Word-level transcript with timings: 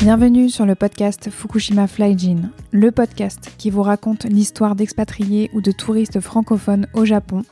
Bienvenue 0.00 0.48
sur 0.48 0.64
le 0.64 0.74
podcast 0.74 1.28
Fukushima 1.28 1.86
Flyjin, 1.86 2.50
le 2.70 2.90
podcast 2.90 3.52
qui 3.58 3.68
vous 3.68 3.82
raconte 3.82 4.24
l'histoire 4.24 4.74
d'expatriés 4.74 5.50
ou 5.52 5.60
de 5.60 5.72
touristes 5.72 6.20
francophones 6.20 6.86
au 6.94 7.04
Japon 7.04 7.42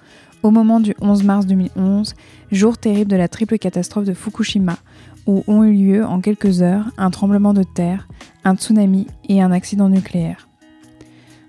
au 0.42 0.50
moment 0.50 0.80
du 0.80 0.94
11 1.00 1.24
mars 1.24 1.46
2011, 1.46 2.14
jour 2.52 2.78
terrible 2.78 3.10
de 3.10 3.16
la 3.16 3.28
triple 3.28 3.58
catastrophe 3.58 4.04
de 4.04 4.14
Fukushima, 4.14 4.78
où 5.26 5.44
ont 5.46 5.64
eu 5.64 5.72
lieu 5.72 6.04
en 6.04 6.20
quelques 6.20 6.62
heures 6.62 6.90
un 6.96 7.10
tremblement 7.10 7.52
de 7.52 7.62
terre, 7.62 8.08
un 8.44 8.56
tsunami 8.56 9.06
et 9.28 9.42
un 9.42 9.52
accident 9.52 9.88
nucléaire. 9.88 10.48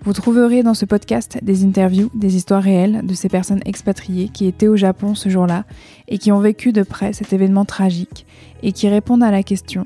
Vous 0.02 0.12
trouverez 0.12 0.62
dans 0.62 0.74
ce 0.74 0.84
podcast 0.84 1.38
des 1.42 1.64
interviews, 1.64 2.10
des 2.14 2.36
histoires 2.36 2.62
réelles 2.62 3.04
de 3.04 3.14
ces 3.14 3.28
personnes 3.28 3.62
expatriées 3.64 4.28
qui 4.28 4.46
étaient 4.46 4.68
au 4.68 4.76
Japon 4.76 5.14
ce 5.14 5.28
jour-là 5.28 5.64
et 6.06 6.18
qui 6.18 6.30
ont 6.30 6.38
vécu 6.38 6.72
de 6.72 6.82
près 6.82 7.12
cet 7.12 7.32
événement 7.32 7.64
tragique 7.64 8.26
et 8.62 8.72
qui 8.72 8.88
répondent 8.88 9.24
à 9.24 9.30
la 9.30 9.42
question 9.42 9.84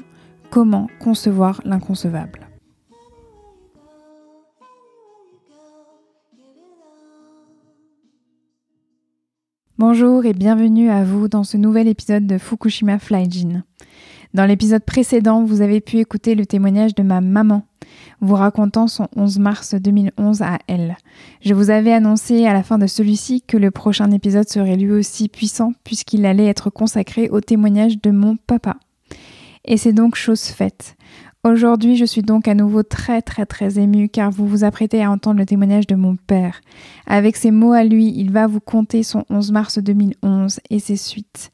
comment 0.50 0.88
concevoir 1.00 1.62
l'inconcevable? 1.64 2.46
Bonjour 9.78 10.24
et 10.26 10.34
bienvenue 10.34 10.90
à 10.90 11.02
vous 11.02 11.26
dans 11.26 11.42
ce 11.42 11.56
nouvel 11.56 11.88
épisode 11.88 12.26
de 12.26 12.38
Fukushima 12.38 13.00
Flyjin. 13.00 13.64
Dans 14.34 14.46
l'épisode 14.46 14.82
précédent, 14.82 15.44
vous 15.44 15.60
avez 15.60 15.82
pu 15.82 15.98
écouter 15.98 16.34
le 16.34 16.46
témoignage 16.46 16.94
de 16.94 17.02
ma 17.02 17.20
maman, 17.20 17.66
vous 18.22 18.34
racontant 18.34 18.86
son 18.86 19.06
11 19.14 19.38
mars 19.38 19.74
2011 19.74 20.40
à 20.40 20.58
elle. 20.68 20.96
Je 21.42 21.52
vous 21.52 21.68
avais 21.68 21.92
annoncé 21.92 22.46
à 22.46 22.54
la 22.54 22.62
fin 22.62 22.78
de 22.78 22.86
celui-ci 22.86 23.42
que 23.42 23.58
le 23.58 23.70
prochain 23.70 24.10
épisode 24.10 24.48
serait 24.48 24.76
lui 24.76 24.90
aussi 24.90 25.28
puissant 25.28 25.74
puisqu'il 25.84 26.24
allait 26.24 26.46
être 26.46 26.70
consacré 26.70 27.28
au 27.28 27.42
témoignage 27.42 28.00
de 28.00 28.10
mon 28.10 28.36
papa. 28.36 28.76
Et 29.66 29.76
c'est 29.76 29.92
donc 29.92 30.14
chose 30.14 30.44
faite. 30.44 30.96
Aujourd'hui, 31.44 31.96
je 31.96 32.04
suis 32.04 32.22
donc 32.22 32.46
à 32.46 32.54
nouveau 32.54 32.84
très 32.84 33.20
très 33.20 33.46
très 33.46 33.80
émue 33.80 34.08
car 34.08 34.30
vous 34.30 34.46
vous 34.46 34.62
apprêtez 34.62 35.02
à 35.02 35.10
entendre 35.10 35.40
le 35.40 35.44
témoignage 35.44 35.88
de 35.88 35.96
mon 35.96 36.14
père. 36.14 36.60
Avec 37.04 37.36
ses 37.36 37.50
mots 37.50 37.72
à 37.72 37.82
lui, 37.82 38.12
il 38.16 38.30
va 38.30 38.46
vous 38.46 38.60
conter 38.60 39.02
son 39.02 39.24
11 39.28 39.50
mars 39.50 39.78
2011 39.80 40.60
et 40.70 40.78
ses 40.78 40.94
suites. 40.94 41.50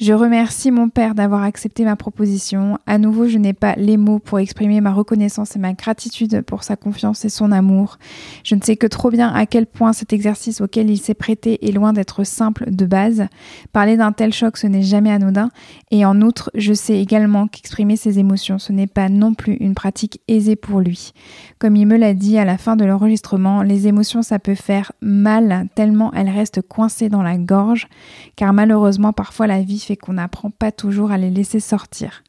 Je 0.00 0.12
remercie 0.12 0.72
mon 0.72 0.88
père 0.88 1.14
d'avoir 1.14 1.44
accepté 1.44 1.84
ma 1.84 1.94
proposition. 1.94 2.78
À 2.84 2.98
nouveau, 2.98 3.28
je 3.28 3.38
n'ai 3.38 3.52
pas 3.52 3.76
les 3.76 3.96
mots 3.96 4.18
pour 4.18 4.40
exprimer 4.40 4.80
ma 4.80 4.92
reconnaissance 4.92 5.54
et 5.54 5.60
ma 5.60 5.72
gratitude 5.72 6.42
pour 6.42 6.64
sa 6.64 6.74
confiance 6.74 7.24
et 7.24 7.28
son 7.28 7.52
amour. 7.52 7.98
Je 8.42 8.56
ne 8.56 8.60
sais 8.60 8.74
que 8.74 8.88
trop 8.88 9.08
bien 9.08 9.32
à 9.32 9.46
quel 9.46 9.66
point 9.66 9.92
cet 9.92 10.12
exercice 10.12 10.60
auquel 10.60 10.90
il 10.90 10.98
s'est 10.98 11.14
prêté 11.14 11.64
est 11.64 11.70
loin 11.70 11.92
d'être 11.92 12.24
simple 12.24 12.72
de 12.72 12.86
base. 12.86 13.28
Parler 13.72 13.96
d'un 13.96 14.10
tel 14.10 14.32
choc, 14.32 14.56
ce 14.56 14.66
n'est 14.66 14.82
jamais 14.82 15.12
anodin. 15.12 15.50
Et 15.92 16.04
en 16.04 16.22
outre, 16.22 16.50
je 16.56 16.72
sais 16.72 17.00
également 17.00 17.46
qu'exprimer 17.46 17.94
ses 17.94 18.18
émotions, 18.18 18.58
ce 18.58 18.72
n'est 18.72 18.88
pas 18.88 19.08
non 19.08 19.27
plus 19.34 19.54
une 19.54 19.74
pratique 19.74 20.20
aisée 20.28 20.56
pour 20.56 20.80
lui. 20.80 21.12
Comme 21.58 21.76
il 21.76 21.86
me 21.86 21.96
l'a 21.96 22.14
dit 22.14 22.38
à 22.38 22.44
la 22.44 22.58
fin 22.58 22.76
de 22.76 22.84
l'enregistrement, 22.84 23.62
les 23.62 23.86
émotions 23.86 24.22
ça 24.22 24.38
peut 24.38 24.54
faire 24.54 24.92
mal 25.00 25.68
tellement 25.74 26.12
elles 26.14 26.30
restent 26.30 26.62
coincées 26.62 27.08
dans 27.08 27.22
la 27.22 27.38
gorge, 27.38 27.88
car 28.36 28.52
malheureusement 28.52 29.12
parfois 29.12 29.46
la 29.46 29.62
vie 29.62 29.80
fait 29.80 29.96
qu'on 29.96 30.14
n'apprend 30.14 30.50
pas 30.50 30.72
toujours 30.72 31.10
à 31.10 31.18
les 31.18 31.30
laisser 31.30 31.60
sortir. 31.60 32.22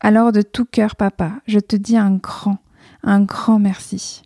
Alors 0.00 0.32
de 0.32 0.42
tout 0.42 0.64
cœur 0.64 0.96
papa, 0.96 1.32
je 1.46 1.58
te 1.58 1.76
dis 1.76 1.96
un 1.96 2.12
grand, 2.16 2.58
un 3.02 3.20
grand 3.20 3.58
merci. 3.58 4.22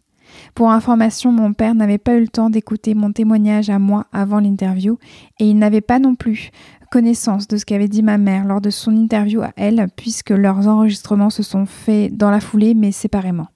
Pour 0.54 0.70
information, 0.70 1.32
mon 1.32 1.52
père 1.52 1.74
n'avait 1.74 1.98
pas 1.98 2.14
eu 2.14 2.20
le 2.20 2.28
temps 2.28 2.50
d'écouter 2.50 2.94
mon 2.94 3.12
témoignage 3.12 3.70
à 3.70 3.78
moi 3.78 4.06
avant 4.12 4.40
l'interview 4.40 4.98
et 5.38 5.48
il 5.48 5.58
n'avait 5.58 5.80
pas 5.80 5.98
non 5.98 6.14
plus 6.14 6.50
connaissance 6.92 7.48
de 7.48 7.56
ce 7.56 7.64
qu'avait 7.64 7.88
dit 7.88 8.02
ma 8.02 8.18
mère 8.18 8.44
lors 8.44 8.60
de 8.60 8.68
son 8.68 8.94
interview 8.94 9.40
à 9.40 9.52
elle, 9.56 9.88
puisque 9.96 10.28
leurs 10.28 10.68
enregistrements 10.68 11.30
se 11.30 11.42
sont 11.42 11.64
faits 11.64 12.14
dans 12.14 12.30
la 12.30 12.38
foulée 12.38 12.74
mais 12.74 12.92
séparément. 12.92 13.46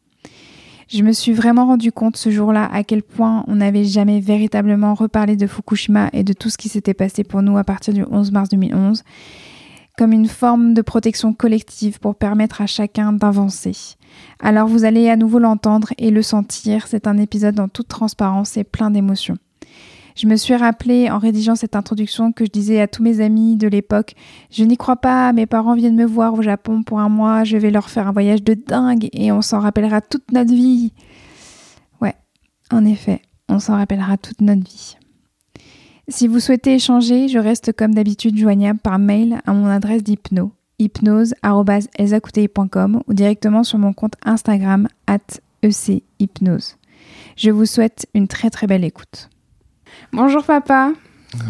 Je 0.89 1.03
me 1.03 1.13
suis 1.13 1.35
vraiment 1.35 1.67
rendu 1.67 1.93
compte 1.93 2.17
ce 2.17 2.31
jour-là 2.31 2.67
à 2.73 2.83
quel 2.83 3.03
point 3.03 3.45
on 3.47 3.57
n'avait 3.57 3.85
jamais 3.85 4.21
véritablement 4.21 4.95
reparlé 4.95 5.37
de 5.37 5.47
Fukushima 5.47 6.09
et 6.15 6.25
de 6.25 6.33
tout 6.33 6.49
ce 6.49 6.57
qui 6.57 6.71
s'était 6.71 6.95
passé 6.95 7.25
pour 7.25 7.43
nous 7.43 7.59
à 7.59 7.65
partir 7.65 7.93
du 7.93 8.05
11 8.11 8.33
mars 8.33 8.49
2011, 8.49 9.03
comme 9.99 10.13
une 10.13 10.29
forme 10.29 10.73
de 10.73 10.81
protection 10.81 11.35
collective 11.35 12.01
pour 12.01 12.15
permettre 12.15 12.63
à 12.63 12.67
chacun 12.67 13.13
d'avancer. 13.13 13.97
Alors 14.41 14.67
vous 14.67 14.85
allez 14.85 15.11
à 15.11 15.17
nouveau 15.17 15.41
l'entendre 15.41 15.93
et 15.99 16.11
le 16.11 16.23
sentir, 16.23 16.87
c'est 16.87 17.07
un 17.07 17.19
épisode 17.19 17.61
en 17.61 17.69
toute 17.69 17.89
transparence 17.89 18.57
et 18.57 18.65
plein 18.65 18.91
d'émotions. 18.91 19.37
Je 20.17 20.27
me 20.27 20.37
suis 20.37 20.57
rappelé 20.57 21.11
en 21.11 21.19
rédigeant 21.19 21.55
cette 21.55 21.77
introduction 21.77 22.33
que 22.33 22.47
je 22.47 22.51
disais 22.51 22.81
à 22.81 22.89
tous 22.89 23.03
mes 23.03 23.21
amis 23.21 23.57
de 23.57 23.69
l'époque 23.69 24.15
Je 24.51 24.65
n'y 24.65 24.79
crois 24.79 24.97
pas, 24.97 25.33
mes 25.35 25.45
parents 25.47 25.75
viennent 25.75 25.95
me 25.95 26.07
voir 26.07 26.35
au 26.35 26.43
Japon 26.43 26.83
pour 26.83 27.01
un 27.01 27.11
mois, 27.11 27.45
je 27.45 27.59
vais 27.59 27.71
leur 27.71 27.91
faire 27.91 28.09
un 28.09 28.13
voyage 28.13 28.43
de 28.43 28.55
dingue 28.55 29.09
et 29.13 29.31
on 29.31 29.43
s'en 29.43 29.61
rappellera 29.61 30.01
toute 30.01 30.33
notre 30.33 30.55
vie. 30.55 30.93
Ouais, 32.01 32.15
en 32.73 32.85
effet, 32.87 33.21
on 33.49 33.59
s'en 33.59 33.77
rappellera 33.77 34.17
toute 34.17 34.41
notre 34.41 34.65
vie. 34.65 34.97
Si 36.09 36.27
vous 36.29 36.41
souhaitez 36.41 36.75
échanger, 36.75 37.29
je 37.29 37.39
reste 37.39 37.73
comme 37.73 37.95
d'habitude 37.95 38.39
joignable 38.39 38.79
par 38.79 38.99
mail 38.99 39.41
à 39.45 39.53
mon 39.53 39.67
adresse 39.67 40.03
d'hypno 40.03 40.53
hypnose.com 40.79 41.33
ou 43.07 43.15
directement 43.15 43.65
sur 43.65 43.79
mon 43.79 43.93
compte 43.93 44.15
Instagram 44.25 44.89
at 45.07 45.41
echypnose. 45.63 46.77
Je 47.37 47.51
vous 47.51 47.67
souhaite 47.67 48.07
une 48.15 48.29
très 48.29 48.49
très 48.51 48.67
belle 48.67 48.85
écoute. 48.85 49.29
Bonjour 50.17 50.43
papa. 50.43 50.93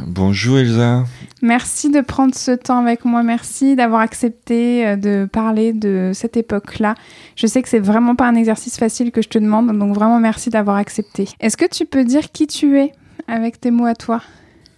Bonjour 0.09 0.59
Elsa. 0.59 1.05
Merci 1.41 1.89
de 1.89 2.01
prendre 2.01 2.35
ce 2.35 2.51
temps 2.51 2.81
avec 2.81 3.05
moi. 3.05 3.23
Merci 3.23 3.77
d'avoir 3.77 4.01
accepté 4.01 4.85
euh, 4.85 4.97
de 4.97 5.29
parler 5.31 5.73
de 5.73 6.11
cette 6.13 6.37
époque-là. 6.37 6.97
Je 7.37 7.47
sais 7.47 7.63
que 7.63 7.69
c'est 7.69 7.79
vraiment 7.79 8.17
pas 8.17 8.27
un 8.27 8.35
exercice 8.35 8.77
facile 8.77 9.13
que 9.13 9.23
je 9.23 9.29
te 9.29 9.39
demande, 9.39 9.69
donc 9.79 9.95
vraiment 9.95 10.19
merci 10.19 10.51
d'avoir 10.51 10.79
accepté. 10.79 11.29
Est-ce 11.39 11.57
que 11.57 11.65
tu 11.65 11.87
peux 11.87 12.03
dire 12.03 12.33
qui 12.33 12.49
tu 12.49 12.77
es 12.77 12.91
avec 13.29 13.61
tes 13.61 13.71
mots 13.71 13.87
à 13.87 13.95
toi? 13.95 14.21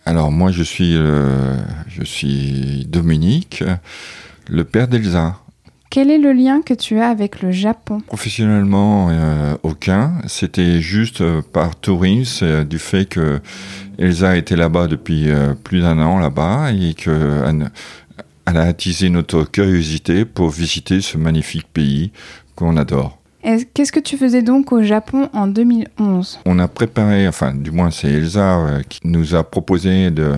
Alors 0.05 0.31
moi 0.31 0.53
je 0.53 0.63
suis, 0.63 0.95
euh, 0.95 1.57
je 1.89 2.05
suis 2.05 2.85
Dominique, 2.87 3.65
le 4.51 4.65
père 4.65 4.89
d'Elsa. 4.89 5.37
Quel 5.91 6.11
est 6.11 6.19
le 6.19 6.33
lien 6.33 6.61
que 6.61 6.75
tu 6.75 6.99
as 7.01 7.09
avec 7.09 7.41
le 7.41 7.51
Japon? 7.51 8.01
Professionnellement, 8.07 9.09
euh, 9.11 9.57
aucun. 9.63 10.15
C'était 10.27 10.81
juste 10.83 11.23
euh, 11.23 11.41
par 11.53 11.77
tourisme, 11.77 12.45
euh, 12.45 12.65
du 12.65 12.79
fait 12.79 13.07
que 13.07 13.41
Elsa 13.99 14.37
était 14.37 14.55
là-bas 14.57 14.87
depuis 14.87 15.27
plus 15.65 15.81
d'un 15.81 15.99
an 15.99 16.19
là-bas 16.19 16.73
et 16.73 16.95
qu'elle 16.95 17.71
elle 18.47 18.57
a 18.57 18.63
attisé 18.63 19.09
notre 19.11 19.43
curiosité 19.45 20.25
pour 20.25 20.51
visiter 20.51 21.01
ce 21.01 21.19
magnifique 21.19 21.67
pays 21.73 22.13
qu'on 22.55 22.77
adore. 22.77 23.19
Est-ce- 23.43 23.65
Qu'est-ce 23.75 23.91
que 23.93 23.99
tu 24.01 24.17
faisais 24.17 24.43
donc 24.43 24.71
au 24.73 24.83
Japon 24.83 25.29
en 25.33 25.47
2011 25.49 26.39
On 26.47 26.59
a 26.61 26.69
préparé, 26.69 27.27
enfin 27.27 27.53
du 27.55 27.71
moins 27.73 27.91
c'est 27.91 28.09
Elsa 28.13 28.79
qui 28.89 29.01
nous 29.05 29.35
a 29.35 29.43
proposé 29.43 30.11
de 30.13 30.33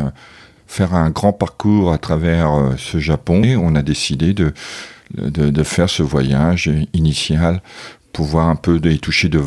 faire 0.66 0.94
un 0.94 1.10
grand 1.10 1.32
parcours 1.34 1.92
à 1.92 1.98
travers 1.98 2.50
ce 2.78 2.98
Japon 2.98 3.42
et 3.44 3.56
on 3.56 3.74
a 3.74 3.82
décidé 3.82 4.32
de, 4.32 4.52
de, 5.14 5.62
faire 5.62 5.88
ce 5.88 6.02
voyage 6.02 6.70
initial 6.92 7.62
pour 8.12 8.26
voir 8.26 8.48
un 8.48 8.56
peu 8.56 8.80
et 8.84 8.98
toucher 8.98 9.28
de 9.28 9.40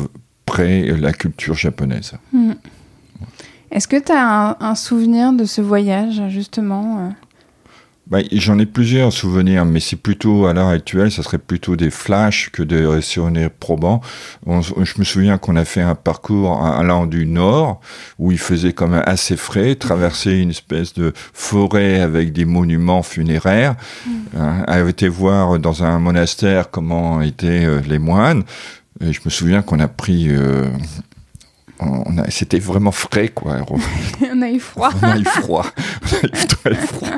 près 0.46 0.82
la 0.96 1.12
culture 1.12 1.54
japonaise. 1.54 2.12
Hmm. 2.32 2.52
Est-ce 3.70 3.88
que 3.88 3.96
tu 3.96 4.12
as 4.12 4.50
un, 4.50 4.56
un 4.60 4.74
souvenir 4.74 5.32
de 5.32 5.44
ce 5.44 5.60
voyage, 5.60 6.22
justement 6.28 6.98
euh 6.98 7.23
Bah, 8.06 8.18
J'en 8.32 8.58
ai 8.58 8.66
plusieurs 8.66 9.12
souvenirs, 9.14 9.64
mais 9.64 9.80
c'est 9.80 9.96
plutôt, 9.96 10.44
à 10.46 10.52
l'heure 10.52 10.68
actuelle, 10.68 11.10
ça 11.10 11.22
serait 11.22 11.38
plutôt 11.38 11.74
des 11.74 11.90
flashs 11.90 12.50
que 12.50 12.62
des 12.62 13.00
souvenirs 13.00 13.50
probants. 13.50 14.02
On- 14.44 14.60
je 14.60 14.98
me 14.98 15.04
souviens 15.04 15.38
qu'on 15.38 15.56
a 15.56 15.64
fait 15.64 15.80
un 15.80 15.94
parcours 15.94 16.62
allant 16.62 17.06
du 17.06 17.24
nord, 17.26 17.80
où 18.18 18.30
il 18.30 18.38
faisait 18.38 18.74
quand 18.74 18.88
même 18.88 19.02
assez 19.06 19.38
frais, 19.38 19.74
traverser 19.74 20.32
une 20.38 20.50
espèce 20.50 20.92
de 20.92 21.14
forêt 21.32 22.00
avec 22.00 22.32
des 22.34 22.44
monuments 22.44 23.02
funéraires, 23.02 23.74
hein, 24.36 24.64
a 24.66 24.80
été 24.86 25.08
voir 25.08 25.58
dans 25.58 25.82
un 25.82 25.98
monastère 25.98 26.70
comment 26.70 27.22
étaient 27.22 27.64
euh, 27.64 27.80
les 27.88 27.98
moines. 27.98 28.42
Et 29.00 29.14
je 29.14 29.20
me 29.24 29.30
souviens 29.30 29.62
qu'on 29.62 29.80
a 29.80 29.88
pris 29.88 30.26
euh, 30.28 30.68
on 31.80 32.18
a- 32.18 32.30
c'était 32.30 32.58
vraiment 32.58 32.92
frais, 32.92 33.28
quoi. 33.28 33.56
On 34.32 34.42
a 34.42 34.50
eu 34.50 34.60
froid. 34.60 34.90
On 35.02 35.06
a 35.06 35.18
eu 35.18 35.24
froid. 35.24 35.66
On 36.12 36.14
a 36.14 36.28
eu 36.28 36.46
très 36.46 36.74
froid. 36.74 37.08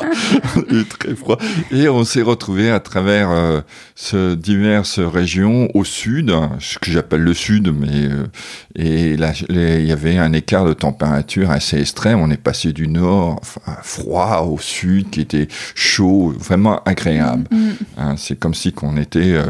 On 0.56 0.60
a 0.60 0.80
eu 0.80 0.84
très 0.84 1.14
froid. 1.14 1.38
Et 1.70 1.88
on 1.88 2.04
s'est 2.04 2.22
retrouvé 2.22 2.70
à 2.70 2.80
travers 2.80 3.30
euh, 3.30 3.60
ce 3.94 4.34
diverses 4.34 4.98
régions 5.00 5.68
au 5.74 5.84
sud, 5.84 6.32
ce 6.60 6.78
que 6.78 6.90
j'appelle 6.90 7.22
le 7.22 7.34
sud, 7.34 7.72
mais 7.74 7.88
euh, 8.08 8.26
et 8.74 9.12
il 9.14 9.86
y 9.86 9.92
avait 9.92 10.18
un 10.18 10.32
écart 10.32 10.64
de 10.64 10.72
température 10.72 11.50
assez 11.50 11.80
extrême. 11.80 12.20
On 12.20 12.30
est 12.30 12.36
passé 12.42 12.72
du 12.72 12.88
nord 12.88 13.38
enfin, 13.40 13.76
froid 13.82 14.46
au 14.50 14.58
sud, 14.58 15.10
qui 15.10 15.20
était 15.20 15.48
chaud, 15.74 16.34
vraiment 16.38 16.82
agréable. 16.84 17.44
Mm. 17.50 17.70
Hein, 17.98 18.14
c'est 18.16 18.38
comme 18.38 18.54
si 18.54 18.72
qu'on 18.72 18.96
était 18.96 19.34
euh, 19.34 19.44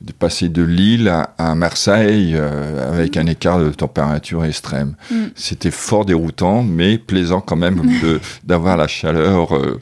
de 0.00 0.12
passer 0.12 0.48
de 0.48 0.62
Lille 0.62 1.08
à, 1.08 1.34
à 1.38 1.54
Marseille 1.54 2.32
euh, 2.34 2.92
avec 2.92 3.16
un 3.16 3.26
écart 3.26 3.58
de 3.60 3.70
température 3.70 3.99
extrême. 4.44 4.94
Mm. 5.10 5.14
C'était 5.34 5.70
fort 5.70 6.04
déroutant, 6.04 6.62
mais 6.62 6.98
plaisant 6.98 7.40
quand 7.40 7.56
même 7.56 7.80
d'avoir 8.44 8.76
la 8.76 8.86
chaleur 8.88 9.54
euh, 9.54 9.80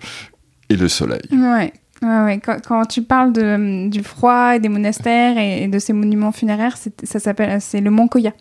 et 0.69 0.77
le 0.77 0.89
soleil. 0.89 1.21
Ouais. 1.33 1.73
Ouais, 2.01 2.25
ouais. 2.25 2.41
Quand, 2.45 2.59
quand 2.67 2.85
tu 2.87 3.03
parles 3.03 3.33
de, 3.33 3.89
du 3.89 4.03
froid 4.05 4.55
et 4.55 4.61
des 4.61 4.69
monastères 4.69 5.37
et, 5.37 5.65
et 5.65 5.69
de 5.69 5.79
ces 5.81 5.93
monuments 5.93 6.31
funéraires, 6.33 6.77
ça 7.03 7.19
s'appelle, 7.19 7.61
c'est 7.61 7.81
le 7.81 7.91
Mont 7.91 8.07
Koya. 8.07 8.33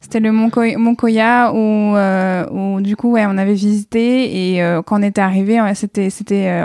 C'était 0.00 0.20
le 0.20 0.32
Mont, 0.32 0.50
Ko- 0.50 0.78
Mont 0.78 0.94
Koya 0.96 1.52
où, 1.52 1.56
euh, 1.96 2.44
où, 2.50 2.80
du 2.80 2.96
coup, 2.96 3.12
ouais, 3.12 3.24
on 3.26 3.38
avait 3.38 3.54
visité 3.54 4.54
et 4.54 4.62
euh, 4.62 4.82
quand 4.82 4.98
on 4.98 5.02
était 5.02 5.20
arrivé, 5.20 5.60
c'était, 5.74 6.10
c'était 6.10 6.62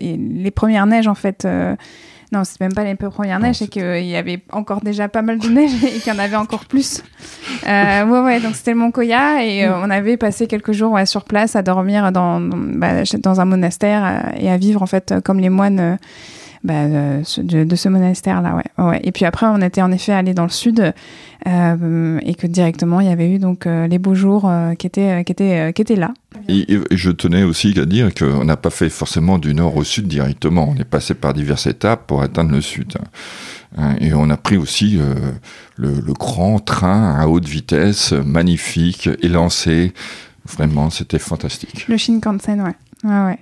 les 0.00 0.50
premières 0.52 0.86
neiges 0.86 1.08
en 1.08 1.14
fait. 1.16 1.46
Euh, 2.32 2.36
non, 2.36 2.44
c'est 2.44 2.60
même 2.60 2.74
pas 2.74 2.84
les 2.84 2.94
premières 2.94 3.40
neiges, 3.40 3.56
c'est 3.56 3.68
qu'il 3.68 4.06
y 4.06 4.16
avait 4.16 4.42
encore 4.52 4.80
déjà 4.80 5.08
pas 5.08 5.22
mal 5.22 5.38
de 5.38 5.48
neige 5.48 5.72
et 5.84 5.98
qu'il 5.98 6.12
y 6.12 6.16
en 6.16 6.18
avait 6.18 6.36
encore 6.36 6.64
plus. 6.64 7.02
Euh, 7.68 8.04
ouais, 8.04 8.20
ouais, 8.20 8.40
donc 8.40 8.56
c'était 8.56 8.72
le 8.72 8.78
Mont 8.78 8.90
Koya 8.90 9.44
et 9.44 9.64
euh, 9.64 9.78
on 9.80 9.90
avait 9.90 10.16
passé 10.16 10.46
quelques 10.46 10.72
jours 10.72 10.92
ouais, 10.92 11.06
sur 11.06 11.24
place 11.24 11.56
à 11.56 11.62
dormir 11.62 12.10
dans, 12.12 12.40
dans, 12.40 12.56
bah, 12.56 13.02
dans 13.18 13.40
un 13.40 13.44
monastère 13.44 14.04
euh, 14.04 14.38
et 14.38 14.50
à 14.50 14.56
vivre 14.56 14.82
en 14.82 14.86
fait 14.86 15.12
euh, 15.12 15.20
comme 15.20 15.40
les 15.40 15.50
moines 15.50 15.80
euh, 15.80 15.96
bah, 16.64 16.74
euh, 16.84 17.22
de, 17.38 17.64
de 17.64 17.76
ce 17.76 17.88
monastère-là. 17.88 18.56
Ouais. 18.56 18.84
Ouais. 18.84 19.00
Et 19.04 19.12
puis 19.12 19.24
après, 19.24 19.46
on 19.46 19.60
était 19.60 19.82
en 19.82 19.92
effet 19.92 20.12
allé 20.12 20.34
dans 20.34 20.44
le 20.44 20.48
sud 20.50 20.92
euh, 21.46 22.18
et 22.22 22.34
que 22.34 22.46
directement 22.46 23.00
il 23.00 23.08
y 23.08 23.10
avait 23.10 23.30
eu 23.30 23.38
donc 23.38 23.66
euh, 23.66 23.86
les 23.86 23.98
beaux 23.98 24.14
jours 24.14 24.50
qui 24.78 24.86
étaient 24.86 25.24
qui 25.24 25.32
étaient 25.32 25.72
qui 25.72 25.82
étaient 25.82 25.96
là. 25.96 26.12
Et, 26.48 26.72
et 26.72 26.80
je 26.90 27.10
tenais 27.10 27.42
aussi 27.42 27.78
à 27.78 27.84
dire 27.84 28.14
qu'on 28.14 28.44
n'a 28.44 28.56
pas 28.56 28.70
fait 28.70 28.88
forcément 28.88 29.38
du 29.38 29.54
nord 29.54 29.76
au 29.76 29.84
sud 29.84 30.06
directement. 30.06 30.72
On 30.74 30.80
est 30.80 30.84
passé 30.84 31.14
par 31.14 31.34
diverses 31.34 31.66
étapes 31.66 32.06
pour 32.06 32.22
atteindre 32.22 32.52
le 32.52 32.60
sud. 32.60 32.94
Hein, 33.76 33.94
Et 34.00 34.14
on 34.14 34.28
a 34.30 34.36
pris 34.36 34.56
aussi 34.56 34.98
euh, 34.98 35.14
le, 35.76 36.00
le 36.00 36.12
grand 36.12 36.58
train 36.58 37.16
à 37.18 37.26
haute 37.26 37.46
vitesse, 37.46 38.12
magnifique, 38.12 39.08
élancé. 39.22 39.92
Vraiment, 40.44 40.90
c'était 40.90 41.20
fantastique. 41.20 41.86
Le 41.88 41.96
Shinkansen, 41.96 42.60
ouais. 42.60 42.74
Ouais, 43.04 43.24
ouais. 43.26 43.38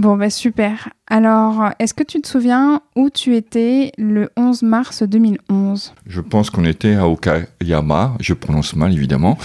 Bon, 0.00 0.16
bah 0.16 0.30
super. 0.30 0.88
Alors, 1.08 1.74
est-ce 1.78 1.92
que 1.92 2.02
tu 2.02 2.22
te 2.22 2.26
souviens 2.26 2.80
où 2.96 3.10
tu 3.10 3.36
étais 3.36 3.92
le 3.98 4.30
11 4.34 4.62
mars 4.62 5.02
2011 5.02 5.92
Je 6.06 6.22
pense 6.22 6.48
qu'on 6.48 6.64
était 6.64 6.94
à 6.94 7.06
Okayama, 7.06 8.16
je 8.18 8.32
prononce 8.32 8.74
mal 8.74 8.94
évidemment. 8.94 9.36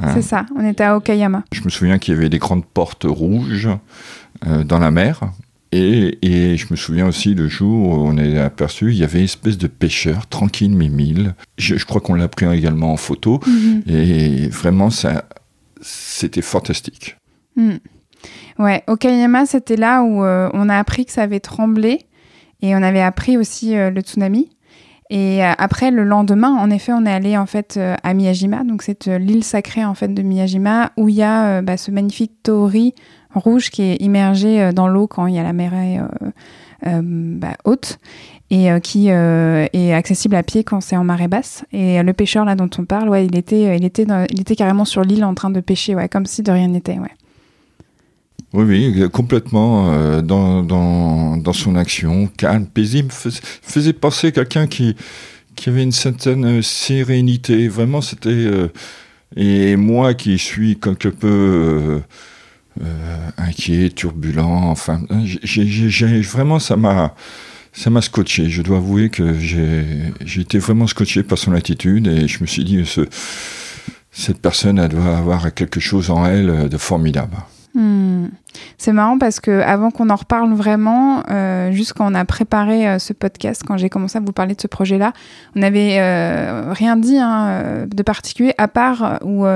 Hein? 0.00 0.12
C'est 0.14 0.22
ça, 0.22 0.46
on 0.54 0.64
était 0.64 0.84
à 0.84 0.96
Okayama. 0.96 1.42
Je 1.50 1.62
me 1.64 1.68
souviens 1.68 1.98
qu'il 1.98 2.14
y 2.14 2.16
avait 2.16 2.28
des 2.28 2.38
grandes 2.38 2.64
portes 2.64 3.06
rouges 3.08 3.70
euh, 4.46 4.62
dans 4.62 4.78
la 4.78 4.92
mer. 4.92 5.32
Et, 5.72 6.16
et 6.22 6.56
je 6.56 6.68
me 6.70 6.76
souviens 6.76 7.08
aussi 7.08 7.34
le 7.34 7.48
jour 7.48 7.88
où 7.88 8.06
on 8.06 8.18
est 8.18 8.38
aperçu, 8.38 8.92
il 8.92 8.98
y 8.98 9.02
avait 9.02 9.18
une 9.18 9.24
espèce 9.24 9.58
de 9.58 9.66
pêcheur, 9.66 10.28
tranquille, 10.28 10.76
mimile. 10.76 11.34
Je, 11.56 11.74
je 11.74 11.84
crois 11.84 12.00
qu'on 12.00 12.14
l'a 12.14 12.28
pris 12.28 12.46
également 12.46 12.92
en 12.92 12.96
photo. 12.96 13.40
Mhm. 13.48 13.82
Et 13.88 14.48
vraiment, 14.48 14.90
ça, 14.90 15.24
c'était 15.80 16.42
fantastique. 16.42 17.16
Hmm. 17.56 17.78
Ouais, 18.58 18.82
Okayama, 18.88 19.46
c'était 19.46 19.76
là 19.76 20.02
où 20.02 20.24
euh, 20.24 20.50
on 20.52 20.68
a 20.68 20.76
appris 20.76 21.06
que 21.06 21.12
ça 21.12 21.22
avait 21.22 21.40
tremblé 21.40 22.06
et 22.60 22.74
on 22.74 22.82
avait 22.82 23.00
appris 23.00 23.36
aussi 23.36 23.76
euh, 23.76 23.90
le 23.90 24.00
tsunami. 24.00 24.50
Et 25.10 25.44
euh, 25.44 25.52
après, 25.56 25.90
le 25.92 26.02
lendemain, 26.02 26.54
en 26.54 26.68
effet, 26.70 26.92
on 26.92 27.06
est 27.06 27.12
allé 27.12 27.36
en 27.38 27.46
fait 27.46 27.78
à 28.02 28.14
Miyajima, 28.14 28.64
donc 28.64 28.82
c'est 28.82 29.06
l'île 29.06 29.44
sacrée 29.44 29.84
en 29.84 29.94
fait 29.94 30.08
de 30.08 30.22
Miyajima, 30.22 30.90
où 30.96 31.08
il 31.08 31.14
y 31.14 31.22
a 31.22 31.62
bah, 31.62 31.76
ce 31.76 31.90
magnifique 31.90 32.32
torii 32.42 32.94
rouge 33.34 33.70
qui 33.70 33.82
est 33.82 33.96
immergé 34.02 34.72
dans 34.72 34.88
l'eau 34.88 35.06
quand 35.06 35.26
il 35.26 35.34
y 35.34 35.38
a 35.38 35.44
la 35.44 35.52
euh, 36.86 37.00
bah, 37.02 37.56
haute 37.64 37.98
et 38.50 38.68
qui 38.82 39.08
est 39.08 39.92
accessible 39.92 40.34
à 40.34 40.42
pied 40.42 40.64
quand 40.64 40.80
c'est 40.80 40.96
en 40.96 41.04
marée 41.04 41.28
basse. 41.28 41.64
Et 41.72 42.02
le 42.02 42.12
pêcheur 42.12 42.44
là 42.44 42.54
dont 42.54 42.70
on 42.78 42.84
parle, 42.84 43.08
ouais, 43.08 43.26
il 43.26 43.36
était, 43.36 43.76
il 43.76 43.84
était, 43.84 44.06
il 44.30 44.40
était 44.40 44.56
carrément 44.56 44.84
sur 44.84 45.02
l'île 45.02 45.24
en 45.24 45.34
train 45.34 45.50
de 45.50 45.60
pêcher, 45.60 45.94
ouais, 45.94 46.08
comme 46.08 46.26
si 46.26 46.42
de 46.42 46.50
rien 46.50 46.68
n'était, 46.68 46.98
ouais. 46.98 47.12
Oui, 48.54 48.64
oui, 48.64 49.10
complètement 49.10 49.92
euh, 49.92 50.22
dans, 50.22 50.62
dans, 50.62 51.36
dans 51.36 51.52
son 51.52 51.76
action, 51.76 52.28
calme, 52.38 52.66
paisible, 52.66 53.10
faisait, 53.12 53.92
penser 53.92 54.32
quelqu'un 54.32 54.66
qui, 54.66 54.96
qui 55.54 55.68
avait 55.68 55.82
une 55.82 55.92
certaine 55.92 56.44
euh, 56.46 56.62
sérénité. 56.62 57.68
Vraiment, 57.68 58.00
c'était. 58.00 58.30
euh, 58.30 58.68
et 59.36 59.76
moi 59.76 60.14
qui 60.14 60.38
suis 60.38 60.78
quelque 60.80 61.08
peu 61.08 61.28
euh, 61.28 62.00
euh, 62.82 63.28
inquiet, 63.38 63.90
turbulent, 63.90 64.42
enfin, 64.70 65.02
j'ai, 65.24 65.66
j'ai- 65.66 66.20
vraiment, 66.22 66.58
ça 66.58 66.76
m'a. 66.76 67.14
Ça 67.74 67.90
m'a 67.90 68.02
scotché. 68.02 68.50
Je 68.50 68.62
dois 68.62 68.78
avouer 68.78 69.10
que 69.10 69.38
j'ai, 69.38 69.84
j'ai 70.24 70.40
été 70.40 70.58
vraiment 70.58 70.86
scotché 70.88 71.22
par 71.22 71.38
son 71.38 71.52
attitude 71.52 72.08
et 72.08 72.26
je 72.26 72.40
me 72.40 72.46
suis 72.46 72.64
dit, 72.64 72.84
ce, 72.86 73.02
cette 74.10 74.40
personne, 74.40 74.78
elle 74.78 74.88
doit 74.88 75.16
avoir 75.16 75.54
quelque 75.54 75.78
chose 75.78 76.10
en 76.10 76.26
elle 76.26 76.68
de 76.68 76.76
formidable. 76.78 77.36
Hmm. 77.74 78.28
C'est 78.78 78.92
marrant 78.92 79.18
parce 79.18 79.40
que 79.40 79.60
avant 79.60 79.90
qu'on 79.90 80.10
en 80.10 80.16
reparle 80.16 80.52
vraiment, 80.52 81.22
euh, 81.30 81.70
juste 81.72 81.92
quand 81.92 82.10
on 82.10 82.14
a 82.14 82.24
préparé 82.24 82.88
euh, 82.88 82.98
ce 82.98 83.12
podcast, 83.12 83.62
quand 83.66 83.76
j'ai 83.76 83.88
commencé 83.88 84.18
à 84.18 84.20
vous 84.20 84.32
parler 84.32 84.54
de 84.54 84.60
ce 84.60 84.66
projet-là, 84.66 85.12
on 85.54 85.60
n'avait 85.60 85.98
euh, 86.00 86.72
rien 86.72 86.96
dit 86.96 87.18
hein, 87.18 87.86
de 87.86 88.02
particulier 88.02 88.54
à 88.58 88.68
part 88.68 89.18
où 89.22 89.46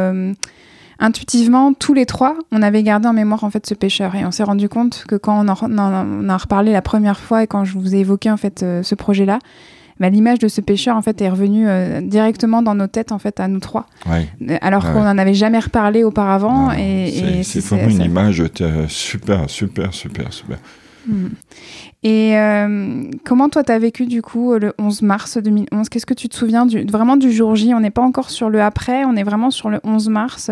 intuitivement 0.99 1.73
tous 1.73 1.95
les 1.95 2.07
trois, 2.07 2.37
on 2.53 2.63
avait 2.63 2.83
gardé 2.83 3.09
en 3.09 3.13
mémoire 3.13 3.43
en 3.45 3.51
fait 3.51 3.67
ce 3.67 3.75
pêcheur 3.75 4.15
et 4.15 4.25
on 4.25 4.31
s'est 4.31 4.45
rendu 4.45 4.69
compte 4.69 5.05
que 5.09 5.17
quand 5.17 5.45
on 5.45 5.49
en, 5.49 5.57
on 5.63 6.29
a 6.29 6.37
reparlé 6.37 6.73
la 6.73 6.83
première 6.83 7.19
fois 7.19 7.43
et 7.43 7.47
quand 7.47 7.65
je 7.65 7.77
vous 7.77 7.95
ai 7.95 7.99
évoqué 7.99 8.31
en 8.31 8.37
fait 8.37 8.61
ce 8.61 8.95
projet-là, 8.95 9.39
bah, 10.03 10.11
l'image 10.11 10.39
de 10.41 10.49
ce 10.49 10.61
pêcheur 10.61 10.97
en 10.97 11.01
fait 11.03 11.23
est 11.23 11.31
revenue 11.31 11.67
euh, 11.69 12.01
directement 12.03 12.61
dans 12.61 12.75
nos 12.75 12.89
têtes 12.89 13.13
en 13.13 13.19
fait 13.19 13.41
à 13.41 13.49
nous 13.49 13.61
trois, 13.61 13.87
Ouais. 14.11 14.29
Alors 14.61 14.83
qu'on 14.93 15.05
n'en 15.05 15.17
avait 15.17 15.33
jamais 15.33 15.59
reparlé 15.61 16.05
auparavant 16.05 16.67
Non, 16.67 16.73
et, 16.73 17.11
c'est- 17.11 17.39
et 17.39 17.43
c'est 17.45 17.61
vraiment 17.65 17.89
une 17.89 18.03
image 18.03 18.43
euh, 18.61 18.85
super, 18.89 19.49
super, 19.49 19.95
super, 19.95 20.33
super. 20.33 20.59
Hmm. 21.07 21.29
Et 22.05 22.37
euh, 22.37 23.05
comment 23.25 23.49
toi 23.49 23.63
t'as 23.63 23.79
vécu 23.79 24.07
du 24.07 24.23
coup 24.23 24.55
le 24.55 24.73
11 24.79 25.03
mars 25.03 25.39
2011 25.39 25.89
Qu'est-ce 25.89 26.07
que 26.07 26.15
tu 26.15 26.29
te 26.29 26.37
souviens 26.37 26.67
du, 26.67 26.85
vraiment 26.85 27.17
du 27.17 27.33
jour 27.33 27.55
J? 27.55 27.75
On 27.75 27.81
n'est 27.81 27.91
pas 27.91 28.03
encore 28.03 28.31
sur 28.31 28.51
le 28.51 28.61
après, 28.63 29.05
on 29.05 29.17
est 29.17 29.23
vraiment 29.23 29.51
sur 29.51 29.71
le 29.71 29.81
11 29.85 30.09
mars. 30.09 30.51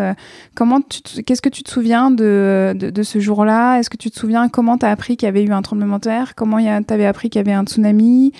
Comment 0.55 0.79
qu'est-ce 0.81 1.41
que 1.41 1.49
tu 1.49 1.63
te 1.63 1.69
souviens 1.69 2.11
de, 2.11 2.73
de, 2.77 3.03
ce 3.03 3.19
jour-là? 3.19 3.79
Est-ce 3.79 3.89
que 3.89 3.97
tu 3.97 4.11
te 4.11 4.19
souviens 4.19 4.49
comment 4.49 4.77
t'as 4.77 4.91
appris 4.91 5.17
qu'il 5.17 5.25
y 5.25 5.29
avait 5.29 5.43
eu 5.43 5.51
un 5.51 5.61
tremblement 5.61 5.97
de 5.97 6.03
terre? 6.03 6.35
Comment 6.35 6.59
t'avais 6.83 7.05
appris 7.05 7.29
qu'il 7.29 7.39
y 7.39 7.43
avait 7.43 7.53
un 7.53 7.63
tsunami? 7.63 8.33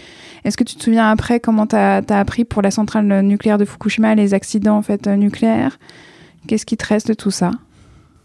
Est-ce 0.43 0.57
que 0.57 0.63
tu 0.63 0.75
te 0.75 0.83
souviens 0.83 1.09
après 1.09 1.39
comment 1.39 1.67
t'as 1.67 2.01
as 2.07 2.19
appris 2.19 2.45
pour 2.45 2.61
la 2.61 2.71
centrale 2.71 3.21
nucléaire 3.21 3.57
de 3.57 3.65
Fukushima 3.65 4.15
les 4.15 4.33
accidents 4.33 4.77
en 4.77 4.81
fait 4.81 5.07
nucléaires? 5.07 5.79
Qu'est-ce 6.47 6.65
qui 6.65 6.77
te 6.77 6.85
reste 6.85 7.07
de 7.07 7.13
tout 7.13 7.31
ça? 7.31 7.51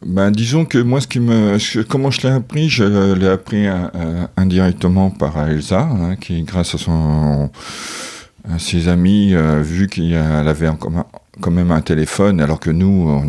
Ben, 0.05 0.31
disons 0.31 0.65
que 0.65 0.79
moi, 0.79 1.01
ce 1.01 1.07
qui 1.07 1.21
me, 1.21 1.59
comment 1.85 2.11
je 2.11 2.23
l'ai 2.23 2.33
appris, 2.33 2.69
je 2.69 3.15
l'ai 3.15 3.29
appris 3.29 3.67
euh, 3.67 3.89
euh, 3.95 4.27
indirectement 4.37 5.11
par 5.11 5.49
Elsa, 5.49 5.81
hein, 5.81 6.17
qui, 6.17 6.43
grâce 6.43 6.75
à 6.75 6.79
son, 6.79 7.51
à 8.45 8.59
ses 8.59 8.89
amis, 8.89 9.35
euh, 9.35 9.63
vu 9.63 9.87
qu'elle 9.89 10.15
avait 10.15 10.69
quand 11.41 11.51
même 11.51 11.71
un 11.71 11.81
téléphone, 11.81 12.41
alors 12.41 12.61
que 12.61 12.71
nous, 12.71 13.09
on 13.09 13.25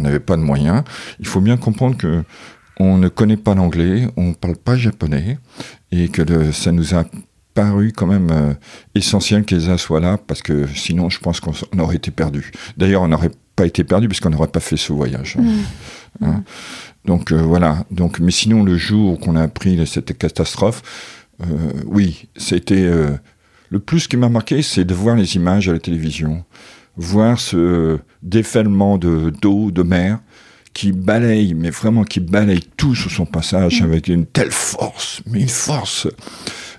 n'avait 0.00 0.20
pas 0.20 0.36
de 0.36 0.42
moyens. 0.42 0.82
Il 1.18 1.26
faut 1.26 1.40
bien 1.40 1.56
comprendre 1.56 1.96
que 1.96 2.24
on 2.78 2.96
ne 2.96 3.08
connaît 3.08 3.36
pas 3.36 3.54
l'anglais, 3.54 4.08
on 4.16 4.28
ne 4.28 4.34
parle 4.34 4.56
pas 4.56 4.76
japonais, 4.76 5.38
et 5.92 6.08
que 6.08 6.50
ça 6.50 6.72
nous 6.72 6.94
a 6.94 7.04
paru 7.54 7.92
quand 7.92 8.06
même 8.06 8.28
euh, 8.30 8.54
essentiel 8.94 9.44
qu'Elsa 9.44 9.78
soit 9.78 10.00
là, 10.00 10.18
parce 10.18 10.42
que 10.42 10.66
sinon, 10.74 11.10
je 11.10 11.18
pense 11.20 11.40
qu'on 11.40 11.52
aurait 11.78 11.96
été 11.96 12.10
perdu. 12.10 12.52
D'ailleurs, 12.76 13.02
on 13.02 13.08
n'aurait 13.08 13.32
pas 13.60 13.66
été 13.66 13.84
perdu, 13.84 14.08
puisqu'on 14.08 14.30
n'aurait 14.30 14.48
pas 14.48 14.60
fait 14.60 14.78
ce 14.78 14.92
voyage. 14.92 15.36
Hein. 16.22 16.42
Donc 17.04 17.30
euh, 17.30 17.36
voilà. 17.36 17.84
Donc, 17.90 18.18
mais 18.18 18.30
sinon, 18.30 18.62
le 18.64 18.78
jour 18.78 19.18
qu'on 19.20 19.36
a 19.36 19.42
appris 19.42 19.86
cette 19.86 20.16
catastrophe, 20.16 20.82
euh, 21.42 21.44
oui, 21.84 22.28
c'était 22.36 22.82
euh, 22.82 23.10
le 23.68 23.78
plus 23.78 24.08
qui 24.08 24.16
m'a 24.16 24.30
marqué, 24.30 24.62
c'est 24.62 24.84
de 24.84 24.94
voir 24.94 25.16
les 25.16 25.36
images 25.36 25.68
à 25.68 25.72
la 25.74 25.78
télévision, 25.78 26.44
voir 26.96 27.38
ce 27.38 27.98
déferlement 28.22 28.96
de 28.96 29.30
d'eau, 29.42 29.70
de 29.70 29.82
mer 29.82 30.20
qui 30.72 30.92
balaye, 30.92 31.52
mais 31.52 31.70
vraiment 31.70 32.04
qui 32.04 32.20
balaye 32.20 32.64
tout 32.76 32.94
sur 32.94 33.10
son 33.10 33.26
passage 33.26 33.82
avec 33.82 34.08
une 34.08 34.24
telle 34.24 34.52
force, 34.52 35.20
mais 35.26 35.40
une 35.40 35.48
force, 35.48 36.06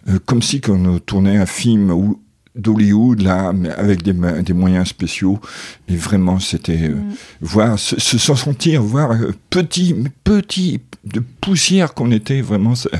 euh, 0.07 0.17
comme 0.25 0.41
si 0.41 0.61
on 0.67 0.97
tournait 0.97 1.37
un 1.37 1.45
film 1.45 1.91
où 1.91 2.19
d'Hollywood 2.55 3.21
là, 3.21 3.53
mais 3.53 3.69
avec 3.69 4.03
des, 4.03 4.13
des 4.41 4.53
moyens 4.53 4.89
spéciaux. 4.89 5.39
Et 5.87 5.95
vraiment, 5.95 6.39
c'était 6.39 6.89
euh, 6.89 6.95
Mm. 6.95 7.15
voir, 7.41 7.79
se, 7.79 7.99
se 7.99 8.17
s'en 8.17 8.35
sentir, 8.35 8.81
voir 8.83 9.11
euh, 9.11 9.33
petit, 9.49 9.93
mais 9.93 10.11
petit, 10.23 10.81
de 11.05 11.19
poussière 11.19 11.93
qu'on 11.93 12.11
était 12.11 12.41
vraiment, 12.41 12.73
euh, 12.93 12.97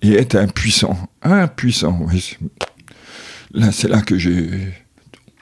et 0.00 0.14
être 0.14 0.36
impuissant, 0.36 0.96
impuissant. 1.22 1.98
oui. 2.10 2.36
Là, 3.54 3.70
c'est 3.70 3.88
là 3.88 4.00
que 4.00 4.16
j'ai, 4.18 4.48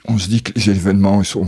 on 0.07 0.19
se 0.19 0.29
dit 0.29 0.43
que 0.43 0.53
les 0.57 0.69
événements, 0.71 1.23
ils 1.23 1.27
sont, 1.27 1.47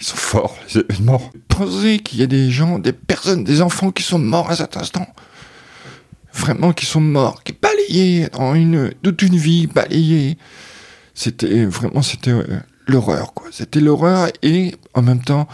ils 0.00 0.06
sont 0.06 0.16
forts, 0.16 0.56
les 0.74 0.80
événements. 0.80 1.20
Pensez 1.48 1.98
qu'il 1.98 2.20
y 2.20 2.22
a 2.22 2.26
des 2.26 2.50
gens, 2.50 2.78
des 2.78 2.92
personnes, 2.94 3.44
des 3.44 3.60
enfants 3.60 3.90
qui 3.90 4.02
sont 4.02 4.18
morts 4.18 4.50
à 4.50 4.56
cet 4.56 4.76
instant. 4.78 5.06
Vraiment, 6.34 6.72
qui 6.72 6.86
sont 6.86 7.02
morts, 7.02 7.44
qui 7.44 7.52
balayés 7.52 8.28
dans 8.32 8.54
une, 8.54 8.94
toute 9.02 9.20
une 9.20 9.36
vie, 9.36 9.66
balayés. 9.66 10.38
C'était 11.14 11.64
vraiment, 11.64 12.02
c'était 12.02 12.30
euh, 12.30 12.60
l'horreur, 12.86 13.34
quoi. 13.34 13.48
C'était 13.50 13.80
l'horreur 13.80 14.28
et 14.42 14.74
en 14.94 15.02
même 15.02 15.22
temps 15.22 15.48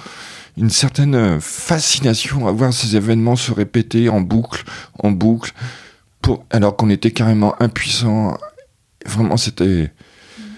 une 0.57 0.71
certaine 0.71 1.15
euh, 1.15 1.41
fascination 1.41 2.49
à 2.49 2.53
voir 2.53 2.73
ces 2.73 2.97
événements 2.97 3.37
se 3.37 3.53
répéter 3.53 4.09
en 4.09 4.21
boucle, 4.21 4.65
en 4.99 5.12
boucle, 5.12 5.53
pour, 6.21 6.45
alors 6.50 6.77
qu'on 6.77 6.91
était 6.91 7.12
carrément 7.12 7.55
impuissant. 7.62 8.37
Vraiment, 9.07 9.37
c'était, 9.37 9.93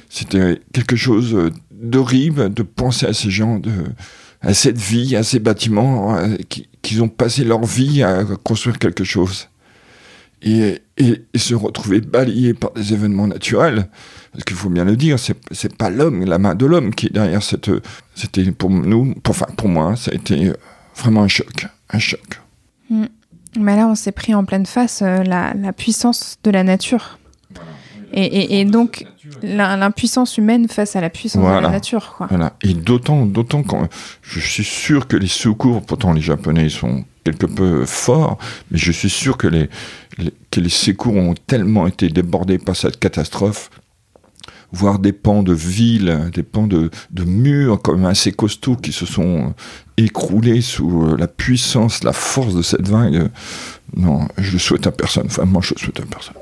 c'était 0.08 0.60
quelque 0.72 0.96
chose 0.96 1.52
d'horrible 1.70 2.52
de 2.52 2.62
penser 2.62 3.06
à 3.06 3.12
ces 3.12 3.30
gens, 3.30 3.58
de, 3.58 3.70
à 4.40 4.54
cette 4.54 4.78
vie, 4.78 5.16
à 5.16 5.22
ces 5.22 5.38
bâtiments, 5.38 6.16
euh, 6.16 6.36
qui, 6.48 6.68
qui 6.82 7.00
ont 7.00 7.08
passé 7.08 7.44
leur 7.44 7.64
vie 7.64 8.02
à 8.02 8.24
construire 8.42 8.78
quelque 8.78 9.04
chose. 9.04 9.49
Et, 10.42 10.82
se 11.34 11.54
retrouver 11.54 12.00
balayés 12.00 12.52
par 12.52 12.72
des 12.72 12.92
événements 12.92 13.26
naturels, 13.26 13.88
parce 14.32 14.44
qu'il 14.44 14.56
faut 14.56 14.68
bien 14.68 14.84
le 14.84 14.96
dire, 14.96 15.18
c'est, 15.18 15.76
pas 15.76 15.90
l'homme, 15.90 16.24
la 16.24 16.38
main 16.38 16.54
de 16.54 16.66
l'homme 16.66 16.94
qui 16.94 17.06
est 17.06 17.12
derrière 17.12 17.42
cette. 17.42 17.70
C'était 18.14 18.50
pour 18.52 18.70
nous, 18.70 19.14
pour, 19.22 19.34
enfin 19.34 19.46
pour 19.56 19.68
moi, 19.68 19.96
ça 19.96 20.10
a 20.10 20.14
été 20.14 20.52
vraiment 20.96 21.22
un 21.22 21.28
choc, 21.28 21.66
un 21.90 21.98
choc. 21.98 22.40
Mais 23.58 23.76
là, 23.76 23.86
on 23.86 23.94
s'est 23.94 24.12
pris 24.12 24.34
en 24.34 24.44
pleine 24.44 24.66
face 24.66 25.02
euh, 25.02 25.22
la 25.22 25.72
puissance 25.72 26.36
de 26.44 26.50
la 26.50 26.64
nature. 26.64 27.19
Et, 28.12 28.24
et- 28.24 28.60
et 28.60 28.64
donc, 28.64 29.06
l'impuissance 29.42 30.36
humaine 30.38 30.68
face 30.68 30.96
à 30.96 31.00
la 31.00 31.10
puissance 31.10 31.42
de 31.42 31.62
la 31.66 31.70
nature. 31.70 32.14
Quoi. 32.16 32.26
Voilà. 32.28 32.54
Et 32.62 32.74
d'autant, 32.74 33.24
d'autant 33.26 33.62
quand 33.62 33.88
je 34.22 34.40
suis 34.40 34.64
sûr 34.64 35.06
que 35.06 35.16
les 35.16 35.28
secours, 35.28 35.82
pourtant 35.82 36.12
les 36.12 36.20
Japonais 36.20 36.68
sont 36.68 37.04
quelque 37.24 37.46
peu 37.46 37.84
forts, 37.86 38.38
mais 38.70 38.78
je 38.78 38.90
suis 38.92 39.10
sûr 39.10 39.36
que 39.36 39.46
les, 39.46 39.68
les- 40.18 40.32
que 40.50 40.60
les 40.60 40.68
secours 40.70 41.14
ont 41.16 41.34
tellement 41.46 41.86
été 41.86 42.08
débordés 42.08 42.58
par 42.58 42.74
cette 42.76 42.98
catastrophe, 42.98 43.70
voire 44.72 44.98
des 44.98 45.12
pans 45.12 45.42
de 45.42 45.52
villes, 45.52 46.30
des 46.32 46.42
pans 46.42 46.66
de, 46.66 46.90
de 47.10 47.24
murs 47.24 47.80
comme 47.82 48.06
assez 48.06 48.32
costauds 48.32 48.76
qui 48.76 48.92
se 48.92 49.04
sont 49.06 49.54
écroulés 49.96 50.62
sous 50.62 51.14
la 51.16 51.26
puissance, 51.28 52.02
la 52.04 52.12
force 52.12 52.54
de 52.54 52.62
cette 52.62 52.88
vague. 52.88 53.28
Non, 53.96 54.26
je 54.38 54.52
le 54.52 54.58
souhaite 54.58 54.86
à 54.86 54.92
personne. 54.92 55.26
Vraiment, 55.28 55.60
je 55.60 55.74
le 55.74 55.80
souhaite 55.80 56.00
à 56.00 56.04
personne. 56.06 56.34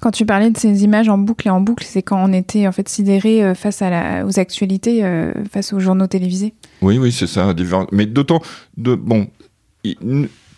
Quand 0.00 0.10
tu 0.10 0.26
parlais 0.26 0.50
de 0.50 0.58
ces 0.58 0.84
images 0.84 1.08
en 1.08 1.18
boucle 1.18 1.48
et 1.48 1.50
en 1.50 1.60
boucle, 1.60 1.84
c'est 1.86 2.02
quand 2.02 2.22
on 2.22 2.32
était 2.32 2.66
en 2.66 2.72
fait 2.72 2.88
sidéré 2.88 3.42
euh, 3.42 3.54
face 3.54 3.82
aux 3.82 4.38
actualités, 4.38 5.04
euh, 5.04 5.32
face 5.50 5.72
aux 5.72 5.80
journaux 5.80 6.06
télévisés. 6.06 6.54
Oui, 6.82 6.98
oui, 6.98 7.12
c'est 7.12 7.26
ça. 7.26 7.54
Mais 7.92 8.06
d'autant, 8.06 8.40
de, 8.76 8.94
bon, 8.94 9.28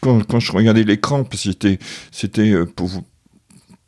quand, 0.00 0.40
je 0.40 0.52
regardais 0.52 0.82
l'écran, 0.82 1.24
c'était, 1.32 1.78
c'était 2.10 2.50
euh, 2.50 2.66
pour, 2.66 2.90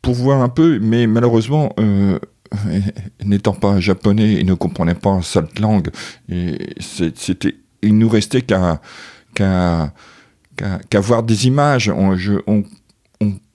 pour 0.01 0.13
voir 0.13 0.41
un 0.41 0.49
peu, 0.49 0.79
mais 0.79 1.05
malheureusement, 1.07 1.75
n'étant 3.25 3.53
pas 3.53 3.79
japonais 3.79 4.35
et 4.35 4.43
ne 4.43 4.53
comprenant 4.53 4.95
pas 4.95 5.19
cette 5.21 5.59
langue, 5.59 5.89
c'était, 6.79 7.55
il 7.81 7.97
nous 7.97 8.09
restait 8.09 8.41
qu'à, 8.41 8.81
qu'à, 9.33 9.91
qu'à 10.89 10.99
voir 10.99 11.23
des 11.23 11.47
images. 11.47 11.91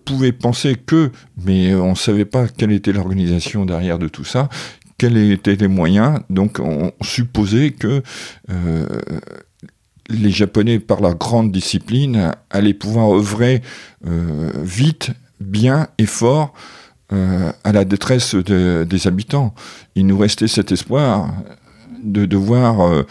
Pouvait 0.06 0.32
penser 0.32 0.76
que, 0.76 1.10
mais 1.44 1.74
on 1.74 1.90
ne 1.90 1.94
savait 1.96 2.24
pas 2.24 2.48
quelle 2.48 2.72
était 2.72 2.92
l'organisation 2.92 3.66
derrière 3.66 3.98
de 3.98 4.08
tout 4.08 4.24
ça, 4.24 4.48
quels 4.98 5.18
étaient 5.30 5.56
les 5.56 5.68
moyens. 5.68 6.20
Donc 6.30 6.58
on 6.60 6.92
supposait 7.02 7.72
que 7.72 8.02
euh, 8.50 8.86
les 10.08 10.30
Japonais, 10.30 10.78
par 10.78 11.00
leur 11.00 11.16
grande 11.16 11.50
discipline, 11.52 12.32
allaient 12.50 12.74
pouvoir 12.74 13.12
œuvrer 13.12 13.60
euh, 14.06 14.50
vite, 14.62 15.10
bien 15.40 15.88
et 15.98 16.06
fort 16.06 16.54
euh, 17.12 17.50
à 17.64 17.72
la 17.72 17.84
détresse 17.84 18.34
de- 18.34 18.86
des 18.88 19.06
habitants. 19.06 19.54
Il 19.96 20.06
nous 20.06 20.18
restait 20.18 20.48
cet 20.48 20.72
espoir 20.72 21.34
de 22.02 22.24
devoir 22.24 23.04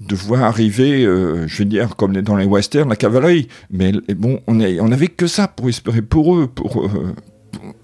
de 0.00 0.14
voir 0.14 0.42
arriver, 0.44 1.04
euh, 1.04 1.46
je 1.48 1.58
veux 1.58 1.64
dire, 1.64 1.96
comme 1.96 2.12
dans 2.20 2.36
les 2.36 2.44
westerns, 2.46 2.88
la 2.88 2.96
cavalerie. 2.96 3.48
Mais 3.70 3.92
bon, 4.16 4.40
on 4.46 4.54
n'avait 4.54 5.08
que 5.08 5.26
ça 5.26 5.48
pour 5.48 5.68
espérer 5.68 6.02
pour 6.02 6.36
eux, 6.36 6.46
pour, 6.46 6.84
euh, 6.86 7.14
pour- 7.52 7.74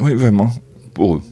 oui, 0.00 0.14
vraiment, 0.14 0.50
pour 0.94 1.16
eux. 1.16 1.22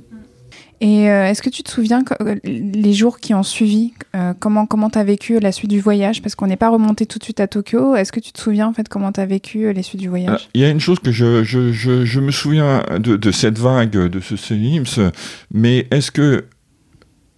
Et 0.83 1.11
euh, 1.11 1.27
est-ce 1.29 1.43
que 1.43 1.51
tu 1.51 1.63
te 1.63 1.71
souviens 1.71 2.03
euh, 2.23 2.37
les 2.43 2.95
jours 2.95 3.19
qui 3.19 3.35
ont 3.35 3.43
suivi, 3.43 3.93
euh, 4.17 4.33
comment 4.39 4.65
comment 4.65 4.89
t'as 4.89 5.05
vécu 5.05 5.39
la 5.39 5.53
suite 5.53 5.69
du 5.71 5.79
voyage? 5.79 6.23
Parce 6.23 6.35
qu'on 6.35 6.47
n'est 6.47 6.57
pas 6.57 6.71
remonté 6.71 7.05
tout 7.05 7.19
de 7.19 7.25
suite 7.25 7.39
à 7.41 7.47
Tokyo. 7.49 7.97
Est-ce 7.97 8.13
que 8.13 8.21
tu 8.21 8.33
te 8.33 8.41
souviens 8.41 8.67
en 8.69 8.73
fait 8.73 8.89
comment 8.89 9.13
t'as 9.13 9.27
vécu 9.27 9.67
euh, 9.67 9.73
les 9.75 9.83
suites 9.83 10.01
du 10.01 10.07
Ah, 10.07 10.11
voyage 10.11 10.49
Il 10.55 10.63
y 10.63 10.65
a 10.65 10.71
une 10.71 10.81
chose 10.81 10.99
que 10.99 11.13
je, 11.13 11.45
je, 11.45 11.71
je, 11.73 12.07
je 12.07 12.21
me 12.21 12.31
souviens 12.31 12.83
de, 12.99 13.17
de 13.17 13.31
cette 13.31 13.59
vague, 13.59 13.91
de 13.91 14.21
ce 14.21 14.37
séisme, 14.37 15.11
mais 15.53 15.87
est-ce 15.91 16.11
que 16.11 16.47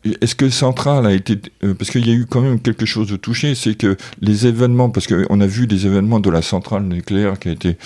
est-ce 0.04 0.34
que 0.34 0.50
Central 0.50 1.06
a 1.06 1.12
été 1.12 1.38
euh, 1.64 1.74
parce 1.74 1.90
qu'il 1.90 2.06
y 2.06 2.10
a 2.10 2.14
eu 2.14 2.26
quand 2.26 2.40
même 2.40 2.60
quelque 2.60 2.86
chose 2.86 3.08
de 3.08 3.16
touché, 3.16 3.54
c'est 3.54 3.74
que 3.76 3.96
les 4.20 4.46
événements, 4.46 4.90
parce 4.90 5.06
qu'on 5.06 5.40
a 5.40 5.46
vu 5.46 5.66
des 5.66 5.86
événements 5.86 6.20
de 6.20 6.30
la 6.30 6.42
centrale 6.42 6.84
nucléaire 6.84 7.38
qui 7.38 7.48
a 7.48 7.52
été 7.52 7.76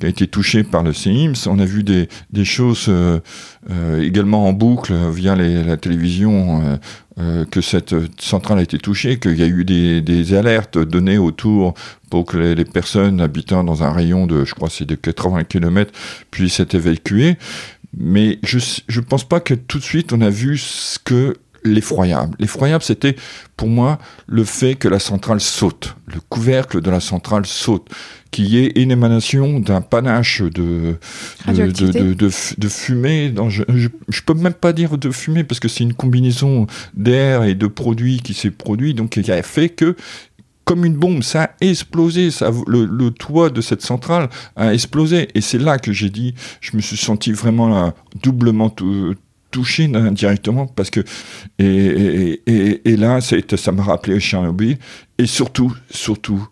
qui 0.00 0.06
a 0.06 0.08
été 0.08 0.26
touchée 0.26 0.62
par 0.64 0.82
le 0.82 0.92
séisme, 0.92 1.50
on 1.50 1.58
a 1.58 1.64
vu 1.64 1.82
des, 1.82 2.08
des 2.32 2.44
choses 2.44 2.86
euh, 2.88 3.20
euh, 3.70 4.02
également 4.02 4.46
en 4.48 4.52
boucle 4.52 4.94
via 5.12 5.34
les- 5.36 5.64
la 5.64 5.76
télévision 5.76 6.62
euh, 6.62 6.76
euh, 7.18 7.44
que 7.46 7.60
cette 7.62 7.94
centrale 8.20 8.58
a 8.58 8.62
été 8.62 8.78
touchée, 8.78 9.18
qu'il 9.18 9.36
y 9.38 9.42
a 9.42 9.46
eu 9.46 9.64
des, 9.64 10.00
des 10.02 10.34
alertes 10.34 10.78
données 10.78 11.18
autour 11.18 11.74
pour 12.10 12.24
que 12.26 12.36
les, 12.36 12.54
les 12.54 12.64
personnes 12.66 13.20
habitant 13.20 13.64
dans 13.64 13.82
un 13.82 13.90
rayon 13.92 14.26
de, 14.26 14.44
je 14.44 14.54
crois, 14.54 14.68
c'est 14.70 14.84
de 14.84 14.94
80 14.94 15.44
km 15.44 15.92
puissent 16.30 16.60
être 16.60 16.74
évacuées. 16.74 17.36
Mais 17.98 18.38
je 18.42 18.58
je 18.88 19.00
pense 19.00 19.24
pas 19.24 19.40
que 19.40 19.54
tout 19.54 19.78
de 19.78 19.82
suite 19.82 20.12
on 20.12 20.20
a 20.20 20.28
vu 20.28 20.58
ce 20.58 20.98
que 20.98 21.36
l'effroyable. 21.66 22.36
L'effroyable, 22.38 22.82
c'était 22.84 23.16
pour 23.56 23.68
moi 23.68 23.98
le 24.26 24.44
fait 24.44 24.74
que 24.74 24.88
la 24.88 24.98
centrale 24.98 25.40
saute, 25.40 25.96
le 26.06 26.20
couvercle 26.28 26.80
de 26.80 26.90
la 26.90 27.00
centrale 27.00 27.46
saute, 27.46 27.88
qu'il 28.30 28.46
y 28.46 28.58
ait 28.58 28.72
une 28.76 28.90
émanation 28.90 29.60
d'un 29.60 29.80
panache 29.80 30.42
de, 30.42 30.96
de, 31.46 31.52
de, 31.70 31.92
de, 31.92 32.12
de 32.14 32.28
fu- 32.28 32.54
de 32.58 32.68
fumée. 32.68 33.32
Je, 33.48 33.62
je, 33.68 33.88
je 34.08 34.20
peux 34.22 34.34
même 34.34 34.52
pas 34.52 34.72
dire 34.72 34.98
de 34.98 35.10
fumée 35.10 35.44
parce 35.44 35.60
que 35.60 35.68
c'est 35.68 35.84
une 35.84 35.94
combinaison 35.94 36.66
d'air 36.94 37.44
et 37.44 37.54
de 37.54 37.66
produits 37.66 38.20
qui 38.20 38.34
s'est 38.34 38.50
produit, 38.50 38.94
donc 38.94 39.10
qui 39.10 39.30
a 39.30 39.42
fait 39.42 39.68
que 39.70 39.96
comme 40.64 40.84
une 40.84 40.96
bombe, 40.96 41.22
ça 41.22 41.44
a 41.44 41.50
explosé, 41.60 42.32
ça, 42.32 42.50
le, 42.66 42.86
le 42.86 43.12
toit 43.12 43.50
de 43.50 43.60
cette 43.60 43.82
centrale 43.82 44.28
a 44.56 44.74
explosé. 44.74 45.28
Et 45.36 45.40
c'est 45.40 45.58
là 45.58 45.78
que 45.78 45.92
j'ai 45.92 46.10
dit, 46.10 46.34
je 46.60 46.76
me 46.76 46.82
suis 46.82 46.96
senti 46.96 47.30
vraiment 47.30 47.68
là, 47.68 47.94
doublement 48.20 48.68
tou- 48.68 49.14
touché 49.56 49.90
indirectement 49.94 50.66
parce 50.66 50.90
que 50.90 51.00
et, 51.58 52.42
et, 52.46 52.90
et, 52.90 52.96
là 52.98 53.20
ça 53.22 53.72
m'a 53.72 53.82
rappelé 53.82 54.20
Tchernobyl 54.20 54.76
et 55.16 55.24
surtout 55.26 55.74
surtout 55.88 56.46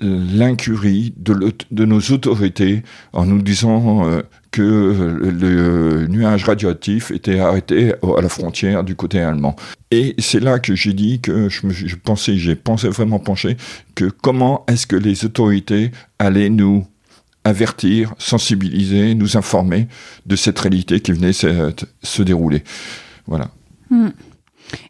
l'incurie 0.00 1.14
de, 1.16 1.84
nos 1.84 2.00
autorités 2.00 2.82
en 3.12 3.26
nous 3.26 3.40
disant 3.40 4.08
euh, 4.08 4.22
que 4.50 5.20
le 5.22 6.08
nuage 6.08 6.42
radioactif 6.42 7.12
était 7.12 7.38
arrêté 7.38 7.92
à 7.92 8.20
la 8.20 8.28
frontière 8.28 8.82
du 8.82 8.96
côté 8.96 9.20
allemand. 9.20 9.54
Et 9.92 10.16
c'est 10.18 10.40
là 10.40 10.58
que 10.58 10.74
j'ai 10.74 10.94
dit 10.94 11.20
que 11.20 11.48
je 11.48 11.94
pensais, 11.94 12.36
j'ai 12.36 12.56
pensé 12.56 12.88
vraiment 12.88 13.20
penché 13.20 13.56
que 13.94 14.06
comment 14.06 14.64
est-ce 14.66 14.88
que 14.88 14.96
les 14.96 15.24
autorités 15.24 15.92
allaient 16.18 16.50
nous 16.50 16.84
avertir, 17.44 18.14
sensibiliser, 18.18 19.14
nous 19.14 19.36
informer 19.36 19.88
de 20.26 20.36
cette 20.36 20.58
réalité 20.58 21.00
qui 21.00 21.12
venait 21.12 21.32
se, 21.32 21.72
se 22.02 22.22
dérouler. 22.22 22.62
Voilà. 23.26 23.48
Hmm. 23.90 24.10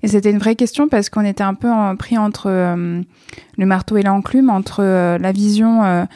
Et 0.02 0.08
c'était 0.08 0.30
une 0.30 0.38
vraie 0.38 0.54
question 0.54 0.88
parce 0.88 1.08
qu'on 1.10 1.24
était 1.24 1.42
un 1.42 1.54
peu 1.54 1.68
pris 1.98 2.18
entre 2.18 2.48
euh, 2.48 3.02
le 3.56 3.66
marteau 3.66 3.96
et 3.96 4.02
l'enclume, 4.02 4.50
entre 4.50 4.82
euh, 4.82 5.18
la 5.18 5.32
vision 5.32 6.06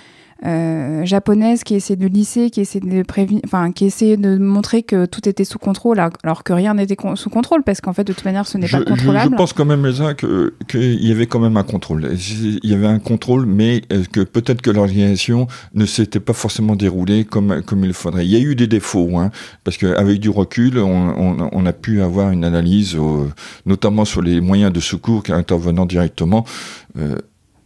euh, 0.45 0.77
euh, 0.87 1.05
japonaise 1.05 1.65
qui 1.65 1.75
essaie 1.75 1.97
de 1.97 2.07
lisser, 2.07 2.51
qui 2.51 2.61
essaie 2.61 2.81
de 2.81 3.03
prévenir, 3.03 3.41
enfin 3.45 3.73
qui 3.73 3.87
essaie 3.87 4.17
de 4.17 4.37
montrer 4.39 4.83
que 4.83 5.07
tout 5.07 5.29
était 5.29 5.45
sous 5.45 5.59
contrôle, 5.59 6.01
alors 6.23 6.45
que 6.45 6.53
rien 6.53 6.75
n'était 6.75 6.97
sous 7.15 7.31
contrôle, 7.31 7.63
parce 7.63 7.81
qu'en 7.81 7.93
fait 7.93 8.05
de 8.05 8.13
toute 8.13 8.25
manière 8.25 8.47
ce 8.47 8.59
n'est 8.59 8.69
pas 8.69 8.83
contrôlable. 8.83 9.33
Je, 9.33 9.37
pense 9.37 9.53
quand 9.53 9.65
même 9.65 9.85
Elsa 9.85 10.15
qu'il 10.15 11.05
y 11.05 11.13
avait 11.13 11.27
quand 11.27 11.39
même 11.39 11.57
un 11.57 11.63
contrôle. 11.63 12.11
Il 12.13 12.71
y 12.71 12.75
avait 12.75 12.87
un 12.87 12.99
contrôle, 12.99 13.47
mais 13.47 13.83
que 14.13 14.21
peut-être 14.21 14.63
que 14.63 14.71
l'organisation 14.71 15.47
ne 15.75 15.87
s'était 15.87 16.21
pas 16.21 16.33
forcément 16.33 16.77
déroulée 16.77 17.25
comme 17.25 17.63
comme 17.63 17.85
il 17.85 17.93
faudrait. 17.93 18.27
Il 18.27 18.31
y 18.31 18.37
a 18.37 18.41
eu 18.41 18.55
des 18.55 18.67
défauts, 18.67 19.19
hein, 19.19 19.31
parce 19.65 19.77
qu'avec 19.77 20.21
du 20.21 20.31
recul, 20.31 20.79
on, 20.79 21.49
on, 21.53 21.67
a 21.67 21.73
pu 21.73 22.03
avoir 22.03 22.31
une 22.31 22.45
analyse, 22.45 22.97
notamment 23.65 24.05
sur 24.05 24.23
les 24.23 24.41
moyens 24.41 24.73
de 24.73 24.81
secours 24.81 25.23
intervenant 25.29 25.87
directement. 25.87 26.45
Euh, 26.99 27.17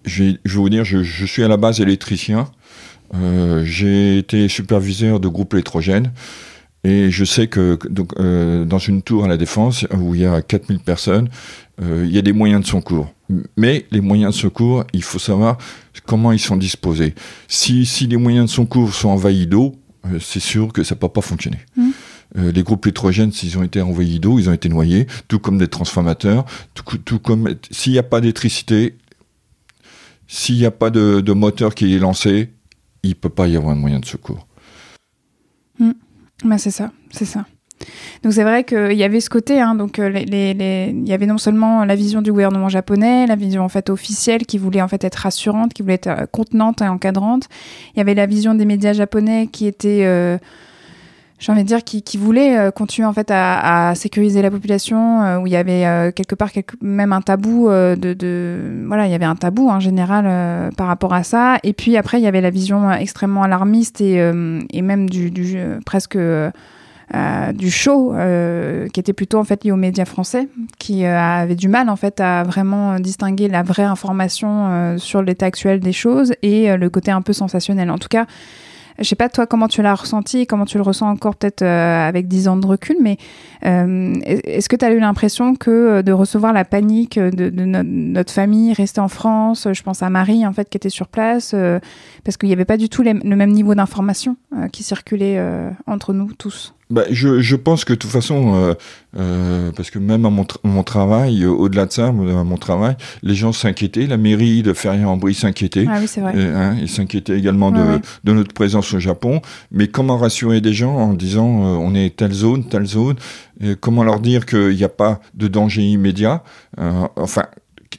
je, 0.04 0.24
vais, 0.24 0.38
vous 0.46 0.68
dire, 0.68 0.84
je, 0.84 1.02
je, 1.02 1.26
suis 1.26 1.44
à 1.44 1.48
la 1.48 1.56
base 1.56 1.80
électricien. 1.80 2.46
Euh, 3.14 3.64
j'ai 3.64 4.18
été 4.18 4.48
superviseur 4.48 5.20
de 5.20 5.28
groupe 5.28 5.54
électrogène. 5.54 6.12
Et 6.82 7.10
je 7.10 7.24
sais 7.24 7.46
que 7.46 7.78
donc, 7.88 8.12
euh, 8.18 8.64
dans 8.64 8.78
une 8.78 9.02
tour 9.02 9.24
à 9.24 9.28
la 9.28 9.36
Défense, 9.36 9.86
où 9.92 10.14
il 10.14 10.22
y 10.22 10.26
a 10.26 10.40
4000 10.40 10.80
personnes, 10.80 11.28
euh, 11.82 12.04
il 12.06 12.14
y 12.14 12.18
a 12.18 12.22
des 12.22 12.32
moyens 12.32 12.62
de 12.62 12.66
secours. 12.66 13.12
Mais 13.56 13.86
les 13.90 14.00
moyens 14.00 14.34
de 14.34 14.40
secours, 14.40 14.84
il 14.92 15.02
faut 15.02 15.18
savoir 15.18 15.58
comment 16.06 16.32
ils 16.32 16.40
sont 16.40 16.56
disposés. 16.56 17.14
Si, 17.48 17.84
si 17.84 18.06
les 18.06 18.16
moyens 18.16 18.46
de 18.46 18.50
secours 18.50 18.94
sont 18.94 19.10
envahis 19.10 19.46
d'eau, 19.46 19.76
euh, 20.06 20.18
c'est 20.20 20.40
sûr 20.40 20.72
que 20.72 20.82
ça 20.82 20.94
ne 20.94 21.00
peut 21.00 21.08
pas 21.08 21.20
fonctionner. 21.20 21.58
Mmh. 21.76 21.90
Les 22.36 22.62
groupes 22.62 22.84
pétrogènes, 22.84 23.32
s'ils 23.32 23.58
ont 23.58 23.64
été 23.64 23.80
envoyés 23.80 24.20
d'eau, 24.20 24.38
ils 24.38 24.48
ont 24.48 24.52
été 24.52 24.68
noyés, 24.68 25.08
tout 25.26 25.40
comme 25.40 25.58
des 25.58 25.66
transformateurs, 25.66 26.44
tout, 26.74 26.96
tout 26.98 27.18
comme 27.18 27.56
s'il 27.72 27.92
n'y 27.92 27.98
a 27.98 28.04
pas 28.04 28.20
d'électricité, 28.20 28.96
s'il 30.28 30.54
n'y 30.54 30.64
a 30.64 30.70
pas 30.70 30.90
de, 30.90 31.20
de, 31.20 31.32
moteur 31.32 31.74
qui 31.74 31.92
est 31.92 31.98
lancé, 31.98 32.50
il 33.02 33.16
peut 33.16 33.28
pas 33.28 33.46
y 33.46 33.56
avoir 33.56 33.74
de 33.74 33.80
moyen 33.80 34.00
de 34.00 34.04
secours. 34.04 34.46
Mmh. 35.78 35.92
Bah 36.44 36.58
c'est 36.58 36.70
ça, 36.70 36.92
c'est 37.10 37.24
ça. 37.24 37.46
Donc 38.22 38.32
c'est 38.32 38.42
vrai 38.42 38.64
qu'il 38.64 38.92
y 38.92 39.04
avait 39.04 39.20
ce 39.20 39.30
côté, 39.30 39.60
hein, 39.60 39.74
donc 39.74 39.98
euh, 39.98 40.10
les, 40.10 40.52
les, 40.52 40.94
il 40.94 41.08
y 41.08 41.12
avait 41.12 41.26
non 41.26 41.38
seulement 41.38 41.84
la 41.84 41.94
vision 41.94 42.20
du 42.20 42.30
gouvernement 42.30 42.68
japonais, 42.68 43.26
la 43.26 43.36
vision 43.36 43.64
en 43.64 43.68
fait 43.70 43.88
officielle 43.88 44.44
qui 44.44 44.58
voulait 44.58 44.82
en 44.82 44.88
fait 44.88 45.02
être 45.04 45.16
rassurante, 45.16 45.72
qui 45.72 45.82
voulait 45.82 45.94
être 45.94 46.08
euh, 46.08 46.26
contenante 46.30 46.82
et 46.82 46.88
encadrante. 46.88 47.48
Il 47.94 47.98
y 47.98 48.00
avait 48.00 48.14
la 48.14 48.26
vision 48.26 48.54
des 48.54 48.66
médias 48.66 48.92
japonais 48.92 49.48
qui 49.50 49.66
était 49.66 50.02
euh, 50.04 50.36
j'ai 51.40 51.52
envie 51.52 51.62
de 51.62 51.68
dire, 51.68 51.82
qui, 51.82 52.02
qui 52.02 52.18
voulait 52.18 52.58
euh, 52.58 52.70
continuer 52.70 53.08
en 53.08 53.14
fait 53.14 53.30
à, 53.30 53.88
à 53.88 53.94
sécuriser 53.94 54.42
la 54.42 54.50
population, 54.50 55.22
euh, 55.22 55.38
où 55.38 55.46
il 55.46 55.52
y 55.52 55.56
avait 55.56 55.86
euh, 55.86 56.12
quelque 56.12 56.34
part 56.34 56.50
même 56.82 57.14
un 57.14 57.22
tabou 57.22 57.70
de, 57.70 58.12
de, 58.12 58.84
voilà, 58.86 59.06
il 59.06 59.10
y 59.10 59.14
avait 59.14 59.24
un 59.24 59.36
tabou 59.36 59.68
en 59.70 59.80
général 59.80 60.70
par 60.76 60.86
rapport 60.86 61.14
à 61.14 61.22
ça. 61.22 61.58
Et 61.62 61.72
puis 61.72 61.96
après, 61.96 62.20
il 62.20 62.24
y 62.24 62.26
avait 62.26 62.42
la 62.42 62.50
vision 62.50 62.92
extrêmement 62.92 63.42
alarmiste 63.42 64.00
et, 64.00 64.16
et 64.70 64.82
même 64.82 65.08
du, 65.08 65.30
du 65.30 65.58
presque 65.86 66.18
du 67.54 67.70
show 67.70 68.14
qui 68.92 69.00
était 69.00 69.12
plutôt 69.12 69.38
en 69.38 69.44
fait 69.44 69.64
lié 69.64 69.72
aux 69.72 69.76
médias 69.76 70.04
français, 70.04 70.48
qui 70.78 71.04
avait 71.06 71.54
du 71.54 71.68
mal 71.68 71.88
en 71.88 71.96
fait 71.96 72.20
à 72.20 72.42
vraiment 72.42 72.98
distinguer 72.98 73.48
la 73.48 73.62
vraie 73.62 73.84
information 73.84 74.98
sur 74.98 75.22
l'état 75.22 75.46
actuel 75.46 75.80
des 75.80 75.92
choses 75.92 76.34
et 76.42 76.76
le 76.76 76.90
côté 76.90 77.10
un 77.10 77.22
peu 77.22 77.32
sensationnel. 77.32 77.90
En 77.90 77.98
tout 77.98 78.08
cas. 78.08 78.26
Je 79.00 79.06
sais 79.06 79.16
pas 79.16 79.30
toi 79.30 79.46
comment 79.46 79.66
tu 79.66 79.80
l'as 79.80 79.94
ressenti, 79.94 80.46
comment 80.46 80.66
tu 80.66 80.76
le 80.76 80.82
ressens 80.82 81.08
encore 81.08 81.34
peut-être 81.34 81.62
euh, 81.62 82.08
avec 82.08 82.28
10 82.28 82.48
ans 82.48 82.56
de 82.56 82.66
recul, 82.66 82.96
mais 83.00 83.16
euh, 83.64 84.14
est-ce 84.24 84.68
que 84.68 84.76
tu 84.76 84.84
as 84.84 84.92
eu 84.92 85.00
l'impression 85.00 85.54
que 85.54 85.70
euh, 85.70 86.02
de 86.02 86.12
recevoir 86.12 86.52
la 86.52 86.66
panique 86.66 87.18
de, 87.18 87.50
notre 87.50 88.32
famille 88.32 88.74
restée 88.74 89.00
en 89.00 89.08
France, 89.08 89.68
je 89.72 89.82
pense 89.82 90.02
à 90.02 90.10
Marie 90.10 90.46
en 90.46 90.52
fait 90.52 90.68
qui 90.68 90.76
était 90.76 90.90
sur 90.90 91.08
place, 91.08 91.54
parce 92.24 92.36
qu'il 92.36 92.48
n'y 92.48 92.52
avait 92.52 92.64
pas 92.64 92.76
du 92.76 92.88
tout 92.88 93.02
le 93.02 93.36
même 93.36 93.50
niveau 93.50 93.74
d'information 93.74 94.36
qui 94.72 94.82
circulait 94.82 95.42
entre 95.86 96.12
nous 96.12 96.32
tous? 96.34 96.74
Bah, 96.90 97.04
je, 97.10 97.40
je, 97.40 97.56
pense 97.56 97.84
que 97.84 97.92
de 97.92 97.98
toute 97.98 98.10
façon, 98.10 98.54
euh, 98.54 98.74
euh, 99.16 99.70
parce 99.76 99.90
que 99.90 99.98
même 99.98 100.26
à 100.26 100.30
mon, 100.30 100.46
mon 100.64 100.82
travail, 100.82 101.42
euh, 101.44 101.48
au-delà 101.50 101.86
de 101.86 101.92
ça, 101.92 102.08
à 102.08 102.12
mon 102.12 102.56
travail, 102.56 102.96
les 103.22 103.34
gens 103.34 103.52
s'inquiétaient. 103.52 104.06
La 104.06 104.16
mairie 104.16 104.62
de 104.62 104.72
Ferrier-en-Brie 104.72 105.34
s'inquiétait. 105.34 105.86
Ah 105.88 105.98
oui, 106.00 106.08
c'est 106.08 106.20
vrai. 106.20 106.32
hein, 106.36 106.76
ils 106.80 106.88
s'inquiétaient 106.88 107.38
également 107.38 107.70
de, 107.70 108.00
de, 108.24 108.32
notre 108.32 108.52
présence 108.52 108.92
au 108.92 108.98
Japon. 108.98 109.40
Mais 109.70 109.88
comment 109.88 110.16
rassurer 110.16 110.60
des 110.60 110.72
gens 110.72 110.94
en 110.96 111.14
disant 111.14 111.64
euh, 111.64 111.76
on 111.78 111.94
est 111.94 112.16
telle 112.16 112.32
zone, 112.32 112.64
telle 112.64 112.86
zone 112.86 113.16
Comment 113.80 114.04
leur 114.04 114.20
dire 114.20 114.46
qu'il 114.46 114.74
n'y 114.74 114.84
a 114.84 114.88
pas 114.88 115.20
de 115.34 115.46
danger 115.46 115.82
immédiat 115.82 116.42
Enfin, 116.78 117.44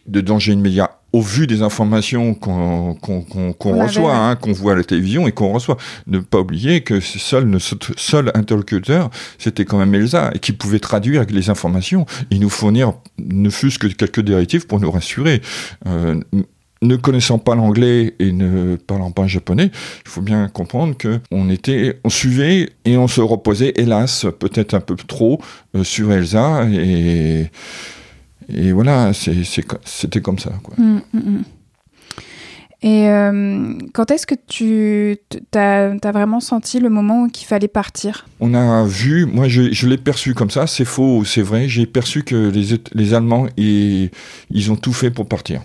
de 0.07 0.19
danger 0.19 0.53
immédiat 0.53 1.00
au 1.13 1.21
vu 1.21 1.47
des 1.47 1.61
informations 1.61 2.33
qu'on 2.33 2.95
reçoit, 3.63 4.15
hein, 4.15 4.35
qu'on 4.35 4.53
voit 4.53 4.73
à 4.73 4.75
la 4.75 4.83
télévision 4.83 5.27
et 5.27 5.31
qu'on 5.31 5.51
reçoit. 5.51 5.77
Ne 6.07 6.19
pas 6.19 6.39
oublier 6.39 6.81
que 6.81 6.99
seul 6.99 7.45
notre 7.45 7.75
seul 7.97 8.31
interlocuteur, 8.33 9.09
c'était 9.37 9.65
quand 9.65 9.77
même 9.77 9.93
Elsa, 9.93 10.31
et 10.33 10.39
qui 10.39 10.53
pouvait 10.53 10.79
traduire 10.79 11.25
les 11.29 11.49
informations 11.49 12.05
et 12.29 12.39
nous 12.39 12.49
fournir 12.49 12.93
ne 13.19 13.49
fût-ce 13.49 13.79
que 13.79 13.87
quelques 13.87 14.21
directives 14.21 14.67
pour 14.67 14.79
nous 14.79 14.91
rassurer. 14.91 15.41
Euh, 15.87 16.19
ne 16.83 16.95
connaissant 16.95 17.37
pas 17.37 17.53
l'anglais 17.53 18.15
et 18.17 18.31
ne 18.31 18.75
parlant 18.75 19.11
pas 19.11 19.27
japonais, 19.27 19.69
il 20.03 20.09
faut 20.09 20.21
bien 20.21 20.47
comprendre 20.47 20.97
que 20.97 21.19
on 21.29 21.49
était, 21.49 21.99
on 22.03 22.09
suivait 22.09 22.69
et 22.85 22.97
on 22.97 23.07
se 23.07 23.21
reposait, 23.21 23.73
hélas, 23.75 24.25
peut-être 24.39 24.73
un 24.73 24.79
peu 24.79 24.95
trop 24.95 25.39
euh, 25.75 25.83
sur 25.83 26.11
Elsa 26.11 26.65
et 26.71 27.51
et 28.53 28.71
voilà, 28.71 29.11
c'était 29.13 30.21
comme 30.21 30.39
ça. 30.39 30.51
Quoi. 30.63 30.75
Mmh, 30.77 31.01
mmh, 31.13 31.19
mmh. 31.19 31.43
Et 32.83 33.09
euh, 33.09 33.73
quand 33.93 34.09
est-ce 34.09 34.25
que 34.25 34.33
tu 34.47 35.15
as, 35.53 35.91
as, 36.03 36.11
vraiment 36.11 36.39
senti 36.39 36.79
le 36.79 36.89
moment 36.89 37.23
où 37.23 37.27
il 37.27 37.45
fallait 37.45 37.67
partir? 37.67 38.25
On 38.39 38.55
a 38.55 38.83
vu, 38.85 39.27
moi 39.27 39.47
je, 39.47 39.71
je 39.71 39.87
l'ai 39.87 39.97
perçu 39.97 40.33
comme 40.33 40.49
ça, 40.49 40.65
c'est 40.65 40.85
faux, 40.85 41.23
c'est 41.23 41.43
vrai, 41.43 41.67
j'ai 41.67 41.85
perçu 41.85 42.23
que 42.23 42.49
les, 42.49 42.79
les 42.93 43.13
Allemands, 43.13 43.45
ils, 43.55 44.09
ils 44.49 44.71
ont 44.71 44.75
tout 44.75 44.93
fait 44.93 45.11
pour 45.11 45.27
partir. 45.27 45.61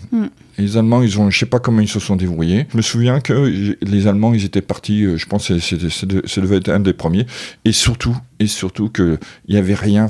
Les 0.59 0.77
Allemands, 0.77 1.01
ils 1.01 1.19
ont, 1.19 1.31
je 1.31 1.39
sais 1.39 1.47
pas 1.47 1.59
comment 1.59 1.81
ils 1.81 1.87
se 1.87 1.99
sont 1.99 2.15
débrouillés. 2.15 2.67
Je 2.71 2.77
me 2.77 2.83
souviens 2.83 3.19
que 3.19 3.75
les 3.81 4.07
Allemands, 4.07 4.35
ils 4.35 4.45
étaient 4.45 4.61
partis, 4.61 5.03
euh, 5.03 5.17
je 5.17 5.25
pense 5.25 5.47
que 5.47 5.59
ça 5.59 6.41
devait 6.41 6.57
être 6.57 6.69
un 6.69 6.79
des 6.79 6.93
premiers. 6.93 7.25
Et 7.65 7.71
surtout, 7.71 8.15
et 8.39 8.47
surtout 8.47 8.89
qu'il 8.89 9.17
n'y 9.49 9.57
avait 9.57 9.75
rien 9.75 10.07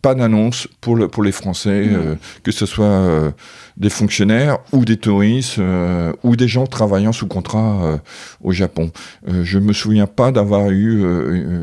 pas 0.00 0.14
d'annonce 0.14 0.66
pour, 0.80 0.96
le, 0.96 1.08
pour 1.08 1.22
les 1.22 1.32
Français, 1.32 1.86
mmh. 1.86 1.94
euh, 1.94 2.14
que 2.42 2.52
ce 2.52 2.64
soit 2.66 2.84
euh, 2.84 3.30
des 3.76 3.90
fonctionnaires 3.90 4.58
ou 4.72 4.84
des 4.84 4.96
touristes 4.96 5.58
euh, 5.58 6.12
ou 6.22 6.36
des 6.36 6.48
gens 6.48 6.66
travaillant 6.66 7.12
sous 7.12 7.26
contrat 7.26 8.00
au 8.42 8.52
Japon. 8.52 8.90
je 9.26 9.58
me 9.58 9.72
souviens 9.72 10.06
pas 10.06 10.32
d'avoir 10.32 10.70
eu 10.70 11.04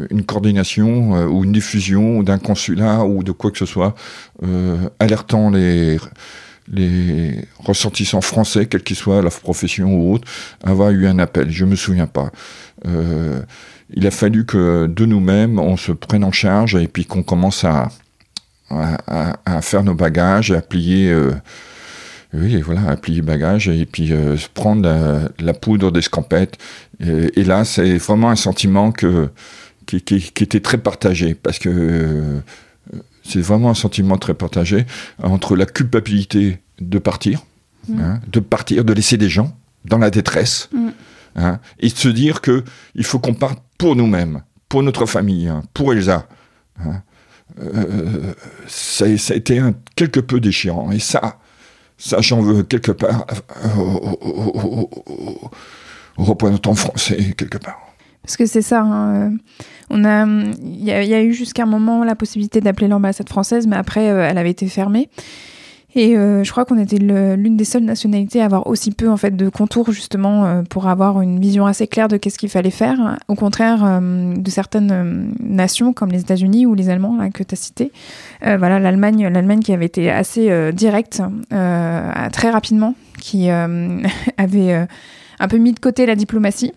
une 0.10 0.24
coordination 0.24 1.28
ou 1.28 1.44
une 1.44 1.52
diffusion 1.52 2.24
d'un 2.24 2.38
consulat 2.38 3.06
ou 3.06 3.24
de 3.24 3.32
quoi 3.32 3.52
que 3.52 3.58
ce 3.58 3.66
soit 3.66 3.96
alertant 5.00 5.50
les 5.50 5.98
les 6.72 7.44
ressortissants 7.60 8.22
français, 8.22 8.66
quelle 8.66 8.84
qu'ils 8.84 8.96
soient, 8.96 9.22
la 9.22 9.30
profession 9.30 9.94
ou 9.94 10.14
autre, 10.14 10.28
avoir 10.64 10.92
eu 10.92 11.06
un 11.06 11.20
appel. 11.20 11.50
Je 11.50 11.66
me 11.66 11.76
souviens 11.76 12.08
pas. 12.08 12.32
il 12.86 14.08
a 14.08 14.12
fallu 14.12 14.46
que 14.46 14.88
de 14.88 15.06
nous-mêmes, 15.06 15.60
on 15.60 15.76
se 15.76 15.92
prenne 15.92 16.24
en 16.24 16.32
charge 16.32 16.76
et 16.76 16.88
puis 16.88 17.06
qu'on 17.06 17.24
commence 17.24 17.66
à, 17.66 17.90
à, 19.46 19.62
faire 19.62 19.84
nos 19.84 19.94
bagages, 19.94 20.52
à 20.52 20.62
plier, 20.62 21.12
euh, 21.12 21.32
oui, 22.34 22.62
voilà, 22.62 22.90
à 22.90 22.98
plier 22.98 23.22
bagages 23.22 23.68
et 23.68 23.86
puis 23.86 24.14
euh, 24.14 24.38
prendre 24.54 25.30
la, 25.40 25.54
poudre 25.54 25.92
d'escampette. 25.92 26.58
Et, 27.00 27.40
et, 27.40 27.44
là, 27.44 27.66
c'est 27.66 27.98
vraiment 27.98 28.30
un 28.30 28.36
sentiment 28.36 28.92
que, 28.92 29.30
qui, 29.86 30.02
qui, 30.02 30.20
qui, 30.22 30.44
était 30.44 30.60
très 30.62 30.78
partagé 30.78 31.36
parce 31.36 31.60
que 31.60 31.70
euh, 31.70 32.40
c'est 33.24 33.42
vraiment 33.42 33.70
un 33.70 33.76
sentiment 33.76 34.18
très 34.18 34.34
partagé 34.34 34.86
entre 35.22 35.56
la 35.56 35.66
culpabilité 35.66 36.60
de 36.80 37.00
partir, 37.00 37.42
mmh. 37.88 38.00
hein, 38.00 38.20
de 38.28 38.40
partir, 38.40 38.86
de 38.86 38.94
laisser 38.94 39.18
des 39.18 39.30
gens 39.30 39.56
dans 39.86 39.98
la 39.98 40.10
détresse. 40.10 40.70
Mmh. 40.72 40.90
Hein, 41.38 41.60
et 41.80 41.88
de 41.88 41.96
se 41.96 42.10
dire 42.10 42.42
que 42.42 42.66
il 42.94 43.06
faut 43.06 43.20
qu'on 43.20 43.34
parte 43.34 43.60
pour 43.78 43.96
nous-mêmes, 43.96 44.42
pour 44.68 44.84
notre 44.84 45.06
famille, 45.06 45.48
hein, 45.48 45.64
pour 45.74 45.94
Elsa. 45.94 46.28
Euh, 47.60 48.34
ça, 48.68 49.06
a 49.06 49.36
été 49.36 49.62
quelque 49.96 50.20
peu 50.20 50.40
déchirant. 50.40 50.92
Et 50.92 51.00
ça, 51.00 51.40
ça 51.98 52.22
j'en 52.22 52.42
veux 52.42 52.64
quelque 52.64 52.92
part 52.92 53.26
au, 53.78 53.82
au, 53.82 54.90
au, 56.18 56.24
représentant 56.24 56.76
français, 56.76 57.34
quelque 57.38 57.58
part. 57.58 57.80
Parce 58.24 58.38
que 58.38 58.46
c'est 58.46 58.62
ça, 58.62 58.82
hein, 58.82 59.32
euh, 59.92 60.04
a, 60.06 60.26
il 60.64 60.84
y, 60.84 60.92
a 60.92 61.24
eu 61.24 61.34
jusqu'à 61.34 61.64
un 61.64 61.68
moment 61.68 62.04
la 62.04 62.16
possibilité 62.16 62.62
d'appeler 62.62 62.88
l'ambassade 62.88 63.28
française, 63.28 63.66
mais 63.66 63.76
après, 63.76 64.10
euh, 64.10 64.28
elle 64.30 64.38
avait 64.38 64.52
été 64.52 64.68
fermée. 64.68 65.10
Et 65.94 66.16
euh, 66.16 66.44
je 66.44 66.52
crois 66.52 66.64
qu'on 66.64 66.78
était 66.78 66.98
l'une 66.98 67.58
des 67.58 67.66
seules 67.66 67.84
nationalités 67.84 68.42
à 68.42 68.46
avoir 68.46 68.68
aussi 68.68 68.92
peu 68.92 69.10
en 69.10 69.18
fait 69.18 69.36
de 69.36 69.50
contours 69.50 69.92
justement 69.92 70.46
euh, 70.46 70.62
pour 70.64 70.88
avoir 70.88 71.22
une 71.22 71.40
vision 71.40 71.66
assez 71.66 71.86
claire 71.88 72.08
de 72.08 72.18
qu'est-ce 72.18 72.38
qu'il 72.38 72.50
fallait 72.50 72.70
faire. 72.70 73.18
Au 73.28 73.36
contraire 73.36 73.82
euh, 73.84 74.34
de 74.36 74.50
certaines 74.50 75.34
nations 75.42 75.92
comme 75.92 76.12
les 76.12 76.22
États-Unis 76.22 76.66
ou 76.66 76.76
les 76.76 76.90
Allemands 76.90 77.18
là, 77.18 77.30
que 77.30 77.44
tu 77.44 77.54
as 77.54 77.58
cité. 77.58 77.92
voilà 78.42 78.80
l'Allemagne, 78.80 79.28
l'Allemagne 79.28 79.60
qui 79.60 79.74
avait 79.74 79.86
été 79.86 80.10
assez 80.10 80.72
directe 80.72 81.22
très 81.50 82.50
rapidement, 82.50 82.96
qui 83.20 83.50
avait 84.38 84.88
un 85.42 85.48
peu 85.48 85.58
mis 85.58 85.74
de 85.74 85.80
côté 85.80 86.06
la 86.06 86.16
diplomatie 86.16 86.72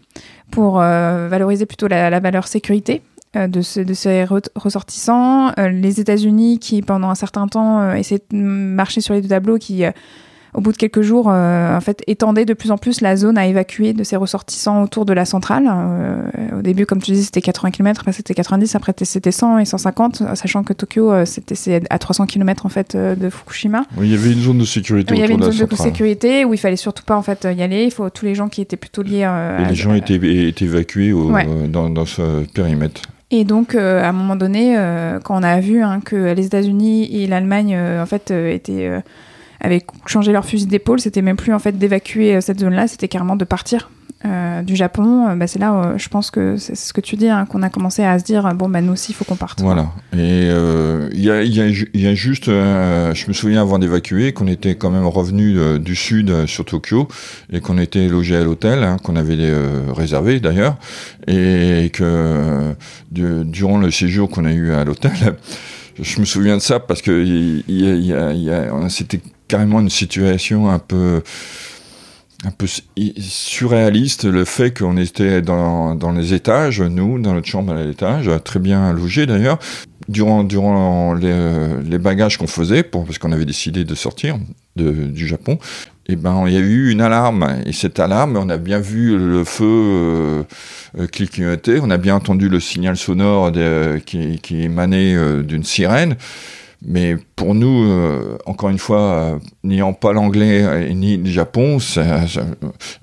pour 0.50 0.81
euh, 0.81 1.29
valoriser 1.29 1.66
plutôt 1.66 1.88
la, 1.88 2.20
valeur 2.20 2.46
sécurité 2.46 3.03
euh, 3.03 3.13
de, 3.37 3.61
ce- 3.62 3.81
de 3.81 3.94
ces 3.94 4.25
re- 4.25 4.49
ressortissants. 4.55 5.53
Euh, 5.59 5.68
les 5.68 6.01
États-Unis 6.01 6.59
qui, 6.59 6.83
pendant 6.83 7.11
un 7.11 7.14
certain 7.14 7.47
temps, 7.49 7.81
euh, 7.81 7.94
essayaient 7.94 8.23
de 8.31 8.37
marcher 8.37 9.01
sur 9.01 9.14
les 9.14 9.20
deux 9.23 9.29
tableaux, 9.29 9.59
qui, 9.59 9.85
euh, 9.85 9.90
au 10.57 10.61
bout 10.61 10.70
de 10.70 10.77
quelques 10.77 11.03
jours, 11.03 11.27
euh, 11.31 11.77
en 11.77 11.81
fait, 11.81 12.05
étendaient 12.07 12.44
de 12.44 12.55
plus 12.55 12.70
en 12.70 12.79
plus 12.79 13.01
la 13.01 13.16
zone 13.16 13.37
à 13.38 13.47
évacuer 13.49 13.92
de 13.92 14.05
ces 14.05 14.14
ressortissants 14.14 14.85
autour 14.85 15.05
de 15.05 15.12
la 15.12 15.25
centrale. 15.25 15.64
Euh, 15.68 16.23
au 16.59 16.62
début, 16.62 16.87
comme 16.87 17.03
tu 17.03 17.11
dis, 17.11 17.25
c'était 17.25 17.40
80 17.40 17.73
km, 17.73 18.01
après 18.03 18.12
c'était 18.12 18.35
90, 18.35 18.77
après 18.77 18.92
c'était 19.03 19.33
100 19.33 19.59
et 19.59 19.64
150, 19.64 20.23
sachant 20.37 20.62
que 20.62 20.73
Tokyo, 20.73 21.11
euh, 21.11 21.25
c'était 21.25 21.83
à 21.90 21.99
300 21.99 22.27
km 22.27 22.66
en 22.66 22.68
fait 22.68 22.94
euh, 22.94 23.16
de 23.16 23.31
Fukushima. 23.31 23.85
Oui, 23.99 24.07
il 24.07 24.12
y 24.12 24.14
avait 24.14 24.33
une 24.33 24.42
zone 24.42 24.59
de 24.59 24.64
sécurité 24.64 25.12
Il 25.14 25.18
y 25.20 25.25
avait 25.25 25.35
une 25.35 25.40
de 25.40 25.51
zone 25.51 25.66
de 25.66 25.75
sécurité 25.75 26.44
où 26.44 26.55
il 26.55 26.59
fallait 26.59 26.77
surtout 26.77 27.03
pas 27.05 27.16
en 27.16 27.23
fait 27.23 27.49
y 27.53 27.61
aller. 27.61 27.83
Il 27.83 27.90
faut 27.90 28.09
tous 28.11 28.25
les 28.25 28.37
gens 28.37 28.49
qui 28.49 28.61
étaient 28.62 28.77
plutôt 28.77 29.03
liés. 29.03 29.25
euh, 29.27 29.59
Et 29.59 29.68
les 29.68 29.75
gens 29.75 29.92
étaient, 29.92 30.14
étaient 30.49 30.66
évacués 30.66 31.12
au- 31.12 31.33
Ouais. 31.33 31.47
euh, 31.49 31.66
dans, 31.66 31.90
dans 31.90 32.07
ce 32.07 32.44
périmètre. 32.55 33.03
Et 33.37 33.42
donc, 33.42 33.75
euh, 33.75 34.01
à 34.01 34.11
un 34.11 34.12
moment 34.12 34.37
donné, 34.37 34.79
euh, 34.79 35.18
quand 35.18 35.37
on 35.37 35.42
a 35.42 35.59
vu 35.59 35.83
hein, 35.83 36.01
que 36.01 36.35
les 36.35 36.47
États-Unis 36.47 37.20
et 37.20 37.27
l'Allemagne, 37.27 37.75
euh, 37.75 38.01
en 38.01 38.07
fait, 38.07 38.33
avaient 39.61 39.83
changé 40.07 40.31
leur 40.31 40.44
fusil 40.44 40.66
d'épaule, 40.66 41.01
c'était 41.01 41.20
même 41.20 41.37
plus 41.37 41.53
en 41.53 41.59
fait 41.59 41.77
d'évacuer 41.77 42.40
cette 42.40 42.61
zone-là, 42.61 42.87
c'était 42.87 43.09
carrément 43.09 43.35
de 43.35 43.44
partir 43.44 43.90
euh, 44.26 44.62
du 44.62 44.74
Japon. 44.76 45.28
Euh, 45.28 45.34
bah, 45.34 45.46
c'est 45.46 45.58
là, 45.58 45.74
euh, 45.74 45.98
je 45.98 46.08
pense 46.08 46.30
que 46.30 46.56
c'est 46.56 46.74
ce 46.74 46.92
que 46.92 47.00
tu 47.00 47.16
dis, 47.16 47.28
hein, 47.28 47.46
qu'on 47.46 47.62
a 47.62 47.68
commencé 47.68 48.02
à 48.04 48.18
se 48.18 48.24
dire 48.24 48.54
bon, 48.54 48.68
bah, 48.68 48.80
nous 48.80 48.92
aussi, 48.94 49.12
il 49.12 49.14
faut 49.14 49.24
qu'on 49.24 49.37
parte. 49.37 49.60
Voilà. 49.60 49.90
Et 50.16 50.48
il 51.12 51.20
y, 51.24 51.30
a, 51.30 52.14
juste, 52.14 52.46
je 52.46 53.28
me 53.28 53.32
souviens 53.32 53.60
avant 53.62 53.78
d'évacuer, 53.78 54.32
qu'on 54.32 54.46
était 54.46 54.74
quand 54.76 54.90
même 54.90 55.06
revenu 55.06 55.78
du 55.78 55.94
sud 55.94 56.46
sur 56.46 56.64
Tokyo 56.64 57.08
et 57.52 57.60
qu'on 57.60 57.78
était 57.78 58.08
logé 58.08 58.37
à 58.37 58.44
l'hôtel, 58.44 58.82
hein, 58.82 58.96
qu'on 59.02 59.16
avait 59.16 59.37
réservé 59.94 60.40
d'ailleurs, 60.40 60.76
et 61.26 61.90
que 61.92 62.74
du- 63.10 63.44
durant 63.44 63.78
le 63.78 63.90
séjour 63.90 64.28
qu'on 64.30 64.44
a 64.44 64.52
eu 64.52 64.72
à 64.72 64.84
l'hôtel, 64.84 65.12
je 66.00 66.20
me 66.20 66.24
souviens 66.24 66.56
de 66.56 66.62
ça 66.62 66.80
parce 66.80 67.02
que 67.02 67.62
c'était 68.88 69.20
carrément 69.48 69.80
une 69.80 69.90
situation 69.90 70.70
un 70.70 70.78
peu 70.78 71.22
un 72.44 72.50
peu 72.50 72.66
su- 72.66 72.83
surréaliste 73.18 74.24
le 74.24 74.44
fait 74.44 74.76
qu'on 74.76 74.96
était 74.96 75.42
dans, 75.42 76.12
les 76.16 76.35
étages, 76.35 76.80
nous, 76.80 77.18
dans 77.18 77.35
notre 77.35 77.46
chambre 77.46 77.72
à 77.72 77.83
l'étage, 77.83 78.30
très 78.44 78.59
bien 78.59 78.92
logés 78.92 79.26
d'ailleurs. 79.26 79.59
Durant, 80.09 81.14
les, 81.14 81.98
bagages 81.98 82.37
qu'on 82.37 82.46
faisait, 82.46 82.83
parce 82.83 83.18
qu'on 83.18 83.33
avait 83.33 83.46
décidé 83.46 83.85
de 83.85 83.94
sortir 83.94 84.38
du 84.76 85.26
Japon, 85.26 85.59
et 86.07 86.16
ben, 86.16 86.44
il 86.46 86.52
y 86.52 86.57
a 86.57 86.61
eu 86.61 86.90
une 86.90 87.00
alarme. 87.00 87.62
Et 87.64 87.72
cette 87.72 87.98
alarme, 87.98 88.37
on 88.37 88.48
a 88.50 88.59
bien 88.59 88.78
vu 88.78 89.16
le 89.16 89.44
feu 89.44 89.64
euh, 89.64 90.42
euh, 90.98 91.07
clignoter, 91.07 91.78
on 91.83 91.90
a 91.90 91.96
bien 91.96 92.16
entendu 92.16 92.48
le 92.48 92.61
signal 92.61 92.96
sonore 92.96 93.52
qui 94.04 94.62
émanait 94.62 95.14
euh, 95.14 95.42
d'une 95.42 95.64
sirène. 95.64 96.16
Mais 96.87 97.16
pour 97.37 97.55
nous, 97.55 97.85
euh, 97.85 98.37
encore 98.47 98.68
une 98.68 98.79
fois, 98.79 99.01
euh, 99.01 99.38
n'ayant 99.62 99.92
pas 99.94 100.12
l'anglais 100.12 100.87
et 100.88 100.94
ni 100.94 101.16
le 101.16 101.31
Japon, 101.31 101.79
ça- 101.79 102.20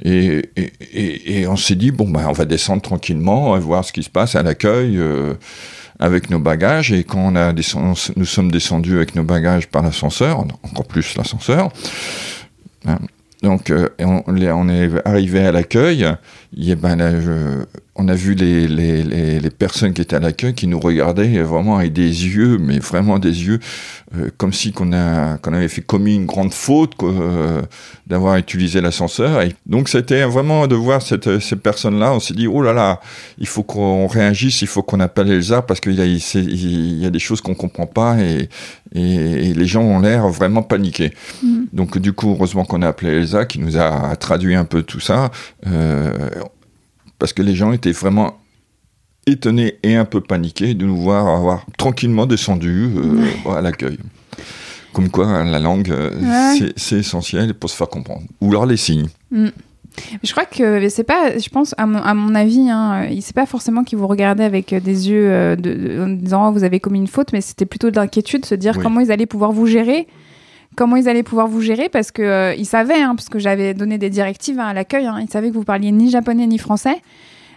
et, 0.03 1.47
on 1.47 1.55
s'est 1.55 1.75
dit, 1.75 1.91
bon, 1.91 2.09
bah, 2.09 2.25
on 2.27 2.31
va 2.31 2.45
descendre 2.45 2.81
tranquillement, 2.81 3.49
on 3.49 3.53
va 3.53 3.59
voir 3.59 3.85
ce 3.85 3.91
qui 3.91 4.03
se 4.03 4.09
passe 4.09 4.35
à 4.35 4.43
l'accueil 4.43 4.97
euh, 4.97 5.33
avec 5.99 6.29
nos 6.29 6.39
bagages. 6.39 6.91
Et 6.91 7.03
quand 7.03 7.19
on 7.19 7.35
a 7.35 7.53
descend- 7.53 7.95
nous 8.15 8.25
sommes 8.25 8.51
descendus 8.51 8.97
avec 8.97 9.15
nos 9.15 9.23
bagages 9.23 9.67
par 9.67 9.81
l'ascenseur, 9.83 10.39
encore 10.63 10.85
plus 10.85 11.15
l'ascenseur, 11.15 11.69
hein, 12.85 12.99
donc 13.41 13.71
euh, 13.71 13.89
on, 13.99 14.21
on 14.27 14.37
est 14.69 14.91
arrivé 15.05 15.39
à 15.39 15.51
l'accueil, 15.51 16.07
ben, 16.75 17.01
on 17.95 18.07
a 18.07 18.15
vu 18.15 18.35
les, 18.35 18.67
les, 18.67 19.03
les, 19.03 19.39
les 19.39 19.49
personnes 19.49 19.93
qui 19.93 20.01
étaient 20.01 20.15
à 20.15 20.19
l'accueil 20.19 20.53
qui 20.53 20.67
nous 20.67 20.79
regardaient 20.79 21.41
vraiment 21.41 21.77
avec 21.77 21.91
des 21.91 22.07
yeux, 22.07 22.57
mais 22.57 22.79
vraiment 22.79 23.19
des 23.19 23.45
yeux 23.45 23.59
euh, 24.15 24.29
comme 24.37 24.53
si 24.53 24.71
qu'on 24.71 24.93
a 24.93 25.37
qu'on 25.37 25.53
avait 25.53 25.67
fait 25.67 25.81
commis 25.81 26.15
une 26.15 26.25
grande 26.25 26.53
faute 26.53 26.93
euh, 27.03 27.61
d'avoir 28.07 28.37
utilisé 28.37 28.79
l'ascenseur. 28.79 29.41
Et 29.41 29.55
donc 29.65 29.89
c'était 29.89 30.23
vraiment 30.23 30.67
de 30.67 30.75
voir 30.75 31.01
cette, 31.01 31.39
ces 31.39 31.57
personnes-là, 31.57 32.13
on 32.13 32.19
s'est 32.19 32.33
dit 32.33 32.47
oh 32.47 32.61
là 32.61 32.71
là, 32.71 33.01
il 33.37 33.47
faut 33.47 33.63
qu'on 33.63 34.07
réagisse, 34.07 34.61
il 34.61 34.67
faut 34.67 34.83
qu'on 34.83 35.01
appelle 35.01 35.29
Elsa 35.29 35.61
parce 35.61 35.81
qu'il 35.81 35.95
y 35.95 36.01
a, 36.01 36.05
il, 36.05 36.97
y 36.97 37.05
a 37.05 37.09
des 37.09 37.19
choses 37.19 37.41
qu'on 37.41 37.55
comprend 37.55 37.87
pas 37.87 38.17
et, 38.19 38.47
et, 38.95 39.49
et 39.49 39.53
les 39.53 39.65
gens 39.65 39.81
ont 39.81 39.99
l'air 39.99 40.29
vraiment 40.29 40.63
paniqués. 40.63 41.13
Mhm. 41.43 41.67
Donc 41.73 41.97
du 41.97 42.13
coup, 42.13 42.31
heureusement 42.31 42.63
qu'on 42.63 42.81
a 42.81 42.87
appelé 42.87 43.11
Elsa 43.11 43.45
qui 43.45 43.59
nous 43.59 43.77
a 43.77 44.15
traduit 44.15 44.55
un 44.55 44.65
peu 44.65 44.83
tout 44.83 45.01
ça, 45.01 45.29
euh, 45.67 46.29
parce 47.21 47.33
que 47.33 47.43
les 47.43 47.53
gens 47.53 47.71
étaient 47.71 47.91
vraiment 47.91 48.39
étonnés 49.27 49.75
et 49.83 49.95
un 49.95 50.05
peu 50.05 50.21
paniqués 50.21 50.73
de 50.73 50.85
nous 50.87 50.97
voir 50.97 51.27
avoir 51.27 51.65
tranquillement 51.77 52.25
descendu 52.25 52.89
euh, 52.97 53.55
à 53.55 53.61
l'accueil. 53.61 53.99
Comme 54.91 55.09
quoi, 55.09 55.43
la 55.43 55.59
langue, 55.59 55.91
euh, 55.91 56.09
Ouais. 56.19 56.71
c'est- 56.75 56.97
essentiel 56.97 57.53
pour 57.53 57.69
se 57.69 57.75
faire 57.75 57.89
comprendre. 57.89 58.23
Ou 58.41 58.49
alors 58.49 58.65
les 58.65 58.75
signes. 58.77 59.07
Je 59.31 60.31
crois 60.31 60.45
que 60.45 60.89
c'est 60.89 61.03
pas, 61.03 61.37
je 61.37 61.49
pense, 61.49 61.75
à 61.77 61.85
mon, 61.85 61.99
à 61.99 62.13
mon 62.15 62.33
avis, 62.33 62.69
hein, 62.71 63.07
c'est 63.21 63.35
pas 63.35 63.45
forcément 63.45 63.83
qu'ils 63.83 63.99
vous 63.99 64.07
regardaient 64.07 64.43
avec 64.43 64.73
des 64.73 65.09
yeux 65.09 65.29
euh, 65.31 65.55
de, 65.55 65.73
de- 65.73 66.01
en 66.03 66.07
disant 66.07 66.47
Oh, 66.49 66.51
vous 66.51 66.63
avez 66.63 66.79
commis 66.79 66.97
une 66.99 67.07
faute, 67.07 67.33
mais 67.33 67.41
c'était 67.41 67.65
plutôt 67.67 67.91
de 67.91 67.97
l'inquiétude, 67.97 68.45
se 68.45 68.55
dire 68.55 68.73
Oui. 68.77 68.83
comment 68.83 68.99
ils 68.99 69.11
allaient 69.11 69.27
pouvoir 69.27 69.51
vous 69.51 69.67
gérer. 69.67 70.07
Comment 70.77 70.95
ils 70.95 71.09
allaient 71.09 71.23
pouvoir 71.23 71.47
vous 71.47 71.61
gérer 71.61 71.89
parce 71.89 72.11
que 72.11 72.21
euh, 72.21 72.55
ils 72.55 72.65
savaient, 72.65 73.01
hein, 73.01 73.15
parce 73.15 73.27
que 73.29 73.39
j'avais 73.39 73.73
donné 73.73 73.97
des 73.97 74.09
directives 74.09 74.59
hein, 74.59 74.67
à 74.67 74.73
l'accueil, 74.73 75.05
hein, 75.05 75.17
ils 75.21 75.29
savaient 75.29 75.49
que 75.49 75.55
vous 75.55 75.63
parliez 75.65 75.91
ni 75.91 76.09
japonais 76.09 76.47
ni 76.47 76.57
français. 76.57 76.95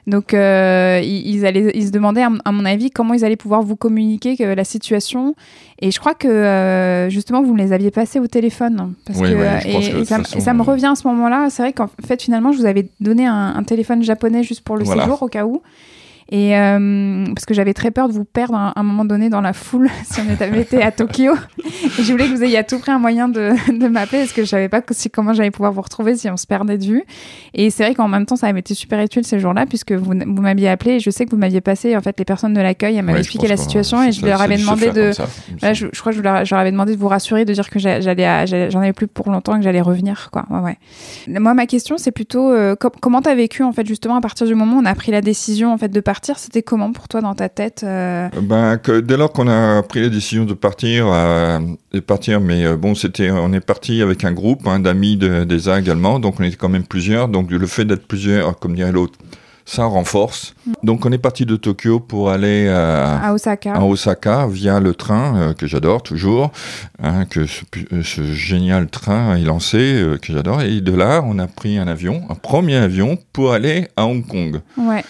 Donc, 0.07 0.35
euh, 0.35 1.00
ils, 1.03 1.46
allaient, 1.46 1.70
ils 1.74 1.87
se 1.87 1.90
demandaient, 1.90 2.20
à, 2.22 2.53
mon- 2.53 2.64
avis, 2.66 2.90
comment 2.90 3.14
ils 3.14 3.24
allaient 3.24 3.37
pouvoir 3.37 3.62
vous 3.62 3.74
communiquer 3.77 4.37
que 4.37 4.42
la 4.44 4.64
situation. 4.64 5.35
Et 5.81 5.90
je 5.90 5.98
crois 5.98 6.12
que, 6.12 6.29
euh, 6.29 7.09
justement, 7.09 7.42
vous 7.42 7.55
me 7.55 7.59
les 7.59 7.72
aviez 7.72 7.90
passés 7.90 8.20
au 8.20 8.27
téléphone. 8.27 8.92
Parce 9.07 9.18
Oui, 9.20 9.31
que, 9.31 9.35
oui, 9.35 9.83
je 9.83 9.96
et, 9.96 10.00
que 10.00 10.05
ça, 10.05 10.18
toute 10.18 10.37
et 10.37 10.40
ça 10.40 10.53
me 10.53 10.61
euh, 10.61 10.64
revient 10.64 10.90
à 10.92 10.94
ce 10.94 11.09
moment-là. 11.09 11.46
C'est 11.48 11.62
vrai 11.62 11.72
qu'en 11.72 11.88
fait, 12.07 12.20
finalement, 12.20 12.53
je 12.53 12.59
vous 12.59 12.66
avais 12.66 12.87
donné 13.00 13.24
un, 13.27 13.55
un 13.57 13.62
téléphone 13.62 14.03
japonais 14.03 14.42
juste 14.42 14.61
pour 14.61 14.77
le 14.77 14.85
Voilà. 14.85 15.05
séjour, 15.05 15.22
au 15.22 15.29
cas 15.29 15.46
où. 15.46 15.62
Et 16.31 16.57
euh, 16.57 17.27
parce 17.35 17.45
que 17.45 17.53
j'avais 17.55 17.75
très 17.75 17.91
peur 17.91 18.09
de 18.09 18.15
vous 18.15 18.25
perdre 18.25 18.55
à 18.57 18.73
un 18.79 18.83
moment 18.83 19.05
donné 19.05 19.29
dans 19.29 19.41
la 19.43 19.53
foule 19.53 19.91
si 20.05 20.21
on 20.21 20.33
était 20.33 20.49
été 20.61 20.83
à 20.83 20.91
Tokyo. 20.91 21.35
Et 21.99 22.03
je 22.03 22.11
voulais 22.13 22.27
que 22.29 22.35
vous 22.35 22.43
ayez 22.43 22.57
à 22.59 22.65
tout 22.65 22.79
prix 22.79 22.93
un 22.93 22.99
moyen 22.99 23.29
de, 23.29 23.51
de 23.79 23.89
m'appeler 23.89 24.21
parce 24.21 24.33
que 24.33 24.43
je 24.43 24.49
savais 24.49 24.69
pas 24.69 24.81
si, 24.91 25.11
comment 25.11 25.33
j'allais 25.35 25.51
pouvoir 25.51 25.73
vous 25.73 25.83
retrouver 25.83 26.17
si 26.17 26.29
on 26.31 26.37
se 26.37 26.47
perdait 26.47 26.79
de 26.79 26.85
vue. 26.85 27.05
Et 27.53 27.71
c'est 27.71 27.85
vrai 27.85 27.95
qu'en 27.95 28.09
même 28.09 28.25
temps, 28.27 28.37
ça 28.37 28.47
avait 28.47 28.61
été 28.61 28.75
super 28.75 29.01
utile 29.03 29.25
ces 29.25 29.39
jours-là 29.39 29.67
puisque 29.67 29.93
vous, 29.93 30.13
vous 30.15 30.43
m'aviez 30.43 30.69
appelé 30.71 30.93
et 30.93 31.01
je 31.01 31.11
sais 31.11 31.27
que 31.27 31.31
vous 31.31 31.37
m'aviez 31.37 31.61
passé 31.61 31.95
en 31.97 32.01
fait 32.01 32.19
les 32.19 32.25
personnes 32.25 32.55
de 32.55 32.61
l'accueil, 32.61 32.97
elles 32.97 33.03
m'avaient 33.05 33.17
Ouais, 33.19 33.21
expliqué 33.21 33.47
la 33.47 33.57
situation 33.57 34.03
et 34.03 34.11
je 34.13 34.25
leur 34.25 34.39
ça 34.39 34.45
avais 34.45 34.57
demandé 34.57 34.91
de. 34.91 35.13
semble. 35.13 35.29
je, 35.75 35.87
je 35.93 36.01
crois 36.01 36.13
que 36.13 36.19
je 36.19 36.23
leur, 36.23 36.45
je 36.45 36.55
leur 36.55 36.61
avais 36.61 36.73
demandé 36.73 36.95
de 36.95 37.01
vous 37.01 37.09
rassurer, 37.09 37.45
de 37.45 37.53
dire 37.53 37.69
que 37.69 37.79
j'a- 37.79 38.01
j'allais, 38.01 38.71
j'en 38.71 38.81
avais 38.81 38.93
plus 38.95 39.07
pour 39.09 39.31
longtemps 39.31 39.55
et 39.55 39.59
que 39.59 39.65
j'allais 39.65 39.81
revenir, 39.83 40.31
quoi. 40.33 40.47
Ouais, 40.51 40.61
ouais. 40.61 41.39
Moi, 41.39 41.53
ma 41.55 41.67
question, 41.67 41.99
c'est 41.99 42.13
plutôt 42.13 42.51
euh, 42.51 42.75
com- 42.77 42.91
comment 43.01 43.21
t'as 43.21 43.35
vécu 43.35 43.63
en 43.63 43.73
fait 43.73 43.87
justement 43.87 44.17
à 44.17 44.21
partir 44.23 44.47
du 44.47 44.55
moment 44.55 44.77
où 44.79 44.81
on 44.81 44.85
a 44.87 44.95
pris 44.95 45.13
la 45.13 45.21
décision 45.21 45.73
en 45.73 45.77
fait 45.79 45.89
de 45.89 46.01
partir. 46.01 46.13
C'était 46.22 46.62
comment 46.62 46.92
pour 46.92 47.09
toi 47.09 47.20
dans 47.20 47.35
ta 47.35 47.48
tête 47.48 47.83
euh, 47.85 48.29
Ben, 48.42 48.79
que 48.79 49.00
dès 49.00 49.16
lors 49.16 49.33
qu'on 49.33 49.48
a 49.48 49.83
pris 49.83 50.00
la 50.00 50.09
décision 50.09 50.44
de 50.44 50.55
partir, 50.55 51.07
euh, 51.09 51.59
de 51.92 52.00
partir, 52.00 52.40
mais 52.40 52.64
euh, 52.64 52.77
bon, 52.77 52.94
c'était, 52.94 53.31
on 53.31 53.53
est 53.53 53.61
parti 53.61 54.03
avec 54.03 54.24
un 54.24 54.33
groupe 54.33 54.66
hein, 54.66 54.81
d'amis 54.81 55.16
de, 55.16 55.44
d'ESA 55.44 55.81
également, 55.81 56.18
donc 56.18 56.40
on 56.40 56.44
était 56.44 56.57
quand 56.57 56.68
même 56.68 56.85
plusieurs. 56.85 57.29
Donc 57.29 57.50
le 57.50 57.66
fait 57.66 57.85
d'être 57.85 58.07
plusieurs, 58.07 58.59
comme 58.59 58.74
dirait 58.74 58.92
l'autre, 58.92 59.18
ça 59.64 59.85
renforce. 59.85 60.55
Donc 60.83 61.07
on 61.07 61.12
est 61.12 61.18
parti 61.18 61.46
de 61.46 61.57
Tokyo 61.57 62.00
pour 62.00 62.31
aller 62.31 62.68
à, 62.68 63.18
à 63.18 63.33
Osaka 63.33 63.74
à 63.74 63.81
Osaka 63.81 64.46
via 64.46 64.81
le 64.81 64.94
train 64.94 65.37
euh, 65.37 65.55
que 65.55 65.66
j'adore 65.66 66.03
toujours, 66.03 66.53
hein, 67.03 67.24
que 67.24 67.46
ce, 67.46 67.62
euh, 67.92 68.03
génial 68.03 68.88
train 68.88 69.37
est 69.37 69.44
lancé 69.44 69.79
euh, 69.79 70.18
que 70.18 70.33
j'adore. 70.33 70.62
Et 70.62 70.81
de 70.81 70.92
là, 70.92 71.22
on 71.24 71.38
a 71.38 71.46
pris 71.46 71.79
un 71.79 71.88
avion, 71.88 72.22
un 72.29 72.35
premier 72.35 72.77
avion 72.77 73.18
pour 73.33 73.53
aller 73.53 73.88
à 73.96 74.07
Hong 74.07 74.27
Kong. 74.27 74.61
Ouais. 74.77 75.05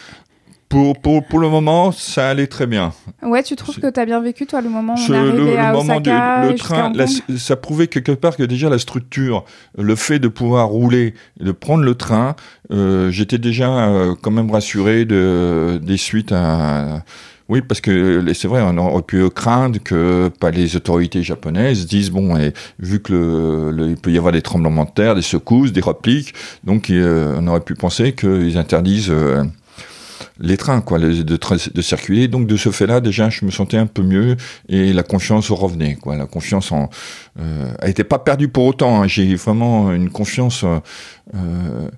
Pour, 0.74 0.98
pour, 0.98 1.24
pour 1.24 1.38
le 1.38 1.48
moment, 1.48 1.92
ça 1.92 2.30
allait 2.30 2.48
très 2.48 2.66
bien. 2.66 2.92
Ouais, 3.22 3.44
tu 3.44 3.54
trouves 3.54 3.78
que 3.78 3.86
t'as 3.86 4.04
bien 4.04 4.20
vécu 4.20 4.44
toi 4.44 4.60
le 4.60 4.68
moment 4.68 4.94
où 4.94 4.96
on 4.96 5.14
est 5.14 5.16
arrivé 5.16 5.36
le, 5.56 5.72
moment 5.72 5.80
Osaka 5.98 6.40
du 6.42 6.48
le 6.48 6.54
train, 6.58 6.92
la- 6.96 7.06
ça 7.38 7.54
prouvait 7.54 7.86
quelque 7.86 8.10
part 8.10 8.36
que 8.36 8.42
déjà 8.42 8.68
la 8.68 8.80
structure, 8.80 9.44
le 9.78 9.94
fait 9.94 10.18
de 10.18 10.26
pouvoir 10.26 10.66
rouler, 10.66 11.14
de 11.38 11.52
prendre 11.52 11.84
le 11.84 11.94
train, 11.94 12.34
euh, 12.72 13.08
j'étais 13.12 13.38
déjà 13.38 13.86
euh, 13.88 14.16
quand 14.20 14.32
même 14.32 14.50
rassuré 14.50 15.04
de, 15.04 15.78
des 15.80 15.96
suites 15.96 16.32
à. 16.32 17.04
Oui, 17.48 17.60
parce 17.60 17.80
que 17.80 18.18
les- 18.24 18.34
c'est 18.34 18.48
vrai, 18.48 18.60
on 18.66 18.76
aurait 18.78 19.02
pu 19.02 19.30
craindre 19.30 19.78
que 19.78 20.28
pas 20.40 20.50
les 20.50 20.74
autorités 20.74 21.22
japonaises 21.22 21.86
disent 21.86 22.10
bon, 22.10 22.36
et, 22.36 22.52
vu 22.80 22.98
que 23.00 23.12
le, 23.12 23.70
le- 23.70 23.90
il 23.90 23.96
peut 23.96 24.10
y 24.10 24.18
avoir 24.18 24.32
des 24.32 24.42
tremblements 24.42 24.86
de 24.86 24.90
terre, 24.90 25.14
des 25.14 25.22
secousses, 25.22 25.70
des 25.70 25.82
repliques, 25.82 26.34
donc 26.64 26.90
euh, 26.90 27.36
on 27.38 27.46
aurait 27.46 27.60
pu 27.60 27.74
penser 27.76 28.12
qu'ils 28.12 28.58
interdisent. 28.58 29.12
Les 30.40 30.56
trains, 30.56 30.80
quoi, 30.80 30.98
les- 30.98 31.22
de, 31.24 31.38
de 31.74 31.82
circuler. 31.82 32.28
Donc 32.28 32.46
de 32.46 32.56
ce 32.56 32.70
fait-là, 32.70 33.00
déjà, 33.00 33.30
je 33.30 33.44
me 33.44 33.50
sentais 33.50 33.76
un 33.76 33.86
peu 33.86 34.02
mieux 34.02 34.36
et 34.68 34.92
la 34.92 35.02
confiance 35.02 35.50
revenait, 35.50 35.94
quoi. 35.94 36.16
La 36.16 36.26
confiance 36.26 36.72
en, 36.72 36.90
euh, 37.38 37.72
elle 37.80 37.88
n'était 37.88 38.04
pas 38.04 38.18
perdue 38.18 38.48
pour 38.48 38.64
autant. 38.66 39.02
hein. 39.02 39.06
J'ai 39.08 39.34
vraiment 39.36 39.92
une 39.92 40.10
confiance 40.10 40.64
euh, 40.64 40.78
euh, 41.34 41.88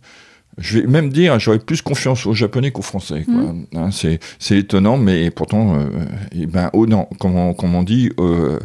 je 0.58 0.78
vais 0.78 0.86
même 0.86 1.10
dire, 1.10 1.38
j'aurais 1.38 1.58
plus 1.58 1.82
confiance 1.82 2.24
aux 2.26 2.32
Japonais 2.32 2.70
qu'aux 2.70 2.82
Français. 2.82 3.24
quoi. 3.24 3.34
Mm. 3.34 3.66
Hein, 3.74 3.90
c'est, 3.90 4.56
étonnant, 4.56 4.96
mais 4.96 5.30
pourtant, 5.30 5.76
euh, 5.76 5.88
eh 6.32 6.46
ben, 6.46 6.70
oh 6.72 6.86
non, 6.86 7.08
comme 7.18 7.36
on, 7.36 7.52
comme 7.54 7.74
on 7.74 7.82
dit, 7.82 8.10
euh, 8.18 8.58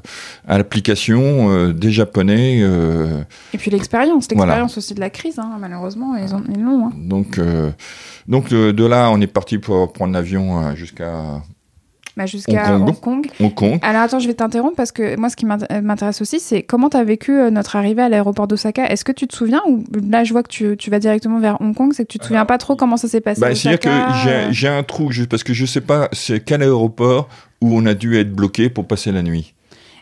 à 0.47 0.57
l'application 0.57 1.49
euh, 1.51 1.73
des 1.73 1.91
Japonais. 1.91 2.59
euh, 2.61 3.21
Et 3.53 3.57
puis 3.57 3.71
l'expérience, 3.71 4.27
Voilà. 4.31 4.53
l'expérience 4.53 4.77
aussi 4.77 4.93
de 4.93 4.99
la 5.01 5.09
crise, 5.09 5.37
hein, 5.39 5.57
malheureusement, 5.59 6.15
ils, 6.15 6.33
ont, 6.33 6.43
ils 6.49 6.61
l'ont. 6.61 6.87
hein. 6.87 6.91
donc, 6.95 7.37
euh, 7.37 7.71
donc 8.27 8.49
de, 8.49 8.71
de 8.71 8.85
là, 8.85 9.09
on 9.11 9.19
est 9.19 9.27
parti 9.27 9.57
pour 9.57 9.91
prendre 9.91 10.13
l'avion 10.13 10.73
jusqu'à 10.75 11.41
Bah, 12.17 12.25
Jusqu'à 12.25 12.75
Hong 12.75 12.89
Hong 12.89 12.99
Kong. 12.99 13.27
Kong. 13.27 13.27
Hong 13.39 13.53
Kong. 13.53 13.79
Alors 13.81 14.01
attends, 14.01 14.19
je 14.19 14.27
vais 14.27 14.33
t'interrompre 14.33 14.75
parce 14.75 14.91
que 14.91 15.15
moi, 15.17 15.29
ce 15.29 15.35
qui 15.35 15.45
euh, 15.45 15.81
m'intéresse 15.81 16.21
aussi, 16.21 16.39
c'est 16.39 16.63
comment 16.63 16.89
tu 16.89 16.97
as 16.97 17.03
vécu 17.03 17.31
euh, 17.31 17.49
notre 17.49 17.75
arrivée 17.75 18.01
à 18.01 18.09
l'aéroport 18.09 18.47
d'Osaka. 18.47 18.89
Est-ce 18.89 19.05
que 19.05 19.11
tu 19.11 19.27
te 19.27 19.35
souviens 19.35 19.61
ou 19.67 19.83
là, 20.09 20.23
je 20.23 20.33
vois 20.33 20.43
que 20.43 20.49
tu, 20.49 20.75
tu 20.77 20.89
vas 20.89 20.99
directement 20.99 21.39
vers 21.39 21.59
Hong 21.61 21.75
Kong, 21.75 21.93
c'est 21.93 22.03
que 22.03 22.11
tu 22.11 22.19
te 22.19 22.23
souviens 22.23 22.39
Alors, 22.39 22.47
pas 22.47 22.57
trop 22.57 22.75
comment 22.75 22.97
ça 22.97 23.07
s'est 23.07 23.21
passé 23.21 23.41
Bah, 23.41 23.55
C'est-à-dire 23.55 23.79
que 23.79 24.51
j'ai, 24.51 24.67
un 24.67 24.83
trou, 24.83 25.09
parce 25.29 25.43
que 25.43 25.53
je 25.53 25.65
sais 25.65 25.81
pas 25.81 26.09
c'est 26.11 26.39
quel 26.43 26.61
aéroport 26.61 27.27
où 27.61 27.75
on 27.75 27.85
a 27.85 27.93
dû 27.93 28.17
être 28.17 28.33
bloqué 28.33 28.69
pour 28.69 28.87
passer 28.87 29.11
la 29.11 29.21
nuit. 29.21 29.53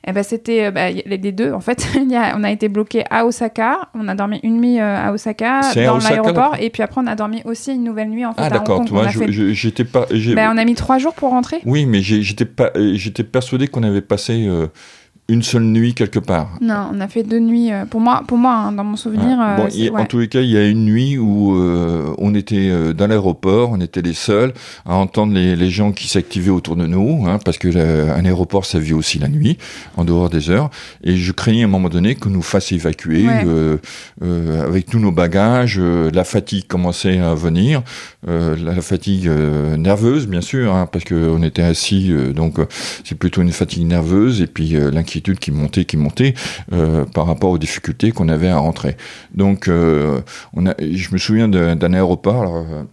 Eh 0.10 0.12
ben, 0.14 0.24
c'était 0.24 0.66
euh, 0.66 0.72
bah, 0.72 0.90
les 0.92 1.32
deux. 1.32 1.54
En 1.54 1.60
fait, 1.60 1.88
Il 1.96 2.12
y 2.12 2.16
a- 2.16 2.36
on 2.38 2.44
a 2.44 2.52
été 2.52 2.68
bloqué 2.68 3.04
à 3.10 3.26
Osaka. 3.26 3.90
On 3.94 4.08
a 4.08 4.16
dormi 4.16 4.40
une 4.44 4.60
nuit 4.60 4.80
euh, 4.80 4.98
à 4.98 5.14
Osaka, 5.14 5.62
dans 5.86 6.00
l'aéroport. 6.10 6.56
Et 6.60 6.70
puis 6.72 6.82
après, 6.84 7.00
on 7.04 7.08
a 7.08 7.16
dormi 7.16 7.42
aussi 7.46 7.74
une 7.76 7.84
nouvelle 7.84 8.10
nuit 8.10 8.26
en 8.26 8.34
fait, 8.34 8.42
Ah 8.42 8.46
à 8.48 8.50
d'accord, 8.50 8.84
tu 8.86 8.92
vois, 8.92 9.04
on, 9.04 9.06
a 9.06 9.10
fait- 9.20 9.26
pas... 9.86 10.06
Bah, 10.36 10.50
on 10.52 10.58
mis 10.66 10.74
trois 10.76 10.98
jours 10.98 11.14
pour 11.14 11.30
rentrer. 11.30 11.60
Oui, 11.66 11.86
mais 11.86 12.02
j'ai- 12.02 12.22
j'étais 12.24 12.46
pas, 12.46 12.72
euh, 12.76 12.94
j'étais 12.96 13.24
persuadé 13.24 13.68
qu'on 13.68 13.84
avait 13.84 14.02
passé 14.02 14.46
euh, 14.48 14.68
une 15.30 15.44
seule 15.44 15.64
nuit 15.64 15.94
quelque 15.94 16.20
part. 16.20 16.50
Non, 16.62 16.90
on 16.94 17.00
a 17.00 17.08
fait 17.08 17.24
deux 17.24 17.40
nuits. 17.40 17.72
euh, 17.72 17.86
pour 17.86 18.02
moi, 18.02 18.24
pour 18.28 18.38
moi 18.38 18.54
hein, 18.54 18.72
dans 18.72 18.84
mon 18.84 18.96
souvenir. 18.98 19.40
Euh, 19.42 19.56
Bon, 19.58 19.64
ouais. 19.66 19.90
En 20.02 20.06
tous 20.06 20.20
les 20.20 20.28
cas, 20.28 20.42
il 20.42 20.50
y 20.50 20.58
a 20.58 20.68
une 20.68 20.86
nuit 20.86 21.18
où 21.18 21.56
euh, 21.56 22.14
on 22.18 22.36
était 22.36 22.70
euh, 22.70 22.94
dans 22.94 23.08
l'aéroport, 23.08 23.70
on 23.72 23.80
était 23.80 24.02
les 24.02 24.14
seuls 24.14 24.54
à 24.86 24.96
entendre 24.96 25.34
les, 25.34 25.56
les 25.56 25.70
gens 25.70 25.92
qui 25.92 26.08
s'activaient 26.08 26.50
autour 26.52 26.76
de 26.76 26.86
nous, 26.88 27.26
hein, 27.28 27.40
parce 27.44 27.58
que 27.58 27.70
un 27.70 28.26
aéroport, 28.26 28.66
ça 28.66 28.80
vit 28.80 28.94
aussi 28.94 29.20
la 29.20 29.28
nuit, 29.28 29.58
en 29.98 30.04
dehors 30.04 30.30
des 30.30 30.50
heures. 30.50 30.70
Et 31.04 31.16
je 31.16 31.32
craignais 31.32 31.62
à 31.62 31.66
un 31.66 31.70
moment 31.70 31.90
donné 31.90 32.16
qu'on 32.16 32.30
nous 32.32 32.42
fasse 32.42 32.72
évacuer 32.72 33.26
Ouais. 33.28 33.44
euh, 33.46 33.78
euh, 34.24 34.66
avec 34.68 34.88
tous 34.88 35.00
nos 35.00 35.12
bagages. 35.12 35.78
euh, 35.80 36.10
la 36.14 36.24
fatigue 36.24 36.68
commençait 36.68 37.20
à 37.20 37.34
venir, 37.36 37.82
euh, 38.28 38.56
la, 38.64 38.74
la 38.76 38.82
fatigue 38.82 39.28
euh, 39.28 39.78
nerveuse, 39.78 40.28
bien 40.28 40.42
sûr, 40.42 40.74
hein, 40.74 40.88
parce 40.92 41.06
qu'on 41.06 41.42
était 41.44 41.62
assis, 41.62 42.08
euh, 42.12 42.34
donc 42.34 42.60
euh, 42.60 42.66
c'est 43.04 43.16
plutôt 43.18 43.42
une 43.42 43.52
fatigue 43.52 43.86
nerveuse, 43.86 44.42
et 44.42 44.48
puis 44.48 44.76
euh, 44.76 44.92
qui 45.22 45.52
montait, 45.52 45.86
qui 45.86 45.98
montait 45.98 46.34
euh, 46.74 47.06
par 47.06 47.28
rapport 47.28 47.52
aux 47.52 47.58
difficultés 47.58 48.12
qu'on 48.12 48.30
avait 48.30 48.50
à 48.50 48.58
rentrer. 48.58 48.98
Donc, 49.34 49.68
euh, 49.68 50.22
je 50.56 51.14
me 51.14 51.18
souviens 51.18 51.48
d'un 51.48 51.94
aéroport. 51.94 52.56
euh, 52.56 52.84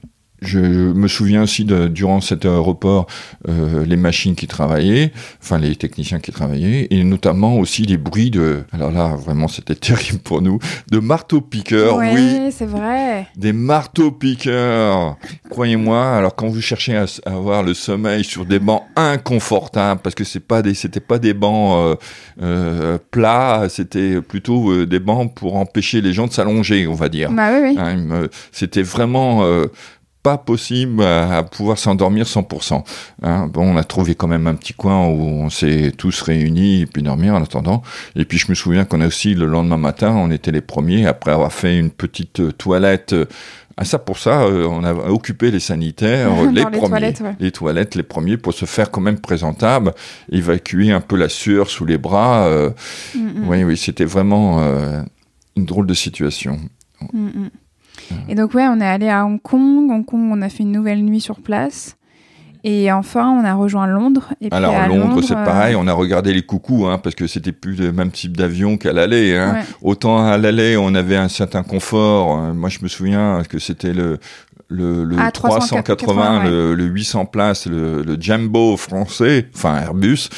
je 0.42 0.58
me 0.58 1.08
souviens 1.08 1.42
aussi 1.42 1.64
de, 1.64 1.88
durant 1.88 2.20
cet 2.20 2.44
aéroport, 2.44 3.06
euh, 3.48 3.84
les 3.84 3.96
machines 3.96 4.34
qui 4.34 4.46
travaillaient, 4.46 5.12
enfin 5.42 5.58
les 5.58 5.76
techniciens 5.76 6.20
qui 6.20 6.32
travaillaient, 6.32 6.88
et 6.90 7.04
notamment 7.04 7.58
aussi 7.58 7.82
les 7.82 7.96
bruits 7.96 8.30
de. 8.30 8.64
Alors 8.72 8.90
là, 8.90 9.16
vraiment, 9.16 9.48
c'était 9.48 9.74
terrible 9.88 10.18
pour 10.18 10.42
nous, 10.42 10.58
de 10.90 10.98
marteaux-piqueurs. 10.98 11.96
Ouais, 11.96 12.12
Oui, 12.14 12.52
c'est 12.52 12.66
vrai. 12.66 13.26
des 13.36 13.52
marteaux-piqueurs. 13.52 15.16
Croyez-moi, 15.50 16.16
alors 16.16 16.34
quand 16.34 16.48
vous 16.48 16.60
cherchez 16.60 16.96
à, 16.96 17.06
avoir 17.24 17.62
le 17.62 17.74
sommeil 17.74 18.24
sur 18.24 18.44
des 18.44 18.58
bancs 18.58 18.82
inconfortables, 18.96 20.00
parce 20.02 20.14
que 20.14 20.24
c'est 20.24 20.40
pas 20.40 20.62
des, 20.62 20.74
c'était 20.74 21.00
pas 21.00 21.18
des 21.18 21.34
bancs 21.34 21.76
euh, 21.76 21.96
euh, 22.42 22.98
plats, 23.10 23.66
c'était 23.68 24.20
plutôt 24.20 24.70
euh, 24.70 24.86
des 24.86 25.00
bancs 25.00 25.34
pour 25.34 25.56
empêcher 25.56 26.00
les 26.00 26.12
gens 26.12 26.26
de 26.26 26.32
s'allonger, 26.32 26.86
on 26.86 26.94
va 26.94 27.08
dire. 27.08 27.30
Bah 27.30 27.48
oui, 27.52 27.70
oui. 27.70 27.76
Hein, 27.78 28.26
c'était 28.52 28.82
vraiment 28.82 29.44
euh, 29.44 29.66
pas 30.26 30.38
possible 30.38 31.04
à, 31.04 31.38
à 31.38 31.42
pouvoir 31.44 31.78
s'endormir 31.78 32.24
100%. 32.26 32.82
Hein. 33.22 33.46
Bon, 33.46 33.62
on 33.72 33.76
a 33.76 33.84
trouvé 33.84 34.16
quand 34.16 34.26
même 34.26 34.48
un 34.48 34.56
petit 34.56 34.72
coin 34.74 35.06
où 35.06 35.20
on 35.22 35.50
s'est 35.50 35.92
tous 35.96 36.20
réunis 36.22 36.80
et 36.80 36.86
puis 36.86 37.00
dormir 37.00 37.34
en 37.34 37.42
attendant. 37.44 37.82
Et 38.16 38.24
puis 38.24 38.36
je 38.36 38.46
me 38.50 38.56
souviens 38.56 38.84
qu'on 38.84 39.00
a 39.00 39.06
aussi 39.06 39.34
le 39.34 39.46
lendemain 39.46 39.76
matin, 39.76 40.10
on 40.16 40.32
était 40.32 40.50
les 40.50 40.62
premiers 40.62 41.06
après 41.06 41.30
avoir 41.30 41.52
fait 41.52 41.78
une 41.78 41.90
petite 41.90 42.40
euh, 42.40 42.50
toilette. 42.50 43.14
ah 43.76 43.84
ça 43.84 44.00
pour 44.00 44.18
ça, 44.18 44.42
euh, 44.42 44.66
on 44.68 44.82
a 44.82 44.92
occupé 45.10 45.52
les 45.52 45.60
sanitaires, 45.60 46.30
les 46.52 46.64
les 46.64 46.64
premiers, 46.64 46.88
toilettes, 46.88 47.20
ouais. 47.20 47.36
les 47.38 47.52
toilettes, 47.52 47.94
les 47.94 48.02
premiers 48.02 48.36
pour 48.36 48.52
se 48.52 48.64
faire 48.64 48.90
quand 48.90 49.00
même 49.02 49.20
présentable, 49.20 49.92
évacuer 50.32 50.90
un 50.90 51.00
peu 51.00 51.14
la 51.16 51.28
sueur 51.28 51.70
sous 51.70 51.84
les 51.86 51.98
bras. 51.98 52.46
euh, 52.46 52.70
Mm, 53.14 53.20
mm. 53.20 53.48
Oui, 53.48 53.62
oui, 53.64 53.76
c'était 53.76 54.04
vraiment 54.04 54.60
une 55.56 55.64
drôle 55.66 55.86
de 55.86 55.94
situation. 55.94 56.58
Mm, 57.12 57.26
mm. 57.26 57.50
Et 58.28 58.34
donc, 58.34 58.54
ouais, 58.54 58.66
on 58.68 58.80
est 58.80 58.86
allé 58.86 59.08
à 59.08 59.24
Hong 59.24 59.40
Kong. 59.40 59.90
Hong 59.90 60.04
Kong, 60.04 60.28
on 60.32 60.42
a 60.42 60.48
fait 60.48 60.62
une 60.62 60.72
nouvelle 60.72 61.04
nuit 61.04 61.20
sur 61.20 61.40
place. 61.40 61.96
Et 62.64 62.90
enfin, 62.90 63.30
on 63.30 63.44
a 63.44 63.54
rejoint 63.54 63.86
Londres. 63.86 64.32
Et 64.40 64.48
puis 64.48 64.56
Alors 64.56 64.74
à 64.74 64.88
Londres, 64.88 65.22
c'est 65.22 65.36
euh, 65.36 65.44
pareil, 65.44 65.76
on 65.76 65.86
a 65.86 65.92
regardé 65.92 66.32
les 66.32 66.42
coucous, 66.42 66.86
hein, 66.88 66.98
parce 66.98 67.14
que 67.14 67.28
c'était 67.28 67.52
plus 67.52 67.76
le 67.76 67.92
même 67.92 68.10
type 68.10 68.36
d'avion 68.36 68.76
qu'à 68.76 68.92
l'aller. 68.92 69.36
Hein. 69.36 69.52
ouais. 69.54 69.60
Autant 69.82 70.26
à 70.26 70.36
l'aller, 70.36 70.76
on 70.76 70.92
avait 70.96 71.14
un 71.16 71.28
certain 71.28 71.62
confort. 71.62 72.36
hein. 72.36 72.54
Moi, 72.54 72.68
je 72.68 72.78
me 72.82 72.88
souviens 72.88 73.42
que 73.48 73.60
c'était 73.60 73.92
le 73.92 74.18
le, 74.68 75.04
le 75.04 75.16
Ah, 75.18 75.30
380, 75.30 75.94
380, 75.96 76.44
le, 76.44 76.74
le 76.74 76.84
800 76.84 77.26
places, 77.26 77.66
le, 77.66 78.02
le 78.02 78.16
Jumbo 78.20 78.76
français, 78.76 79.48
enfin 79.54 79.80
Airbus. 79.80 80.28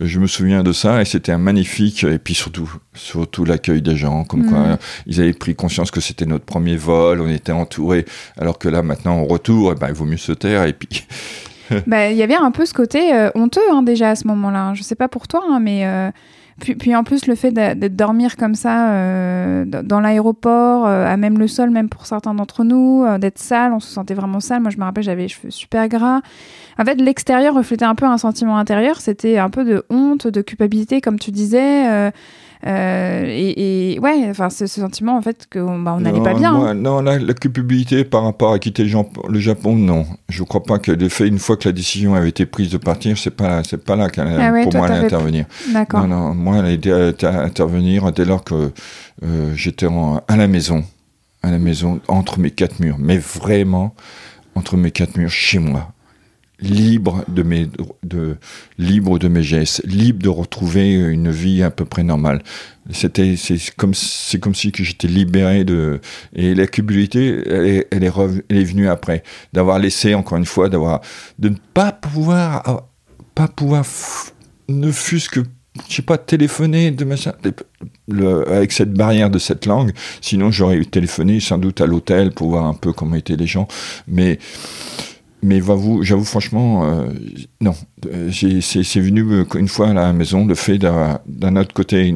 Je 0.00 0.18
me 0.20 0.26
souviens 0.26 0.62
de 0.62 0.72
ça 0.72 1.02
et 1.02 1.04
c'était 1.04 1.32
un 1.32 1.38
magnifique. 1.38 2.04
Et 2.04 2.18
puis 2.18 2.34
surtout, 2.34 2.72
surtout 2.94 3.44
l'accueil 3.44 3.82
des 3.82 3.96
gens, 3.96 4.24
comme 4.24 4.46
quoi 4.46 4.78
ils 5.06 5.20
avaient 5.20 5.32
pris 5.32 5.54
conscience 5.54 5.90
que 5.90 6.00
c'était 6.00 6.26
notre 6.26 6.44
premier 6.44 6.76
vol, 6.76 7.20
on 7.20 7.28
était 7.28 7.52
entouré. 7.52 8.06
Alors 8.38 8.58
que 8.58 8.68
là, 8.68 8.82
maintenant, 8.82 9.20
au 9.20 9.24
retour, 9.26 9.72
eh 9.72 9.78
ben, 9.78 9.88
il 9.88 9.94
vaut 9.94 10.04
mieux 10.04 10.16
se 10.16 10.32
taire 10.32 10.64
et 10.64 10.72
puis 10.72 11.04
Bah, 11.86 12.10
il 12.10 12.16
y 12.16 12.22
avait 12.22 12.34
un 12.34 12.50
peu 12.50 12.66
ce 12.66 12.74
côté 12.74 13.14
euh, 13.14 13.30
honteux 13.34 13.60
hein, 13.70 13.82
déjà 13.82 14.10
à 14.10 14.14
ce 14.14 14.26
moment-là. 14.28 14.74
Je 14.74 14.82
sais 14.82 14.94
pas 14.94 15.08
pour 15.08 15.26
toi, 15.28 15.42
hein, 15.48 15.58
mais 15.60 15.86
euh, 15.86 16.10
puis, 16.60 16.74
puis 16.74 16.94
en 16.94 17.04
plus 17.04 17.26
le 17.26 17.34
fait 17.34 17.50
de, 17.50 17.74
de 17.74 17.88
dormir 17.88 18.36
comme 18.36 18.54
ça 18.54 18.90
euh, 18.92 19.64
dans 19.64 20.00
l'aéroport, 20.00 20.86
euh, 20.86 21.06
à 21.06 21.16
même 21.16 21.38
le 21.38 21.48
sol, 21.48 21.70
même 21.70 21.88
pour 21.88 22.06
certains 22.06 22.34
d'entre 22.34 22.64
nous, 22.64 23.04
euh, 23.04 23.18
d'être 23.18 23.38
sale, 23.38 23.72
on 23.72 23.80
se 23.80 23.90
sentait 23.90 24.14
vraiment 24.14 24.40
sale. 24.40 24.62
Moi, 24.62 24.70
je 24.70 24.78
me 24.78 24.84
rappelle, 24.84 25.04
j'avais 25.04 25.22
les 25.22 25.28
cheveux 25.28 25.50
super 25.50 25.88
gras. 25.88 26.20
En 26.78 26.84
fait, 26.84 27.00
l'extérieur 27.00 27.54
reflétait 27.54 27.84
un 27.84 27.94
peu 27.94 28.06
un 28.06 28.18
sentiment 28.18 28.58
intérieur. 28.58 29.00
C'était 29.00 29.38
un 29.38 29.50
peu 29.50 29.64
de 29.64 29.84
honte, 29.90 30.26
de 30.26 30.40
culpabilité, 30.42 31.00
comme 31.00 31.18
tu 31.18 31.30
disais. 31.30 32.10
Euh, 32.66 33.24
et, 33.26 33.94
et 33.94 33.98
ouais, 33.98 34.26
enfin, 34.30 34.48
ce, 34.50 34.66
ce 34.66 34.80
sentiment 34.80 35.16
en 35.16 35.22
fait 35.22 35.46
que 35.50 35.58
bah, 35.82 35.96
n'allait 36.00 36.22
pas 36.22 36.34
bien. 36.34 36.52
moi, 36.52 36.70
hein. 36.70 36.74
non, 36.74 37.00
la, 37.00 37.18
la 37.18 37.34
culpabilité 37.34 38.04
par 38.04 38.22
rapport 38.22 38.52
à 38.52 38.58
quitter 38.58 38.84
le 38.84 39.38
Japon, 39.40 39.74
non. 39.74 40.06
Je 40.28 40.42
crois 40.44 40.62
pas 40.62 40.78
que 40.78 40.92
le 40.92 41.08
fait, 41.08 41.26
une 41.26 41.38
fois 41.38 41.56
que 41.56 41.68
la 41.68 41.72
décision 41.72 42.14
avait 42.14 42.28
été 42.28 42.46
prise 42.46 42.70
de 42.70 42.78
partir, 42.78 43.18
c'est 43.18 43.30
pas, 43.30 43.62
c'est 43.64 43.82
pas 43.84 43.96
là 43.96 44.08
qu'elle, 44.08 44.28
Ah 44.40 44.52
ouais, 44.52 44.62
pour 44.62 44.74
moi, 44.76 44.86
t'avais- 44.88 45.04
intervenir. 45.06 45.46
D'accord. 45.72 46.06
Non, 46.06 46.28
non, 46.28 46.34
moi, 46.34 46.58
elle 46.58 46.66
aidé 46.66 46.92
à, 46.92 47.40
intervenir 47.42 48.10
dès 48.12 48.24
lors 48.24 48.44
que 48.44 48.70
euh, 49.24 49.52
j'étais 49.56 49.86
à 50.28 50.36
la 50.36 50.46
maison, 50.46 50.84
à 51.42 51.50
la 51.50 51.58
maison, 51.58 52.00
entre 52.08 52.38
mes 52.38 52.50
quatre 52.52 52.78
murs, 52.80 52.96
mais 52.98 53.18
vraiment 53.18 53.94
entre 54.54 54.76
mes 54.76 54.90
quatre 54.90 55.16
murs, 55.16 55.30
chez 55.30 55.58
moi, 55.58 55.92
libre 56.62 57.24
de 57.28 57.42
mes, 57.42 57.68
de, 58.02 58.36
libre 58.78 59.18
de 59.18 59.28
mes 59.28 59.42
gestes, 59.42 59.82
libre 59.84 60.22
de 60.22 60.28
retrouver 60.28 60.94
une 60.94 61.30
vie 61.30 61.62
à 61.62 61.70
peu 61.70 61.84
près 61.84 62.02
normale. 62.02 62.42
C'était, 62.90 63.36
c'est 63.36 63.58
comme, 63.76 63.94
c'est 63.94 64.38
comme 64.38 64.54
si 64.54 64.72
j'étais 64.74 65.08
libéré 65.08 65.64
de, 65.64 66.00
et 66.34 66.54
la 66.54 66.66
culpabilité, 66.66 67.42
elle 67.46 67.66
est, 67.66 67.88
elle 67.90 68.04
est, 68.04 68.64
venue 68.64 68.88
après, 68.88 69.22
d'avoir 69.52 69.78
laissé, 69.78 70.14
encore 70.14 70.38
une 70.38 70.46
fois, 70.46 70.68
d'avoir, 70.68 71.00
de 71.38 71.50
ne 71.50 71.56
pas 71.74 71.92
pouvoir, 71.92 72.84
pas 73.34 73.48
pouvoir, 73.48 73.84
ne 74.68 74.90
fût-ce 74.90 75.28
que 75.28 75.40
je 75.88 75.94
sais 75.94 76.02
pas, 76.02 76.18
téléphoner 76.18 76.90
de 76.90 77.04
machin, 77.04 77.32
avec 78.46 78.72
cette 78.72 78.92
barrière 78.92 79.30
de 79.30 79.38
cette 79.38 79.64
langue. 79.64 79.92
Sinon, 80.20 80.50
j'aurais 80.50 80.84
téléphoné 80.84 81.40
sans 81.40 81.56
doute 81.56 81.80
à 81.80 81.86
l'hôtel 81.86 82.30
pour 82.30 82.50
voir 82.50 82.66
un 82.66 82.74
peu 82.74 82.92
comment 82.92 83.16
étaient 83.16 83.36
les 83.36 83.46
gens. 83.46 83.66
Mais, 84.06 84.38
mais 85.42 85.60
j'avoue, 86.02 86.24
franchement, 86.24 86.84
euh, 86.84 87.08
non. 87.60 87.74
Euh, 88.06 88.30
C'est 88.30 89.00
venu 89.00 89.22
euh, 89.22 89.44
une 89.56 89.66
fois 89.66 89.88
à 89.88 89.92
la 89.92 90.12
maison 90.12 90.46
le 90.46 90.54
fait 90.54 90.78
d'un 90.78 91.56
autre 91.56 91.74
côté 91.74 92.14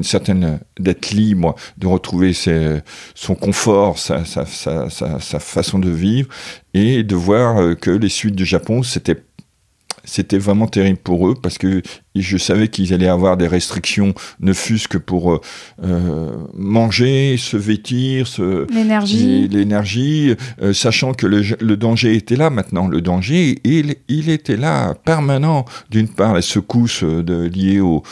d'être 0.79 1.11
libre, 1.11 1.57
de 1.77 1.87
retrouver 1.89 2.33
son 2.33 3.35
confort, 3.35 3.99
sa, 3.99 4.25
sa, 4.25 5.41
façon 5.41 5.81
de 5.81 5.91
vivre, 5.91 6.29
et 6.73 7.03
de 7.03 7.17
voir 7.17 7.77
que 7.81 7.91
les 7.91 8.09
suites 8.09 8.37
du 8.37 8.47
Japon, 8.47 8.85
c'était 8.85 9.21
c'était 10.05 10.39
vraiment 10.39 10.69
terrible 10.69 10.99
pour 10.99 11.29
eux 11.29 11.35
parce 11.35 11.59
que 11.59 11.83
je 12.23 12.37
savais 12.37 12.69
qu'ils 12.69 12.93
allaient 12.95 13.09
avoir 13.09 13.37
des 13.37 13.47
restrictions, 13.49 14.15
ne 14.41 14.53
fût-ce 14.53 14.89
que 14.89 14.99
pour 14.99 15.33
euh, 15.33 15.41
euh, 15.85 16.31
manger, 16.55 17.37
se 17.39 17.57
vêtir, 17.57 18.27
se 18.27 18.67
L'énergie. 19.49 20.37
euh, 20.63 20.73
sachant 20.73 21.13
que 21.15 21.27
le, 21.27 21.43
le 21.61 21.77
danger 21.77 22.15
était 22.17 22.37
là 22.37 22.51
maintenant. 22.51 22.89
Le 22.89 23.01
danger, 23.01 23.59
il, 23.65 23.97
il 24.09 24.29
était 24.31 24.57
là, 24.57 24.95
permanent. 25.05 25.65
D'une 25.91 26.09
part, 26.09 26.35
la 26.35 26.43
secousse 26.43 27.03
de, 27.03 27.45
liée 27.47 27.81
au, 27.81 28.03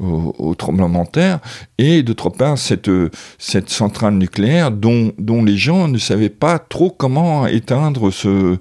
au, 0.00 0.34
au 0.38 0.54
tremblement 0.54 1.04
de 1.04 1.10
terre, 1.10 1.38
et 1.78 2.02
d'autre 2.02 2.30
part, 2.30 2.58
cette, 2.58 2.90
cette 3.38 3.70
centrale 3.70 4.14
nucléaire 4.14 4.70
dont, 4.70 5.12
dont 5.18 5.44
les 5.44 5.56
gens 5.56 5.88
ne 5.88 5.98
savaient 5.98 6.28
pas 6.28 6.58
trop 6.58 6.90
comment 6.90 7.46
éteindre 7.46 8.10
ce, 8.10 8.56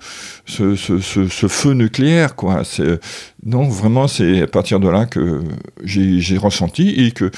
ce, 0.46 0.76
ce, 0.76 1.00
ce, 1.00 1.28
ce 1.28 1.48
feu 1.48 1.74
nucléaire. 1.74 2.36
Quoi. 2.36 2.64
Non, 3.46 3.68
vraiment, 3.68 4.08
c'est 4.08 4.44
à 4.44 4.48
partir 4.48 4.80
de 4.80 4.88
là 4.88 5.06
que 5.06 5.42
j'ai, 5.84 6.38
ressenti 6.38 6.90
et 6.90 7.12
que 7.12 7.30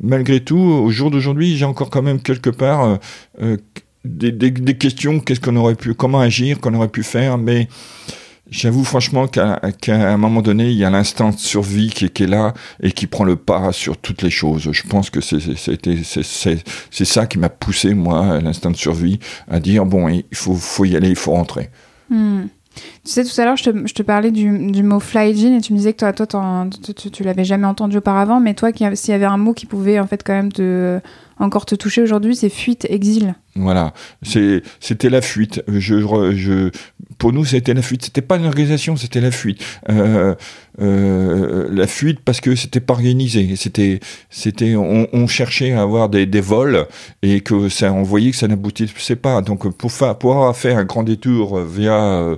malgré 0.00 0.40
tout, 0.40 0.58
au 0.58 0.90
jour 0.90 1.10
d'aujourd'hui, 1.10 1.56
j'ai 1.56 1.64
encore 1.64 1.88
quand 1.88 2.02
même 2.02 2.20
quelque 2.20 2.50
part 2.50 2.84
euh, 2.84 2.96
euh, 3.42 3.56
des, 4.04 4.76
questions, 4.76 5.20
qu'est-ce 5.20 5.40
qu'on 5.40 5.54
aurait 5.54 5.76
pu, 5.76 5.94
comment 5.94 6.20
agir, 6.20 6.60
qu'on 6.60 6.74
aurait 6.74 6.88
pu 6.88 7.04
faire, 7.04 7.38
mais 7.38 7.68
j'avoue 8.50 8.82
franchement 8.82 9.28
qu'à, 9.28 9.60
un 9.88 10.16
moment 10.16 10.42
donné, 10.42 10.70
il 10.70 10.76
y 10.76 10.84
a 10.84 10.90
l'instinct 10.90 11.30
de 11.30 11.38
survie 11.38 11.90
qui, 11.90 12.06
est- 12.06 12.26
là 12.26 12.54
et 12.82 12.90
qui 12.90 13.06
prend 13.06 13.22
le 13.22 13.36
pas 13.36 13.70
sur 13.70 13.96
toutes 13.96 14.22
les 14.22 14.30
choses. 14.30 14.68
Je 14.72 14.82
pense 14.82 15.10
que 15.10 15.20
c'est, 15.20 17.04
ça 17.04 17.26
qui 17.26 17.38
m'a 17.38 17.48
poussé, 17.50 17.94
moi, 17.94 18.40
l'instinct 18.40 18.72
de 18.72 18.76
survie, 18.76 19.20
à 19.48 19.60
dire, 19.60 19.86
bon, 19.86 20.08
il 20.08 20.24
faut, 20.34 20.54
faut 20.54 20.84
y 20.84 20.96
aller, 20.96 21.10
il 21.10 21.16
faut 21.16 21.32
rentrer. 21.32 21.70
Hmm. 22.10 22.46
Tu 22.74 23.10
sais, 23.10 23.24
tout 23.24 23.40
à 23.40 23.44
l'heure, 23.44 23.56
je 23.56 23.70
te, 23.70 23.86
je 23.86 23.94
te 23.94 24.02
parlais 24.02 24.30
du, 24.30 24.70
du 24.70 24.82
mot 24.82 25.00
fly-gin 25.00 25.54
et 25.54 25.60
tu 25.60 25.72
me 25.72 25.78
disais 25.78 25.92
que 25.92 25.98
toi, 25.98 26.12
toi 26.12 26.66
tu, 26.84 26.94
tu, 26.94 27.10
tu 27.10 27.22
l'avais 27.22 27.44
jamais 27.44 27.66
entendu 27.66 27.98
auparavant, 27.98 28.40
mais 28.40 28.54
toi, 28.54 28.70
s'il 28.94 29.10
y 29.10 29.14
avait 29.14 29.24
un 29.24 29.36
mot 29.36 29.52
qui 29.52 29.66
pouvait 29.66 29.98
en 29.98 30.06
fait 30.06 30.22
quand 30.24 30.32
même 30.32 30.52
te, 30.52 31.00
encore 31.42 31.66
te 31.66 31.74
toucher 31.74 32.02
aujourd'hui, 32.02 32.36
c'est 32.36 32.48
fuite, 32.48 32.86
exil. 32.88 33.34
Voilà, 33.56 33.92
c'était 34.22 35.10
la 35.10 35.20
fuite. 35.20 35.62
Pour 37.18 37.32
nous, 37.32 37.44
c'était 37.44 37.74
la 37.74 37.82
fuite. 37.82 38.04
C'était 38.04 38.22
pas 38.22 38.36
une 38.36 38.46
organisation, 38.46 38.96
c'était 38.96 39.20
la 39.20 39.30
fuite. 39.30 39.62
Euh, 39.90 40.34
euh, 40.80 41.68
la 41.70 41.86
fuite 41.86 42.20
parce 42.24 42.40
que 42.40 42.54
c'était 42.54 42.80
pas 42.80 42.94
organisé. 42.94 43.56
C'était, 43.56 44.00
c'était, 44.30 44.74
on, 44.76 45.26
cherchait 45.26 45.72
à 45.72 45.82
avoir 45.82 46.08
des, 46.08 46.40
vols 46.40 46.86
et 47.22 47.40
que 47.40 47.68
ça, 47.68 47.92
on 47.92 48.02
voyait 48.02 48.30
que 48.30 48.36
ça 48.36 48.48
n'aboutissait 48.48 49.16
pas. 49.16 49.42
Donc, 49.42 49.70
pour 49.76 49.92
faire, 49.92 50.16
pouvoir 50.16 50.56
faire 50.56 50.78
un 50.78 50.84
grand 50.84 51.02
détour 51.02 51.60
via 51.60 51.94
euh, 51.94 52.36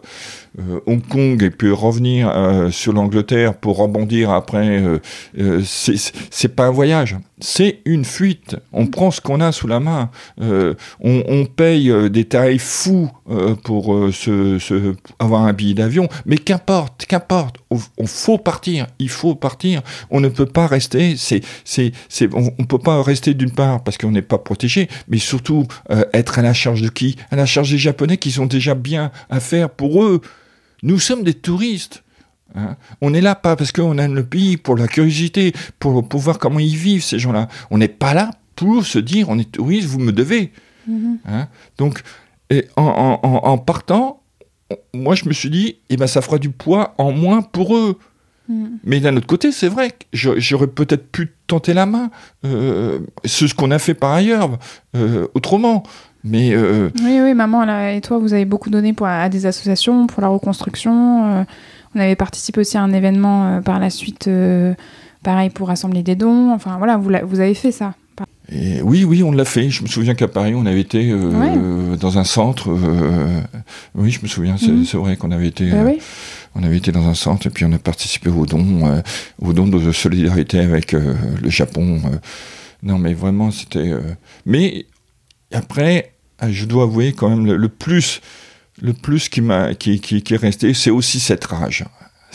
Hong 0.86 1.02
Kong 1.06 1.42
et 1.42 1.50
puis 1.50 1.70
revenir 1.72 2.28
euh, 2.28 2.70
sur 2.70 2.92
l'Angleterre 2.92 3.54
pour 3.54 3.76
rebondir 3.76 4.30
après, 4.30 4.68
euh, 4.82 4.98
euh, 5.38 5.62
c'est, 5.64 6.48
pas 6.54 6.66
un 6.66 6.70
voyage. 6.70 7.16
C'est 7.40 7.80
une 7.84 8.04
fuite. 8.04 8.56
On 8.72 8.86
prend 8.86 9.10
ce 9.10 9.20
qu'on 9.20 9.40
a 9.40 9.50
sous 9.50 9.66
la 9.66 9.80
main. 9.80 10.10
Euh, 10.40 10.74
on, 11.00 11.24
on 11.26 11.44
paye 11.46 11.90
euh, 11.90 12.08
des 12.08 12.24
tarifs 12.24 12.62
fous 12.62 13.10
euh, 13.28 13.56
pour 13.56 13.94
euh, 13.94 14.12
se, 14.12 14.58
se- 14.60 14.94
avoir 15.18 15.42
un 15.42 15.52
billet 15.52 15.74
d'avion, 15.74 16.08
mais 16.24 16.38
qu'importe, 16.38 17.04
qu'importe, 17.06 17.56
on, 17.70 18.06
faut 18.06 18.38
partir, 18.38 18.86
il 19.00 19.08
faut 19.08 19.34
partir. 19.34 19.82
On 20.10 20.20
ne 20.20 20.28
peut 20.28 20.46
pas 20.46 20.68
rester, 20.68 21.16
c'est, 21.16 21.42
c'est, 21.64 21.92
on, 22.32 22.52
on 22.58 22.64
peut 22.64 22.78
pas 22.78 23.02
rester 23.02 23.34
d'une 23.34 23.50
part 23.50 23.82
parce 23.82 23.98
qu'on 23.98 24.12
n'est 24.12 24.22
pas 24.22 24.38
protégé, 24.38 24.88
mais 25.08 25.18
surtout 25.18 25.66
euh, 25.90 26.04
être 26.12 26.38
à 26.38 26.42
la 26.42 26.54
charge 26.54 26.82
de 26.82 26.88
qui? 26.88 27.16
À 27.32 27.36
la 27.36 27.46
charge 27.46 27.72
des 27.72 27.78
Japonais 27.78 28.18
qui 28.18 28.30
sont 28.30 28.46
déjà 28.46 28.74
bien 28.76 29.10
à 29.30 29.40
faire 29.40 29.68
pour 29.68 30.04
eux. 30.04 30.20
Nous 30.84 31.00
sommes 31.00 31.24
des 31.24 31.34
touristes. 31.34 32.04
hein. 32.54 32.76
On 33.00 33.10
n'est 33.10 33.20
là 33.20 33.34
pas 33.34 33.56
parce 33.56 33.72
qu'on 33.72 33.98
aime 33.98 34.14
le 34.14 34.24
pays, 34.24 34.56
pour 34.56 34.76
la 34.76 34.86
curiosité, 34.86 35.52
pour, 35.80 36.08
pour 36.08 36.20
voir 36.20 36.38
comment 36.38 36.60
ils 36.60 36.76
vivent, 36.76 37.02
ces 37.02 37.18
gens-là. 37.18 37.48
On 37.70 37.78
n'est 37.78 37.88
pas 37.88 38.14
là 38.14 38.30
pour 38.54 38.84
se 38.86 39.00
dire 39.00 39.28
on 39.28 39.38
est 39.40 39.50
touriste, 39.50 39.88
vous 39.88 39.98
me 39.98 40.12
devez. 40.12 40.52
Hein 41.26 41.48
Donc, 41.78 42.02
et 42.50 42.66
en, 42.76 42.84
en- 42.84 43.20
en- 43.28 43.40
en 43.52 43.58
partant, 43.58 44.22
moi 44.92 45.14
je 45.14 45.26
me 45.26 45.32
suis 45.32 45.50
dit, 45.50 45.78
eh 45.90 45.96
ben, 45.96 46.06
ça 46.06 46.20
fera 46.22 46.38
du 46.38 46.50
poids 46.50 46.94
en 46.98 47.10
moins 47.12 47.42
pour 47.42 47.76
eux. 47.76 47.98
Mm. 48.48 48.66
Mais 48.84 49.00
d'un 49.00 49.16
autre 49.16 49.26
côté, 49.26 49.50
c'est 49.52 49.68
vrai 49.68 49.90
que 49.92 50.04
j'a- 50.12 50.38
j'aurais 50.38 50.66
peut-être 50.66 51.10
pu 51.10 51.32
tenter 51.46 51.72
la 51.72 51.86
main. 51.86 52.10
Euh, 52.44 53.00
c'est 53.24 53.48
ce 53.48 53.54
qu'on 53.54 53.70
a 53.70 53.78
fait 53.78 53.94
par 53.94 54.12
ailleurs, 54.12 54.58
euh, 54.94 55.26
autrement. 55.34 55.82
Mais 56.24 56.52
euh, 56.54 56.88
Oui, 57.04 57.20
oui, 57.22 57.34
maman 57.34 57.64
et 57.90 58.00
toi, 58.00 58.18
vous 58.18 58.32
avez 58.32 58.46
beaucoup 58.46 58.70
donné 58.70 58.92
pour, 58.94 59.06
à 59.06 59.28
des 59.28 59.44
associations, 59.46 60.06
pour 60.06 60.22
la 60.22 60.28
reconstruction. 60.28 61.32
euh, 61.40 61.44
on 61.94 62.00
avait 62.00 62.16
participé 62.16 62.60
aussi 62.60 62.76
à 62.76 62.82
un 62.82 62.92
événement 62.92 63.46
euh, 63.46 63.60
par 63.60 63.78
la 63.78 63.90
suite, 63.90 64.26
euh, 64.26 64.74
pareil, 65.22 65.50
pour 65.50 65.68
rassembler 65.68 66.02
des 66.02 66.16
dons. 66.16 66.50
Enfin, 66.52 66.76
voilà, 66.78 66.96
vous, 66.96 67.40
avez 67.40 67.54
fait 67.54 67.70
ça. 67.72 67.94
et 68.50 68.80
oui, 68.82 69.04
oui, 69.04 69.22
on 69.22 69.30
l'a 69.32 69.44
fait. 69.44 69.68
Je 69.70 69.82
me 69.82 69.88
souviens 69.88 70.14
qu'à 70.14 70.26
Paris, 70.28 70.54
on 70.56 70.64
avait 70.66 70.80
été 70.80 71.10
euh, 71.12 71.96
dans 71.96 72.18
un 72.18 72.24
centre. 72.24 72.70
euh, 72.70 73.40
oui, 73.94 74.10
je 74.10 74.20
me 74.22 74.26
souviens. 74.26 74.56
C'est 74.56 74.72
Mhm. 74.72 75.02
vrai 75.02 75.16
qu'on 75.16 75.30
avait 75.30 75.48
été. 75.48 75.70
Bah 75.70 75.76
euh, 75.78 75.84
oui. 75.84 75.98
On 76.56 76.62
avait 76.64 76.76
été 76.78 76.90
dans 76.90 77.06
un 77.06 77.14
centre 77.14 77.46
et 77.46 77.50
puis 77.50 77.64
on 77.64 77.72
a 77.72 77.78
participé 77.78 78.30
au 78.30 78.46
don, 78.46 78.64
euh, 78.86 79.00
au 79.42 79.52
don 79.52 79.66
de 79.66 79.92
solidarité 79.92 80.58
avec 80.60 80.94
euh, 80.94 81.14
le 81.42 81.50
Japon. 81.50 82.00
euh. 82.06 82.16
Non, 82.82 82.98
mais 82.98 83.12
vraiment, 83.14 83.50
c'était. 83.50 83.90
euh, 83.90 84.00
Mais 84.46 84.86
après, 85.52 85.96
euh, 85.96 86.13
je 86.50 86.64
dois 86.66 86.84
avouer 86.84 87.12
quand 87.12 87.28
même 87.28 87.46
le, 87.46 87.56
le 87.56 87.68
plus, 87.68 88.20
le 88.80 88.92
plus 88.92 89.28
qui 89.28 89.40
m'a, 89.40 89.74
qui, 89.74 90.00
qui, 90.00 90.22
qui 90.22 90.34
est 90.34 90.38
resté, 90.38 90.74
c'est 90.74 90.90
aussi 90.90 91.20
cette 91.20 91.44
rage. 91.44 91.84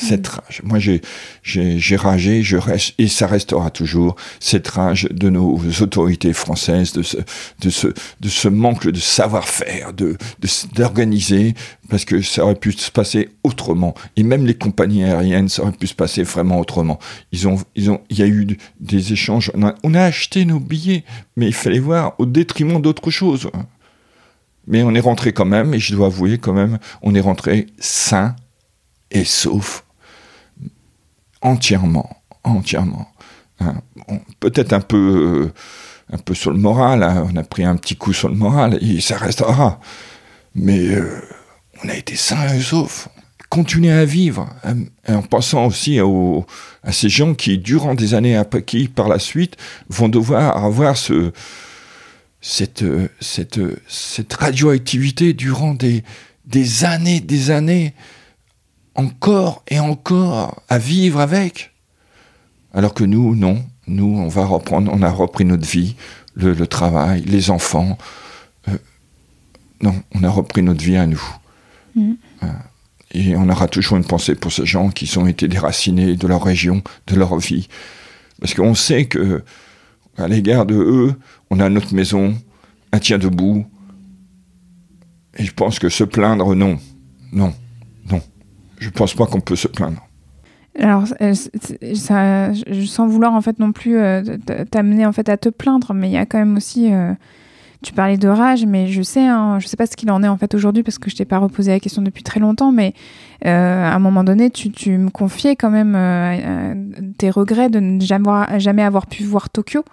Cette 0.01 0.27
rage. 0.29 0.61
Moi, 0.63 0.79
j'ai, 0.79 1.01
j'ai, 1.43 1.95
ragé, 1.97 2.41
je 2.41 2.55
reste, 2.55 2.93
et 2.97 3.09
ça 3.09 3.27
restera 3.27 3.69
toujours 3.69 4.15
cette 4.39 4.69
rage 4.69 5.09
de 5.11 5.29
nos 5.29 5.59
autorités 5.81 6.31
françaises, 6.31 6.93
de 6.93 7.03
ce, 7.03 7.17
de 7.59 7.69
ce, 7.69 7.87
de 7.87 8.29
ce 8.29 8.47
manque 8.47 8.87
de 8.87 8.97
savoir-faire, 8.97 9.91
de, 9.91 10.15
d'organiser, 10.73 11.53
parce 11.89 12.05
que 12.05 12.21
ça 12.21 12.45
aurait 12.45 12.55
pu 12.55 12.71
se 12.71 12.89
passer 12.91 13.27
autrement. 13.43 13.93
Et 14.15 14.23
même 14.23 14.45
les 14.45 14.55
compagnies 14.55 15.03
aériennes, 15.03 15.49
ça 15.49 15.63
aurait 15.63 15.73
pu 15.73 15.87
se 15.87 15.95
passer 15.95 16.23
vraiment 16.23 16.61
autrement. 16.61 16.97
Ils 17.33 17.49
ont, 17.49 17.57
ils 17.75 17.91
ont, 17.91 17.99
il 18.09 18.19
y 18.19 18.23
a 18.23 18.27
eu 18.27 18.57
des 18.79 19.11
échanges. 19.11 19.51
On 19.53 19.67
a, 19.67 19.75
on 19.83 19.93
a 19.95 20.03
acheté 20.03 20.45
nos 20.45 20.61
billets, 20.61 21.03
mais 21.35 21.47
il 21.47 21.53
fallait 21.53 21.79
voir 21.79 22.13
au 22.19 22.25
détriment 22.25 22.81
d'autres 22.81 23.11
choses. 23.11 23.49
Mais 24.69 24.83
on 24.83 24.93
est 24.93 24.99
rentré 24.99 25.33
quand 25.33 25.45
même, 25.45 25.73
et 25.73 25.79
je 25.79 25.95
dois 25.95 26.07
avouer 26.07 26.37
quand 26.37 26.53
même, 26.53 26.77
on 27.01 27.15
est 27.15 27.19
rentré 27.19 27.65
sain 27.79 28.35
et 29.09 29.25
sauf, 29.25 29.83
entièrement, 31.41 32.21
entièrement. 32.43 33.09
Hein, 33.59 33.81
Peut-être 34.39 34.71
un 34.71 34.79
peu, 34.79 35.51
euh, 35.51 35.53
un 36.13 36.19
peu 36.19 36.35
sur 36.35 36.51
le 36.51 36.59
moral. 36.59 37.01
hein, 37.01 37.27
on 37.31 37.35
a 37.35 37.43
pris 37.43 37.63
un 37.65 37.75
petit 37.77 37.95
coup 37.95 38.13
sur 38.13 38.29
le 38.29 38.35
moral, 38.35 38.77
et 38.81 39.01
ça 39.01 39.17
restera. 39.17 39.79
Mais 40.53 40.93
euh, 40.93 41.19
on 41.83 41.89
a 41.89 41.95
été 41.95 42.15
sain 42.15 42.53
et 42.53 42.61
sauf. 42.61 43.09
Continuer 43.49 43.91
à 43.91 44.05
vivre, 44.05 44.47
hein, 44.63 44.75
en 45.07 45.23
pensant 45.23 45.65
aussi 45.65 45.99
à 45.99 46.91
ces 46.91 47.09
gens 47.09 47.33
qui, 47.33 47.57
durant 47.57 47.95
des 47.95 48.13
années 48.13 48.37
après, 48.37 48.61
qui 48.61 48.87
par 48.87 49.07
la 49.07 49.17
suite 49.17 49.57
vont 49.89 50.09
devoir 50.09 50.63
avoir 50.63 50.95
ce, 50.95 51.31
cette, 52.41 52.83
euh, 52.83 53.09
cette, 53.19 53.57
euh, 53.57 53.81
cette 53.87 54.33
radioactivité 54.33 55.33
durant 55.33 55.73
des, 55.73 56.03
des 56.45 56.85
années, 56.85 57.19
des 57.19 57.51
années, 57.51 57.93
encore 58.95 59.63
et 59.67 59.79
encore 59.79 60.61
à 60.69 60.77
vivre 60.77 61.19
avec. 61.19 61.71
Alors 62.73 62.93
que 62.93 63.03
nous, 63.03 63.35
non. 63.35 63.63
Nous, 63.87 64.05
on 64.05 64.27
va 64.27 64.45
reprendre, 64.45 64.91
on 64.93 65.01
a 65.01 65.09
repris 65.09 65.45
notre 65.45 65.67
vie, 65.67 65.95
le, 66.35 66.53
le 66.53 66.67
travail, 66.67 67.23
les 67.25 67.49
enfants. 67.49 67.97
Euh, 68.67 68.77
non, 69.81 69.95
on 70.13 70.23
a 70.23 70.29
repris 70.29 70.61
notre 70.61 70.83
vie 70.83 70.97
à 70.97 71.07
nous. 71.07 71.23
Voilà. 72.39 72.59
Et 73.11 73.35
on 73.35 73.49
aura 73.49 73.67
toujours 73.67 73.97
une 73.97 74.05
pensée 74.05 74.35
pour 74.35 74.51
ces 74.51 74.65
gens 74.65 74.89
qui 74.89 75.17
ont 75.17 75.25
été 75.25 75.47
déracinés 75.47 76.15
de 76.15 76.27
leur 76.27 76.43
région, 76.43 76.83
de 77.07 77.15
leur 77.15 77.37
vie. 77.39 77.67
Parce 78.39 78.53
qu'on 78.53 78.75
sait 78.75 79.05
que, 79.05 79.43
à 80.17 80.27
l'égard 80.27 80.65
de 80.65 80.75
eux, 80.75 81.15
on 81.49 81.59
a 81.59 81.69
notre 81.69 81.93
maison, 81.93 82.35
un 82.91 82.99
tient 82.99 83.17
debout. 83.17 83.65
Et 85.37 85.45
je 85.45 85.53
pense 85.53 85.79
que 85.79 85.89
se 85.89 86.03
plaindre, 86.03 86.55
non. 86.55 86.77
Non. 87.31 87.53
Non. 88.09 88.21
Je 88.79 88.89
pense 88.89 89.13
pas 89.13 89.25
qu'on 89.25 89.41
peut 89.41 89.55
se 89.55 89.67
plaindre. 89.67 90.09
Alors, 90.77 91.03
euh, 91.21 91.33
sans 92.85 93.07
vouloir 93.07 93.33
en 93.33 93.41
fait 93.41 93.59
non 93.59 93.71
plus 93.71 93.97
euh, 93.97 94.21
t'amener 94.71 95.05
en 95.05 95.11
fait 95.11 95.27
à 95.29 95.37
te 95.37 95.49
plaindre, 95.49 95.93
mais 95.93 96.09
il 96.09 96.13
y 96.13 96.17
a 96.17 96.25
quand 96.25 96.37
même 96.37 96.55
aussi, 96.55 96.93
euh, 96.93 97.13
Tu 97.81 97.93
parlais 97.93 98.17
de 98.17 98.27
rage, 98.27 98.65
mais 98.65 98.87
je 98.87 99.01
sais, 99.01 99.25
hein, 99.25 99.59
je 99.59 99.67
sais 99.67 99.77
pas 99.77 99.87
ce 99.87 99.95
qu'il 99.95 100.11
en 100.11 100.23
est 100.23 100.27
en 100.27 100.37
fait 100.37 100.53
aujourd'hui 100.53 100.83
parce 100.83 100.97
que 100.97 101.09
je 101.09 101.15
t'ai 101.15 101.25
pas 101.25 101.37
reposé 101.37 101.71
la 101.71 101.79
question 101.79 102.01
depuis 102.01 102.23
très 102.23 102.39
longtemps, 102.39 102.71
mais 102.71 102.93
à 103.43 103.93
un 103.93 103.99
moment 103.99 104.23
donné, 104.23 104.49
tu, 104.51 104.97
me 104.97 105.09
confiais 105.09 105.55
quand 105.55 105.69
même 105.69 107.13
tes 107.17 107.29
regrets 107.29 107.69
de 107.69 107.79
ne 107.79 107.99
jamais 108.01 108.83
avoir 108.83 109.07
pu 109.07 109.23
voir 109.23 109.49
Tokyo. 109.49 109.83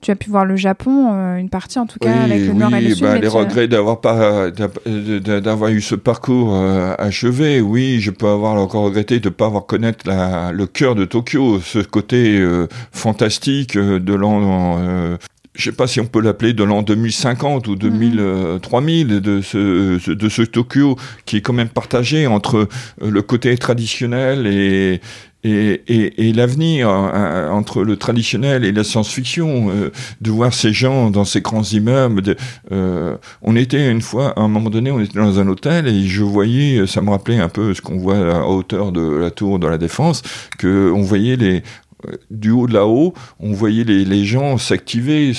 Tu 0.00 0.10
as 0.10 0.16
pu 0.16 0.28
voir 0.28 0.44
le 0.44 0.56
Japon, 0.56 1.12
euh, 1.14 1.36
une 1.36 1.48
partie 1.48 1.78
en 1.78 1.86
tout 1.86 1.98
cas, 1.98 2.12
avec 2.24 2.40
le 2.46 2.52
nord 2.52 2.74
et 2.74 2.80
le 2.82 2.88
oui, 2.88 2.94
sud. 2.94 3.02
bah, 3.04 3.14
les 3.14 3.22
tu- 3.22 3.28
regrets 3.36 3.68
d'avoir 3.68 4.00
pas 4.02 4.50
d'avoir 4.50 5.70
eu 5.70 5.80
ce 5.80 5.94
parcours 5.94 6.54
euh, 6.54 6.94
achevé. 6.98 7.60
Oui, 7.60 8.00
je 8.00 8.10
peux 8.10 8.26
avoir 8.28 8.54
encore 8.54 8.84
regretté 8.84 9.20
de 9.20 9.28
pas 9.28 9.46
avoir 9.46 9.66
connaître 9.66 10.06
la, 10.06 10.52
le 10.52 10.66
cœur 10.66 10.94
de 10.94 11.04
Tokyo, 11.04 11.60
ce 11.60 11.78
côté 11.78 12.38
euh, 12.38 12.66
fantastique 12.92 13.76
euh, 13.76 13.98
de 13.98 14.14
l'an. 14.14 14.76
Euh, 14.80 15.16
je 15.54 15.70
sais 15.70 15.76
pas 15.76 15.86
si 15.86 16.00
on 16.00 16.06
peut 16.06 16.20
l'appeler 16.20 16.52
de 16.52 16.64
l'an 16.64 16.82
2050 16.82 17.68
ou 17.68 17.76
2000, 17.76 18.16
euh, 18.18 18.58
3000 18.58 19.20
de 19.20 19.40
ce, 19.40 20.10
de 20.10 20.28
ce 20.28 20.42
Tokyo 20.42 20.96
qui 21.26 21.36
est 21.36 21.40
quand 21.42 21.52
même 21.52 21.68
partagé 21.68 22.26
entre 22.26 22.56
euh, 23.02 23.10
le 23.10 23.22
côté 23.22 23.56
traditionnel 23.56 24.46
et 24.48 25.00
et, 25.44 25.82
et, 25.88 26.28
et 26.28 26.32
l'avenir 26.32 26.88
hein, 26.88 27.50
entre 27.52 27.84
le 27.84 27.96
traditionnel 27.96 28.64
et 28.64 28.72
la 28.72 28.82
science-fiction, 28.82 29.70
euh, 29.70 29.90
de 30.20 30.30
voir 30.30 30.52
ces 30.52 30.72
gens 30.72 31.10
dans 31.10 31.24
ces 31.24 31.40
grands 31.40 31.62
immeubles. 31.62 32.36
euh, 32.72 33.16
on 33.42 33.54
était 33.54 33.90
une 33.90 34.02
fois, 34.02 34.32
à 34.36 34.40
un 34.40 34.48
moment 34.48 34.70
donné, 34.70 34.90
on 34.90 35.00
était 35.00 35.18
dans 35.18 35.38
un 35.38 35.48
hôtel 35.48 35.86
et 35.86 36.06
je 36.06 36.22
voyais, 36.22 36.86
ça 36.86 37.00
me 37.00 37.10
rappelait 37.10 37.38
un 37.38 37.48
peu 37.48 37.74
ce 37.74 37.82
qu'on 37.82 37.98
voit 37.98 38.16
à 38.16 38.46
hauteur 38.46 38.90
de 38.90 39.02
la 39.02 39.30
tour 39.30 39.58
de 39.58 39.66
la 39.66 39.78
Défense, 39.78 40.22
que 40.58 40.90
on 40.94 41.02
voyait 41.02 41.36
les 41.36 41.62
euh, 42.06 42.16
du 42.30 42.50
haut 42.50 42.66
de 42.66 42.74
là-haut, 42.74 43.14
on 43.40 43.52
voyait 43.52 43.84
les, 43.84 44.24
gens 44.24 44.58
s'activer, 44.58 45.32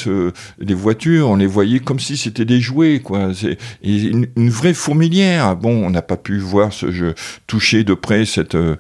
les 0.60 0.74
voitures, 0.74 1.30
on 1.30 1.36
les 1.36 1.46
voyait 1.46 1.80
comme 1.80 2.00
si 2.00 2.18
c'était 2.18 2.46
des 2.46 2.60
jouets, 2.60 3.00
quoi. 3.00 3.32
Une, 3.84 4.28
vraie 4.50 4.74
fourmilière. 4.74 5.56
Bon, 5.56 5.86
on 5.86 5.90
n'a 5.90 6.02
pas 6.02 6.18
pu 6.18 6.38
voir 6.40 6.72
ce 6.74 6.92
jeu, 6.92 7.16
toucher 7.48 7.84
de 7.84 7.94
près 7.94 8.26
cette, 8.26 8.56
euh, 8.56 8.76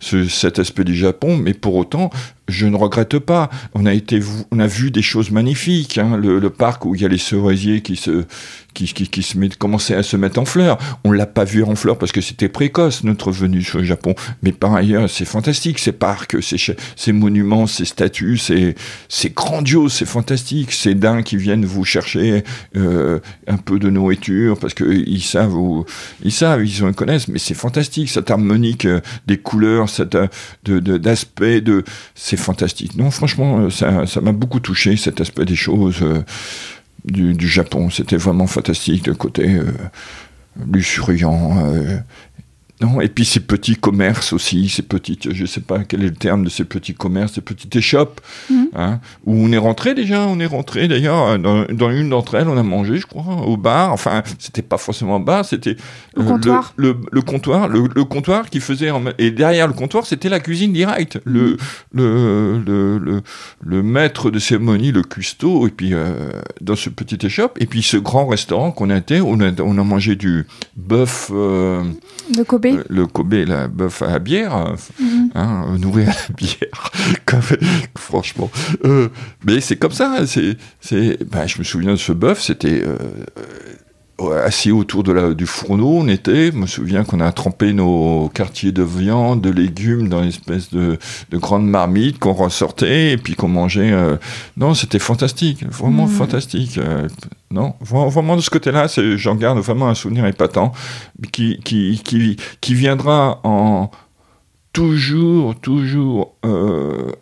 ce- 0.00 0.26
cet 0.28 0.58
aspect 0.58 0.84
du 0.84 0.94
Japon, 0.94 1.36
mais 1.36 1.54
pour 1.54 1.74
autant, 1.76 2.10
je 2.48 2.66
ne 2.66 2.76
regrette 2.76 3.18
pas. 3.18 3.50
On 3.74 3.84
a 3.84 3.92
été, 3.92 4.20
on 4.50 4.58
a 4.58 4.66
vu 4.66 4.90
des 4.90 5.02
choses 5.02 5.30
magnifiques. 5.30 5.98
hein. 5.98 6.16
Le, 6.16 6.48
parc 6.50 6.84
où 6.86 6.94
il 6.94 7.02
y 7.02 7.04
a 7.04 7.08
les 7.08 7.18
cerisiers 7.18 7.82
qui 7.82 7.96
se, 7.96 8.24
qui, 8.72 8.86
qui, 8.86 9.06
qui 9.08 9.22
se 9.22 9.36
commençaient 9.58 9.94
à 9.96 10.02
se 10.02 10.16
mettre 10.16 10.40
en 10.40 10.46
fleurs. 10.46 10.78
On 11.04 11.12
l'a 11.12 11.26
pas 11.26 11.44
vu 11.44 11.62
en 11.62 11.74
fleurs 11.76 11.98
parce 11.98 12.10
que 12.10 12.22
c'était 12.22 12.48
précoce 12.48 13.04
notre 13.04 13.30
venue 13.32 13.62
sur 13.62 13.78
le 13.80 13.84
Japon. 13.84 14.14
Mais 14.42 14.52
par 14.52 14.74
ailleurs, 14.74 15.10
c'est 15.10 15.26
fantastique 15.26 15.78
ces 15.78 15.92
parcs, 15.92 16.42
ces, 16.42 16.56
ces 16.96 17.12
monuments, 17.12 17.66
ces 17.66 17.84
statues, 17.84 18.38
c'est, 18.38 18.74
grandiose, 19.34 19.92
c'est 19.92 20.06
fantastique. 20.06 20.72
Ces 20.72 20.94
daims 20.94 21.22
qui 21.22 21.36
viennent 21.36 21.66
vous 21.66 21.84
chercher 21.84 22.44
euh, 22.76 23.18
un 23.46 23.58
peu 23.58 23.78
de 23.78 23.90
nourriture 23.90 24.58
parce 24.58 24.72
que 24.72 24.84
ils 24.84 25.22
savent, 25.22 25.54
ils 26.24 26.32
savent, 26.32 26.64
ils 26.64 26.82
en 26.82 26.94
connaissent. 26.94 27.28
Mais 27.28 27.38
c'est 27.38 27.52
fantastique 27.54 28.08
cette 28.08 28.30
harmonique 28.30 28.86
euh, 28.86 29.00
des 29.26 29.36
couleurs, 29.36 29.87
de, 30.64 30.78
de- 30.80 30.98
d'aspect 30.98 31.60
de, 31.60 31.84
c'est 32.14 32.36
fantastique. 32.36 32.96
Non, 32.96 33.10
franchement, 33.10 33.60
euh, 33.60 33.70
ça, 33.70 34.06
ça 34.06 34.20
m'a 34.20 34.32
beaucoup 34.32 34.60
touché 34.60 34.96
cet 34.96 35.20
aspect 35.20 35.44
des 35.44 35.56
choses. 35.56 35.98
euh, 36.02 36.22
du, 37.04 37.48
Japon. 37.48 37.90
C'était 37.90 38.16
vraiment 38.16 38.46
fantastique, 38.46 39.06
le 39.06 39.14
côté 39.14 39.54
euh, 39.54 39.64
luxuriant. 40.70 41.72
Non, 42.80 43.00
et 43.00 43.08
puis 43.08 43.24
ces 43.24 43.40
petits 43.40 43.74
commerces 43.74 44.32
aussi, 44.32 44.68
ces 44.68 44.82
petites, 44.82 45.32
je 45.34 45.46
sais 45.46 45.60
pas 45.60 45.80
quel 45.80 46.02
est 46.02 46.08
le 46.10 46.14
terme 46.14 46.44
de 46.44 46.48
ces 46.48 46.64
petits 46.64 46.94
commerces, 46.94 47.32
ces 47.32 47.40
petites 47.40 47.74
échoppes, 47.74 48.20
Mhm. 48.50 48.68
hein, 48.76 49.00
où 49.26 49.34
on 49.34 49.50
est 49.50 49.58
rentré 49.58 49.94
déjà, 49.94 50.20
on 50.26 50.38
est 50.38 50.46
rentré 50.46 50.86
d'ailleurs, 50.86 51.38
dans, 51.40 51.64
dans 51.64 51.90
une 51.90 52.10
d'entre 52.10 52.36
elles, 52.36 52.46
on 52.48 52.56
a 52.56 52.62
mangé, 52.62 52.98
je 52.98 53.06
crois, 53.06 53.24
au 53.46 53.56
bar, 53.56 53.92
enfin, 53.92 54.22
c'était 54.38 54.62
pas 54.62 54.78
forcément 54.78 55.16
un 55.16 55.20
bar, 55.20 55.44
c'était 55.44 55.76
euh, 56.18 56.22
comptoir. 56.24 56.72
Le, 56.76 56.88
le- 56.92 56.96
le 57.10 57.22
comptoir, 57.22 57.66
le, 57.68 57.88
le 57.92 58.04
comptoir 58.04 58.48
qui 58.48 58.60
faisait, 58.60 58.90
en- 58.92 59.02
et 59.18 59.32
derrière 59.32 59.66
le 59.66 59.72
comptoir, 59.74 60.06
c'était 60.06 60.28
la 60.28 60.38
cuisine 60.38 60.72
directe, 60.72 61.18
le, 61.24 61.56
le, 61.92 62.60
le, 62.64 62.98
le, 62.98 63.22
le 63.64 63.82
maître 63.82 64.30
de 64.30 64.38
cérémonie, 64.38 64.92
le 64.92 65.02
cuistot, 65.02 65.66
et 65.66 65.70
puis 65.70 65.94
euh, 65.94 66.30
dans 66.60 66.76
ce 66.76 66.90
petit 66.90 67.18
échoppe, 67.26 67.56
et 67.60 67.66
puis 67.66 67.82
ce 67.82 67.96
grand 67.96 68.26
restaurant 68.28 68.70
qu'on 68.70 68.90
a 68.90 68.96
été, 68.98 69.20
on 69.20 69.40
a, 69.40 69.50
on 69.62 69.76
a 69.78 69.82
mangé 69.84 70.14
du 70.14 70.46
bœuf, 70.76 71.30
euh, 71.34 71.82
De 72.36 72.42
Kobe. 72.44 72.66
Euh, 72.76 72.84
le 72.88 73.06
Kobe, 73.06 73.32
la 73.34 73.68
bœuf 73.68 74.02
à 74.02 74.08
la 74.12 74.18
bière, 74.18 74.56
euh, 74.56 74.74
Mhm. 75.00 75.30
hein, 75.34 75.64
euh, 75.68 75.78
nourri 75.78 76.02
à 76.04 76.06
la 76.06 76.12
bière, 76.36 76.90
franchement. 77.96 78.50
Euh, 78.84 79.08
mais 79.44 79.60
c'est 79.60 79.76
comme 79.76 79.92
ça, 79.92 80.26
c'est, 80.26 80.56
c'est, 80.80 81.18
ben, 81.30 81.46
je 81.46 81.58
me 81.58 81.64
souviens 81.64 81.92
de 81.92 81.96
ce 81.96 82.12
bœuf, 82.12 82.40
c'était 82.42 82.82
euh, 82.84 82.96
assis 84.44 84.72
autour 84.72 85.02
de 85.04 85.12
la, 85.12 85.32
du 85.34 85.46
fourneau, 85.46 85.98
on 85.98 86.08
était, 86.08 86.50
je 86.50 86.56
me 86.56 86.66
souviens 86.66 87.04
qu'on 87.04 87.20
a 87.20 87.30
trempé 87.30 87.72
nos 87.72 88.28
quartiers 88.34 88.72
de 88.72 88.82
viande, 88.82 89.40
de 89.40 89.50
légumes 89.50 90.08
dans 90.08 90.22
une 90.22 90.28
espèce 90.30 90.70
de, 90.70 90.98
de 91.30 91.38
grande 91.38 91.68
marmite 91.68 92.18
qu'on 92.18 92.32
ressortait 92.32 93.12
et 93.12 93.16
puis 93.16 93.34
qu'on 93.34 93.48
mangeait. 93.48 93.92
euh, 93.92 94.16
non, 94.56 94.74
c'était 94.74 94.98
fantastique, 94.98 95.64
vraiment 95.70 96.06
Mhm. 96.06 96.12
fantastique. 96.12 96.78
euh, 96.78 97.06
non, 97.50 97.74
vra- 97.84 98.10
vraiment 98.10 98.34
de 98.36 98.40
ce 98.40 98.50
côté-là, 98.50 98.88
c'est- 98.88 99.16
j'en 99.16 99.36
garde 99.36 99.58
vraiment 99.58 99.88
un 99.88 99.94
souvenir 99.94 100.26
épatant 100.26 100.72
qui, 101.32 101.58
qui, 101.64 102.00
qui, 102.04 102.36
qui 102.60 102.74
viendra 102.74 103.40
en 103.44 103.90
toujours, 104.72 105.54
toujours 105.60 106.34
euh, 106.44 107.12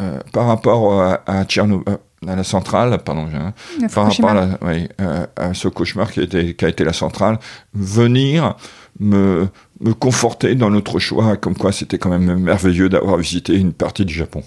euh, 0.00 0.18
par 0.32 0.46
rapport 0.46 1.00
à, 1.00 1.20
à 1.26 1.44
Tchernobyl, 1.44 1.98
à 2.26 2.34
la 2.36 2.44
centrale, 2.44 2.98
pardon, 3.04 3.26
de 3.26 3.86
par 3.92 4.04
rapport 4.10 4.30
à, 4.30 4.34
la- 4.34 4.58
euh, 5.00 5.26
à 5.36 5.54
ce 5.54 5.68
cauchemar 5.68 6.10
qui 6.10 6.20
a, 6.20 6.22
été, 6.22 6.54
qui 6.54 6.64
a 6.64 6.68
été 6.68 6.84
la 6.84 6.92
centrale, 6.92 7.38
venir 7.74 8.56
me, 8.98 9.48
me 9.80 9.92
conforter 9.94 10.54
dans 10.54 10.70
notre 10.70 10.98
choix, 10.98 11.36
comme 11.36 11.54
quoi 11.56 11.72
c'était 11.72 11.98
quand 11.98 12.08
même 12.10 12.38
merveilleux 12.40 12.88
d'avoir 12.88 13.16
visité 13.18 13.56
une 13.56 13.72
partie 13.72 14.04
du 14.04 14.14
Japon. 14.14 14.42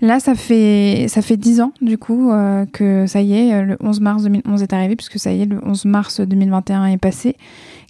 Là, 0.00 0.20
ça 0.20 0.34
fait 0.34 1.06
ça 1.08 1.20
fait 1.20 1.36
10 1.36 1.60
ans 1.60 1.72
du 1.82 1.98
coup 1.98 2.32
euh, 2.32 2.64
que 2.72 3.06
ça 3.06 3.20
y 3.20 3.34
est, 3.34 3.54
euh, 3.54 3.62
le 3.62 3.76
11 3.80 4.00
mars 4.00 4.22
2011 4.22 4.62
est 4.62 4.72
arrivé 4.72 4.96
puisque 4.96 5.18
ça 5.18 5.32
y 5.32 5.42
est, 5.42 5.46
le 5.46 5.60
11 5.64 5.84
mars 5.84 6.20
2021 6.20 6.86
est 6.86 6.96
passé. 6.98 7.36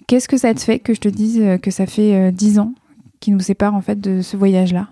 Qu'est-ce 0.07 0.27
que 0.27 0.35
ça 0.37 0.53
te 0.53 0.59
fait 0.59 0.79
que 0.79 0.93
je 0.93 0.99
te 0.99 1.07
dise 1.07 1.39
euh, 1.41 1.57
que 1.57 1.71
ça 1.71 1.85
fait 1.85 2.13
euh, 2.15 2.31
10 2.31 2.59
ans 2.59 2.73
qui 3.21 3.31
nous 3.31 3.39
séparent 3.39 3.75
en 3.75 3.81
fait 3.81 3.99
de 4.01 4.21
ce 4.21 4.35
voyage-là? 4.35 4.87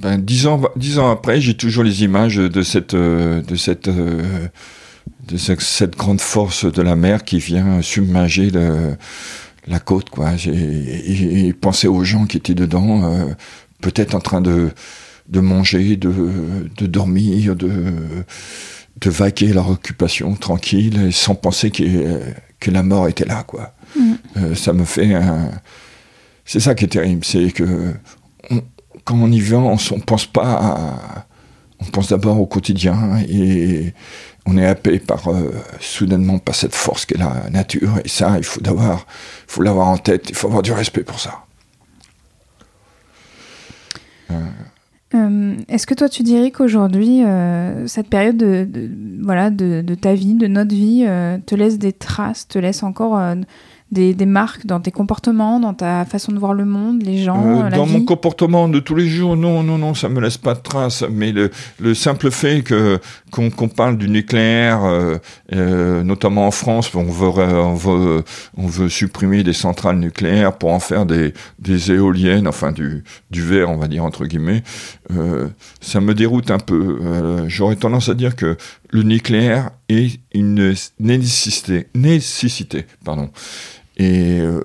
Ben, 0.00 0.18
dix, 0.18 0.46
ans, 0.46 0.60
dix 0.76 0.98
ans 0.98 1.10
après, 1.10 1.40
j'ai 1.40 1.54
toujours 1.54 1.84
les 1.84 2.02
images 2.02 2.36
de 2.36 2.62
cette, 2.62 2.94
euh, 2.94 3.42
de 3.42 3.56
cette, 3.56 3.88
euh, 3.88 4.48
de 5.28 5.36
ce- 5.36 5.54
cette 5.60 5.96
grande 5.96 6.20
force 6.20 6.64
de 6.64 6.82
la 6.82 6.96
mer 6.96 7.24
qui 7.24 7.38
vient 7.38 7.82
submerger 7.82 8.50
le- 8.50 8.96
la 9.68 9.78
côte. 9.80 10.08
Quoi. 10.10 10.32
Et- 10.46 11.46
et 11.48 11.52
pensé 11.52 11.88
aux 11.88 12.04
gens 12.04 12.24
qui 12.24 12.38
étaient 12.38 12.54
dedans, 12.54 13.04
euh, 13.04 13.26
peut-être 13.80 14.14
en 14.14 14.20
train 14.20 14.40
de, 14.40 14.70
de 15.28 15.40
manger, 15.40 15.96
de, 15.96 16.12
de 16.76 16.86
dormir, 16.86 17.54
de, 17.54 17.70
de 19.00 19.10
vaquer 19.10 19.48
leur 19.52 19.68
occupation 19.70 20.34
tranquille, 20.34 21.06
et 21.08 21.12
sans 21.12 21.34
penser 21.34 21.70
que, 21.70 22.20
que 22.60 22.70
la 22.70 22.82
mort 22.82 23.08
était 23.08 23.24
là. 23.26 23.42
Quoi. 23.44 23.74
Euh, 24.38 24.54
ça 24.54 24.72
me 24.72 24.84
fait 24.84 25.14
un... 25.14 25.50
C'est 26.44 26.60
ça 26.60 26.74
qui 26.74 26.84
est 26.86 26.88
terrible, 26.88 27.24
c'est 27.24 27.52
que 27.52 27.92
quand 29.04 29.16
on 29.16 29.30
y 29.30 29.40
va, 29.40 29.58
on 29.58 29.74
ne 29.74 30.00
pense 30.02 30.26
pas. 30.26 30.96
On 31.80 31.90
pense 31.90 32.10
d'abord 32.10 32.40
au 32.40 32.46
quotidien 32.46 33.18
et 33.28 33.92
on 34.46 34.56
est 34.56 34.66
happé 34.66 35.00
par 35.00 35.28
euh, 35.28 35.50
soudainement 35.80 36.38
par 36.38 36.54
cette 36.54 36.74
force 36.74 37.06
qu'est 37.06 37.18
la 37.18 37.50
nature 37.50 37.98
et 38.04 38.08
ça 38.08 38.36
il 38.38 38.44
faut 38.44 38.60
l'avoir 39.62 39.88
en 39.88 39.98
tête 39.98 40.30
il 40.30 40.36
faut 40.36 40.46
avoir 40.46 40.62
du 40.62 40.72
respect 40.72 41.02
pour 41.02 41.18
ça 41.18 41.44
Euh, 45.14 45.54
Est-ce 45.68 45.86
que 45.86 45.94
toi 45.94 46.08
tu 46.08 46.22
dirais 46.22 46.50
qu'aujourd'hui, 46.50 47.24
euh, 47.24 47.86
cette 47.86 48.08
période 48.08 48.36
de, 48.36 48.66
voilà, 49.22 49.50
de, 49.50 49.94
ta 49.94 50.14
vie, 50.14 50.34
de 50.34 50.46
notre 50.46 50.74
vie, 50.74 51.04
euh, 51.06 51.38
te 51.44 51.54
laisse 51.54 51.78
des 51.78 51.92
traces, 51.92 52.48
te 52.48 52.58
laisse 52.58 52.82
encore 52.82 53.18
euh, 53.18 53.34
des, 53.92 54.14
des 54.14 54.26
marques 54.26 54.66
dans 54.66 54.80
tes 54.80 54.90
comportements, 54.90 55.60
dans 55.60 55.74
ta 55.74 56.04
façon 56.04 56.32
de 56.32 56.38
voir 56.38 56.54
le 56.54 56.64
monde, 56.64 57.02
les 57.02 57.18
gens, 57.22 57.60
Euh, 57.60 57.68
la 57.68 57.76
dans 57.76 57.84
vie 57.84 57.92
mon 57.98 58.04
comportement 58.04 58.68
de 58.68 58.80
tous 58.80 58.96
les 58.96 59.06
jours, 59.08 59.36
non, 59.36 59.62
non, 59.62 59.78
non, 59.78 59.94
ça 59.94 60.08
me 60.08 60.20
laisse 60.20 60.38
pas 60.38 60.54
de 60.54 60.60
traces. 60.60 61.04
Mais 61.10 61.30
le, 61.30 61.50
le 61.78 61.94
simple 61.94 62.30
fait 62.30 62.62
que 62.62 62.98
qu'on 63.30 63.68
parle 63.68 63.96
du 63.98 64.08
nucléaire, 64.08 64.84
euh, 64.84 65.18
euh, 65.52 66.02
notamment 66.02 66.46
en 66.46 66.50
France, 66.50 66.94
on 66.94 67.04
veut, 67.04 67.28
on 67.28 67.74
veut, 67.74 68.24
on 68.56 68.66
veut 68.66 68.88
supprimer 68.88 69.42
des 69.42 69.52
centrales 69.52 69.98
nucléaires 69.98 70.54
pour 70.56 70.70
en 70.72 70.80
faire 70.80 71.06
des, 71.06 71.32
des 71.58 71.92
éoliennes, 71.92 72.48
enfin 72.48 72.72
du, 72.72 73.04
du 73.30 73.42
verre, 73.42 73.70
on 73.70 73.76
va 73.76 73.88
dire 73.88 74.04
entre 74.04 74.24
guillemets. 74.24 74.62
euh, 75.10 75.48
ça 75.80 76.00
me 76.00 76.14
déroute 76.14 76.50
un 76.50 76.58
peu. 76.58 76.98
Euh, 77.02 77.44
J'aurais 77.48 77.76
tendance 77.76 78.08
à 78.08 78.14
dire 78.14 78.36
que 78.36 78.56
le 78.90 79.02
nucléaire 79.02 79.70
est 79.88 80.20
une 80.34 80.74
nécessité, 80.98 81.88
nécessité, 81.94 82.86
pardon. 83.04 83.30
Et 83.96 84.40
euh, 84.40 84.62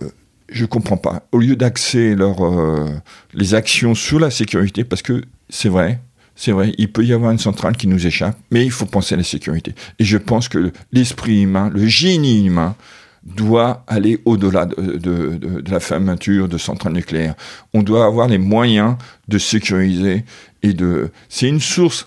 je 0.49 0.65
comprends 0.65 0.97
pas. 0.97 1.27
Au 1.31 1.39
lieu 1.39 1.55
d'axer 1.55 2.15
euh, 2.17 2.87
les 3.33 3.53
actions 3.53 3.95
sur 3.95 4.19
la 4.19 4.31
sécurité, 4.31 4.83
parce 4.83 5.01
que 5.01 5.21
c'est 5.49 5.69
vrai, 5.69 5.99
C'est 6.39 6.51
vrai, 6.51 6.73
il 6.77 6.91
peut 6.91 7.03
y 7.03 7.13
avoir 7.13 7.31
une 7.31 7.39
centrale 7.39 7.75
qui 7.75 7.87
nous 7.87 8.05
échappe, 8.05 8.37
mais 8.51 8.63
il 8.63 8.71
faut 8.71 8.85
penser 8.85 9.15
à 9.15 9.17
la 9.17 9.23
sécurité. 9.23 9.73
Et 9.97 10.05
je 10.05 10.19
pense 10.19 10.47
que 10.47 10.71
l'esprit 10.91 11.41
humain, 11.41 11.71
le 11.73 11.87
génie 11.87 12.45
humain, 12.45 12.75
doit 13.23 13.83
aller 13.87 14.21
au-delà 14.23 14.67
de, 14.67 14.75
de, 14.75 15.35
de, 15.35 15.61
de, 15.61 15.71
la 15.71 15.79
fermeture 15.79 16.47
de 16.47 16.57
centrales 16.57 16.93
nucléaires. 16.93 17.35
On 17.73 17.83
doit 17.83 18.05
avoir 18.05 18.27
les 18.27 18.37
moyens 18.37 18.95
de 19.27 19.37
sécuriser 19.37 20.23
et 20.63 20.73
de. 20.73 21.09
C'est 21.27 21.49
une 21.49 21.59
source. 21.59 22.05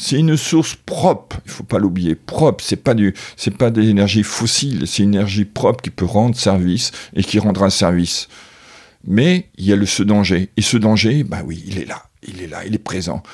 C'est 0.00 0.16
une 0.16 0.36
source 0.36 0.76
propre, 0.76 1.40
il 1.44 1.50
faut 1.50 1.64
pas 1.64 1.80
l'oublier, 1.80 2.14
propre. 2.14 2.62
C'est 2.64 2.76
pas 2.76 2.94
pas 3.58 3.70
de 3.70 3.80
l'énergie 3.80 4.22
fossile, 4.22 4.86
c'est 4.86 5.02
une 5.02 5.14
énergie 5.14 5.44
propre 5.44 5.82
qui 5.82 5.90
peut 5.90 6.04
rendre 6.04 6.36
service 6.36 6.92
et 7.16 7.24
qui 7.24 7.40
rendra 7.40 7.68
service. 7.68 8.28
Mais 9.04 9.48
il 9.58 9.64
y 9.64 9.72
a 9.72 9.76
le, 9.76 9.86
ce 9.86 10.04
danger. 10.04 10.50
Et 10.56 10.62
ce 10.62 10.76
danger, 10.76 11.24
bah 11.24 11.42
oui, 11.44 11.64
il 11.66 11.78
est 11.78 11.84
là, 11.84 12.04
il 12.26 12.40
est 12.40 12.46
là, 12.46 12.64
il 12.64 12.76
est 12.76 12.78
présent. 12.78 13.24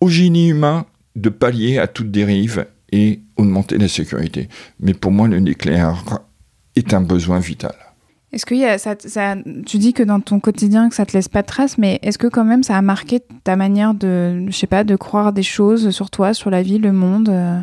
Au 0.00 0.10
génie 0.10 0.50
humain 0.50 0.84
de 1.16 1.30
pallier 1.30 1.78
à 1.78 1.86
toute 1.86 2.10
dérive 2.10 2.66
et 2.92 3.20
augmenter 3.38 3.78
la 3.78 3.88
sécurité. 3.88 4.50
Mais 4.80 4.92
pour 4.92 5.12
moi, 5.12 5.28
le 5.28 5.40
nucléaire 5.40 6.18
est 6.76 6.92
un 6.92 7.00
besoin 7.00 7.38
vital. 7.38 7.74
Est-ce 8.32 8.46
que 8.46 8.54
y 8.54 8.64
a, 8.64 8.78
ça, 8.78 8.94
ça, 8.98 9.36
tu 9.66 9.78
dis 9.78 9.92
que 9.92 10.02
dans 10.02 10.20
ton 10.20 10.40
quotidien 10.40 10.88
que 10.88 10.94
ça 10.94 11.04
te 11.04 11.12
laisse 11.12 11.28
pas 11.28 11.42
de 11.42 11.46
traces, 11.46 11.76
mais 11.76 11.98
est-ce 12.02 12.16
que 12.16 12.26
quand 12.26 12.44
même 12.44 12.62
ça 12.62 12.76
a 12.76 12.82
marqué 12.82 13.20
ta 13.44 13.56
manière 13.56 13.92
de, 13.92 14.46
je 14.48 14.56
sais 14.56 14.66
pas, 14.66 14.84
de 14.84 14.96
croire 14.96 15.32
des 15.32 15.42
choses 15.42 15.90
sur 15.90 16.10
toi, 16.10 16.32
sur 16.32 16.48
la 16.50 16.62
vie, 16.62 16.78
le 16.78 16.92
monde 16.92 17.28
euh? 17.28 17.60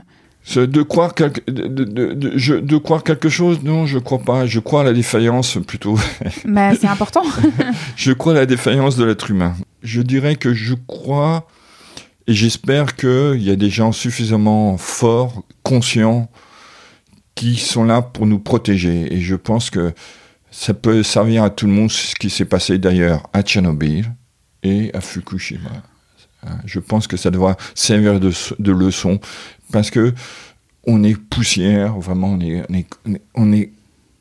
De 0.55 0.82
croire, 0.82 1.13
quelque, 1.13 1.41
de, 1.51 1.67
de, 1.67 2.13
de, 2.13 2.32
je, 2.36 2.55
de, 2.55 2.78
croire 2.78 3.03
quelque 3.03 3.30
chose, 3.30 3.61
non, 3.61 3.86
je 3.86 3.99
crois 3.99 4.20
pas. 4.20 4.47
Je 4.47 4.59
crois 4.59 4.82
à 4.82 4.84
la 4.84 4.93
défaillance 4.93 5.57
plutôt. 5.67 5.99
Mais 6.45 6.74
c'est 6.80 6.88
important. 6.88 7.24
je 7.95 8.11
crois 8.13 8.32
à 8.32 8.36
la 8.36 8.45
défaillance 8.47 8.95
de 8.95 9.03
l'être 9.03 9.30
humain. 9.30 9.53
Je 9.84 10.01
dirais 10.01 10.38
que 10.38 10.53
je 10.53 10.74
crois 10.88 11.45
et 12.30 12.34
j'espère 12.34 12.95
qu'il 12.95 13.41
y 13.41 13.49
a 13.49 13.55
des 13.55 13.72
gens 13.72 13.91
suffisamment 13.91 14.78
forts, 14.78 15.43
conscients, 15.63 16.30
qui 17.34 17.55
sont 17.55 17.84
là 17.84 18.03
pour 18.03 18.28
nous 18.28 18.38
protéger. 18.38 19.11
Et 19.11 19.20
je 19.20 19.36
pense 19.36 19.72
que 19.72 19.93
ça 20.51 20.73
peut 20.73 21.03
servir 21.03 21.43
à 21.43 21.49
tout 21.49 21.67
le 21.67 21.73
monde 21.73 21.91
ce 21.91 22.15
qui 22.15 22.29
s'est 22.29 22.45
passé 22.45 22.77
d'ailleurs 22.77 23.27
à 23.33 23.41
Tchernobyl 23.41 24.11
et 24.63 24.91
à 24.93 25.01
Fukushima. 25.01 25.69
Je 26.65 26.79
pense 26.79 27.07
que 27.07 27.17
ça 27.17 27.31
doit 27.31 27.57
servir 27.75 28.19
de, 28.19 28.31
de 28.59 28.71
leçon 28.71 29.19
parce 29.71 29.91
que 29.91 30.13
on 30.85 31.03
est 31.03 31.15
poussière, 31.15 31.97
vraiment, 31.99 32.29
on 32.29 32.39
est, 32.39 32.63
on 33.35 33.51
est, 33.53 33.71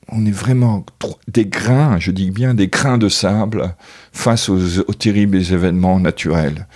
on 0.08 0.26
est, 0.26 0.30
vraiment 0.30 0.84
des 1.28 1.46
grains, 1.46 1.98
je 1.98 2.10
dis 2.10 2.30
bien 2.30 2.54
des 2.54 2.68
grains 2.68 2.98
de 2.98 3.08
sable 3.08 3.74
face 4.12 4.48
aux, 4.48 4.80
aux 4.80 4.94
terribles 4.94 5.38
événements 5.38 6.00
naturels. 6.00 6.66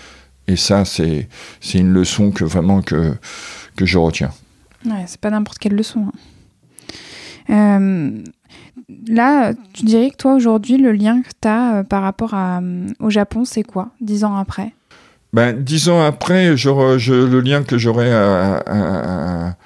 Et 0.48 0.56
ça, 0.56 0.84
c'est 0.84 1.28
une 1.74 1.92
leçon 1.92 2.30
que 2.30 2.44
vraiment 2.44 2.82
que, 2.82 3.14
que 3.76 3.86
je 3.86 3.98
retiens. 3.98 4.30
Ouais, 4.84 5.04
c'est 5.06 5.20
pas 5.20 5.30
n'importe 5.30 5.58
quelle 5.58 5.74
leçon. 5.74 6.06
Hein. 6.08 6.12
Euh, 7.50 8.22
là, 9.06 9.52
tu 9.72 9.84
dirais 9.84 10.10
que 10.10 10.16
toi, 10.16 10.34
aujourd'hui, 10.34 10.76
le 10.76 10.92
lien 10.92 11.22
que 11.22 11.30
tu 11.40 11.48
as 11.48 11.76
euh, 11.76 11.82
par 11.82 12.02
rapport 12.02 12.34
euh, 12.34 12.86
au 13.00 13.10
Japon, 13.10 13.44
c'est 13.44 13.62
quoi, 13.62 13.90
dix 14.00 14.24
ans 14.24 14.36
après? 14.36 14.72
Ben, 15.32 15.52
Dix 15.56 15.88
ans 15.88 16.02
après, 16.02 16.54
le 16.54 17.40
lien 17.40 17.62
que 17.62 17.78
j'aurais 17.78 18.12
à, 18.12 19.56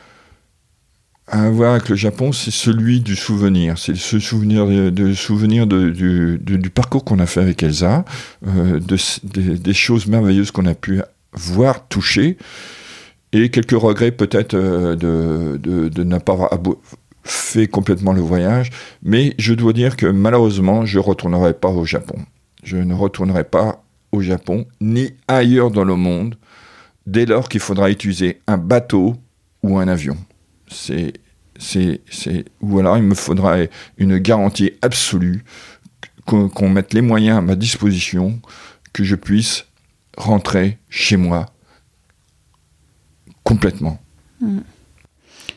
avoir 1.29 1.73
avec 1.73 1.89
le 1.89 1.97
Japon, 1.97 2.31
c'est 2.31 2.53
celui 2.53 3.01
du 3.01 3.17
souvenir. 3.17 3.77
C'est 3.77 3.97
ce 3.97 4.21
souvenir, 4.21 4.67
de, 4.67 5.13
souvenir 5.13 5.67
du, 5.67 6.71
parcours 6.73 7.05
qu'on 7.05 7.19
a 7.19 7.27
fait 7.27 7.41
avec 7.41 7.65
Elsa, 7.65 8.05
euh, 8.47 8.79
de, 8.79 9.57
des 9.57 9.75
choses 9.75 10.07
merveilleuses 10.07 10.53
qu'on 10.53 10.67
a 10.67 10.75
pu 10.75 11.03
voir, 11.33 11.89
toucher, 11.89 12.37
et 13.33 13.51
quelques 13.51 13.73
regrets 13.73 14.13
peut-être 14.13 14.55
de 14.57 16.03
ne 16.05 16.19
pas 16.19 16.33
avoir 16.33 16.51
fait 17.27 17.67
complètement 17.67 18.13
le 18.13 18.21
voyage, 18.21 18.71
mais 19.03 19.35
je 19.39 19.55
dois 19.55 19.73
dire 19.73 19.97
que 19.97 20.07
malheureusement, 20.07 20.85
je 20.85 20.99
ne 20.99 21.05
retournerai 21.05 21.55
pas 21.55 21.69
au 21.69 21.85
Japon. 21.85 22.19
Je 22.63 22.77
ne 22.77 22.95
retournerai 22.95 23.45
pas 23.45 23.85
au 24.13 24.21
Japon, 24.23 24.67
ni 24.81 25.13
ailleurs 25.29 25.71
dans 25.71 25.85
le 25.85 25.97
monde, 25.97 26.37
dès 27.07 27.27
lors 27.27 27.49
qu'il 27.49 27.61
faudra 27.61 27.91
utiliser 27.91 28.41
un 28.47 28.57
bateau 28.57 29.17
ou 29.63 29.79
un 29.79 29.89
avion. 29.89 30.17
C'est, 30.69 31.15
c'est, 31.59 32.01
c'est, 32.11 32.45
ou 32.61 32.79
alors 32.79 32.97
il 32.97 33.03
me 33.03 33.15
faudra 33.15 33.57
une 33.99 34.19
garantie 34.19 34.73
absolue 34.83 35.45
qu'on, 36.25 36.69
mette 36.69 36.93
les 36.93 37.03
moyens 37.03 37.39
à 37.39 37.41
ma 37.41 37.55
disposition, 37.55 38.41
que 38.93 39.05
je 39.05 39.15
puisse 39.15 39.67
rentrer 40.17 40.79
chez 40.89 41.17
moi 41.17 41.47
complètement. 43.45 44.01
Mmh. 44.41 44.59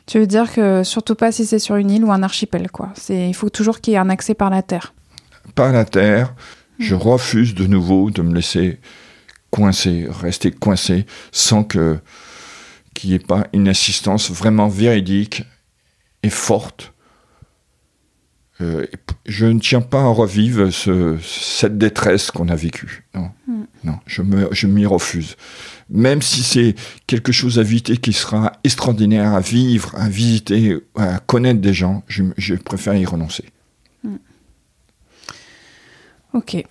Tu 0.10 0.18
veux 0.18 0.26
dire 0.26 0.51
que 0.51 0.84
surtout 0.84 1.14
pas 1.14 1.32
si 1.32 1.45
c'est 1.45 1.60
sur 1.60 1.76
une 1.76 1.91
île 1.91 2.03
ou 2.03 2.12
un 2.12 2.24
archipel, 2.24 2.72
quoi. 2.72 2.89
C'est, 2.95 3.30
il 3.30 3.36
faut 3.36 3.51
toujours 3.51 3.80
qu'il 3.80 3.93
y 3.93 3.95
ait 3.95 3.99
un 3.99 4.10
accès 4.10 4.34
par 4.34 4.49
la 4.49 4.64
terre. 4.64 4.95
Par 5.53 5.72
la 5.72 5.86
terre, 5.86 6.30
mmh. 6.30 6.84
je 6.84 6.95
refuse 6.95 7.53
de 7.53 7.68
nouveau 7.68 8.10
de 8.10 8.24
me 8.24 8.34
laisser 8.34 8.80
coincer, 9.51 10.07
rester 10.10 10.49
coincé, 10.49 11.05
sans 11.32 11.64
que 11.64 11.99
qu'il 12.95 13.12
n'y 13.12 13.18
ait 13.18 13.20
pas 13.20 13.45
une 13.53 13.68
assistance 13.68 14.32
vraiment 14.32 14.68
véridique 14.68 15.43
et 16.24 16.32
forte. 16.32 16.91
Euh, 18.62 18.88
je 19.28 19.45
ne 19.45 19.60
tiens 19.60 19.82
pas 19.82 20.01
à 20.01 20.07
revivre 20.07 20.74
ce, 20.74 21.20
cette 21.22 21.78
détresse 21.78 22.32
qu'on 22.32 22.49
a 22.49 22.55
vécue. 22.55 23.05
Non, 23.14 23.30
mmh. 23.47 23.64
non, 23.84 23.99
je 24.07 24.66
m'y 24.66 24.88
refuse 24.88 25.36
même 25.90 26.22
si 26.22 26.44
c'est 26.44 26.76
quelque 27.08 27.32
chose 27.32 27.60
à 27.60 27.64
visiter 27.64 27.98
qui 27.98 28.14
sera 28.14 28.54
extraordinaire 28.64 29.34
à 29.34 29.40
vivre, 29.40 29.94
à 29.96 30.08
visiter, 30.08 30.78
à 30.96 31.20
connaître 31.20 31.62
des 31.62 31.74
gens, 31.74 32.04
je, 32.08 32.24
je 32.38 32.56
préfère 32.56 32.96
y 32.96 33.06
renoncer. 33.06 33.46
Mm. 34.04 34.16
Ok. 36.34 36.64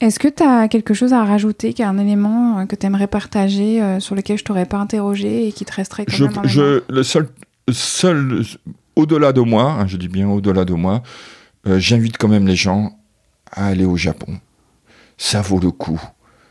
Est-ce 0.00 0.18
que 0.18 0.28
tu 0.28 0.42
as 0.42 0.68
quelque 0.68 0.92
chose 0.92 1.12
à 1.12 1.24
rajouter, 1.24 1.74
un 1.78 1.98
élément 1.98 2.58
euh, 2.58 2.66
que 2.66 2.74
tu 2.74 2.84
aimerais 2.86 3.06
partager, 3.06 3.80
euh, 3.80 4.00
sur 4.00 4.14
lequel 4.14 4.36
je 4.36 4.44
t'aurais 4.44 4.66
pas 4.66 4.78
interrogé 4.78 5.48
et 5.48 5.52
qui 5.52 5.64
te 5.64 5.72
resterait 5.72 6.04
quand 6.04 6.14
je, 6.14 6.24
même 6.24 6.40
je, 6.44 6.82
Le 6.88 7.02
seul, 7.02 7.28
seul 7.70 8.42
au-delà 8.96 9.32
de 9.32 9.40
moi, 9.40 9.70
hein, 9.70 9.86
je 9.86 9.96
dis 9.96 10.08
bien 10.08 10.28
au-delà 10.28 10.64
de 10.64 10.74
moi, 10.74 11.02
euh, 11.66 11.78
j'invite 11.78 12.18
quand 12.18 12.28
même 12.28 12.46
les 12.46 12.56
gens 12.56 12.98
à 13.50 13.66
aller 13.66 13.84
au 13.84 13.96
Japon. 13.96 14.38
Ça 15.16 15.40
vaut 15.40 15.60
le 15.60 15.70
coup 15.70 16.00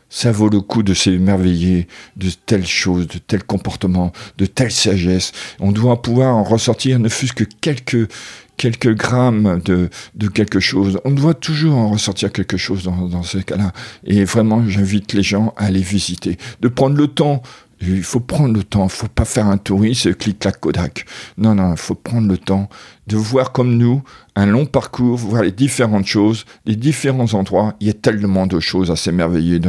ça 0.08 0.32
vaut 0.32 0.48
le 0.48 0.60
coup 0.60 0.82
de 0.82 0.94
s'émerveiller 0.94 1.88
de 2.16 2.30
telles 2.30 2.66
choses, 2.66 3.08
de 3.08 3.18
tels 3.18 3.44
comportements, 3.44 4.12
de 4.38 4.46
telle 4.46 4.70
sagesse. 4.70 5.32
On 5.60 5.72
doit 5.72 6.02
pouvoir 6.02 6.36
en 6.36 6.44
ressortir 6.44 6.98
ne 6.98 7.08
fût-ce 7.08 7.32
que 7.32 7.44
quelques, 7.60 8.08
quelques 8.56 8.94
grammes 8.94 9.60
de, 9.64 9.90
de 10.14 10.28
quelque 10.28 10.60
chose. 10.60 11.00
On 11.04 11.10
doit 11.10 11.34
toujours 11.34 11.76
en 11.76 11.90
ressortir 11.90 12.32
quelque 12.32 12.56
chose 12.56 12.84
dans, 12.84 13.08
dans 13.08 13.22
ces 13.22 13.42
cas-là. 13.42 13.72
Et 14.04 14.24
vraiment, 14.24 14.66
j'invite 14.68 15.12
les 15.12 15.22
gens 15.22 15.52
à 15.56 15.64
aller 15.64 15.82
visiter, 15.82 16.38
de 16.60 16.68
prendre 16.68 16.96
le 16.96 17.08
temps 17.08 17.42
il 17.80 18.02
faut 18.02 18.20
prendre 18.20 18.54
le 18.54 18.62
temps, 18.62 18.82
il 18.82 18.84
ne 18.84 18.90
faut 18.90 19.08
pas 19.08 19.24
faire 19.24 19.46
un 19.46 19.58
touriste 19.58 20.16
clic-clac 20.16 20.60
Kodak. 20.60 21.04
Non, 21.38 21.54
non, 21.54 21.72
il 21.72 21.78
faut 21.78 21.94
prendre 21.94 22.28
le 22.28 22.38
temps 22.38 22.68
de 23.06 23.16
voir 23.16 23.52
comme 23.52 23.76
nous 23.76 24.02
un 24.36 24.46
long 24.46 24.66
parcours, 24.66 25.16
voir 25.16 25.42
les 25.42 25.52
différentes 25.52 26.06
choses, 26.06 26.44
les 26.66 26.76
différents 26.76 27.32
endroits. 27.34 27.74
Il 27.80 27.86
y 27.86 27.90
a 27.90 27.94
tellement 27.94 28.46
de 28.46 28.60
choses 28.60 28.90
à 28.90 28.96
s'émerveiller 28.96 29.60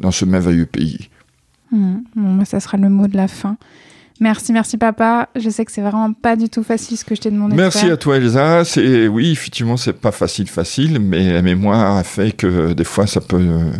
dans 0.00 0.10
ce 0.10 0.24
merveilleux 0.24 0.66
pays. 0.66 1.10
Mmh, 1.72 1.96
bon, 2.14 2.44
ça 2.44 2.60
sera 2.60 2.76
le 2.76 2.88
mot 2.88 3.08
de 3.08 3.16
la 3.16 3.28
fin. 3.28 3.56
Merci, 4.20 4.52
merci 4.52 4.76
papa. 4.76 5.28
Je 5.34 5.50
sais 5.50 5.64
que 5.64 5.72
c'est 5.72 5.82
vraiment 5.82 6.12
pas 6.12 6.36
du 6.36 6.48
tout 6.48 6.62
facile 6.62 6.96
ce 6.96 7.04
que 7.04 7.14
je 7.14 7.20
t'ai 7.20 7.30
demandé. 7.30 7.56
Merci 7.56 7.86
de 7.86 7.92
à 7.92 7.96
toi 7.96 8.16
Elsa. 8.16 8.64
C'est 8.64 9.08
oui, 9.08 9.32
effectivement, 9.32 9.76
c'est 9.76 9.92
pas 9.92 10.12
facile, 10.12 10.48
facile, 10.48 11.00
mais 11.00 11.32
la 11.32 11.42
mémoire 11.42 11.96
a 11.96 12.04
fait 12.04 12.30
que 12.32 12.72
des 12.74 12.84
fois 12.84 13.08
ça 13.08 13.20
peut 13.20 13.36
euh, 13.40 13.72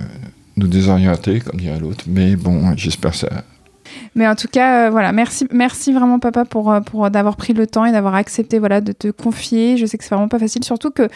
nous 0.56 0.66
désorienter, 0.66 1.38
comme 1.38 1.60
dirait 1.60 1.78
l'autre. 1.78 2.04
Mais 2.08 2.34
bon, 2.34 2.76
j'espère 2.76 3.12
que 3.12 3.18
ça 3.18 3.44
mais 4.14 4.26
en 4.28 4.34
tout 4.34 4.48
cas, 4.48 4.86
euh, 4.86 4.90
voilà, 4.90 5.12
merci, 5.12 5.46
merci 5.52 5.92
vraiment 5.92 6.18
papa 6.18 6.44
pour, 6.44 6.72
euh, 6.72 6.80
pour 6.80 7.10
d'avoir 7.10 7.36
pris 7.36 7.52
le 7.52 7.66
temps 7.66 7.84
et 7.84 7.92
d'avoir 7.92 8.14
accepté 8.14 8.58
voilà, 8.58 8.80
de 8.80 8.92
te 8.92 9.08
confier. 9.08 9.76
Je 9.76 9.86
sais 9.86 9.98
que 9.98 10.04
c'est 10.04 10.14
vraiment 10.14 10.28
pas 10.28 10.38
facile, 10.38 10.64
surtout 10.64 10.90
que 10.90 11.08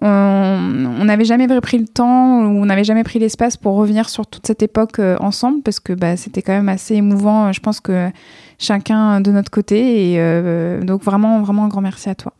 on 0.00 1.04
n'avait 1.04 1.24
jamais 1.24 1.48
pris 1.60 1.78
le 1.78 1.86
temps 1.86 2.40
ou 2.42 2.62
on 2.62 2.66
n'avait 2.66 2.84
jamais 2.84 3.04
pris 3.04 3.18
l'espace 3.18 3.56
pour 3.56 3.74
revenir 3.76 4.08
sur 4.08 4.26
toute 4.26 4.46
cette 4.46 4.62
époque 4.62 4.98
euh, 4.98 5.16
ensemble 5.20 5.62
parce 5.62 5.80
que 5.80 5.92
bah, 5.92 6.16
c'était 6.16 6.42
quand 6.42 6.52
même 6.52 6.68
assez 6.68 6.94
émouvant. 6.94 7.52
Je 7.52 7.60
pense 7.60 7.80
que 7.80 8.10
chacun 8.58 9.20
de 9.20 9.30
notre 9.30 9.50
côté 9.50 10.12
et 10.12 10.20
euh, 10.20 10.82
donc 10.82 11.02
vraiment, 11.02 11.40
vraiment 11.42 11.64
un 11.64 11.68
grand 11.68 11.80
merci 11.80 12.08
à 12.08 12.14
toi. 12.14 12.32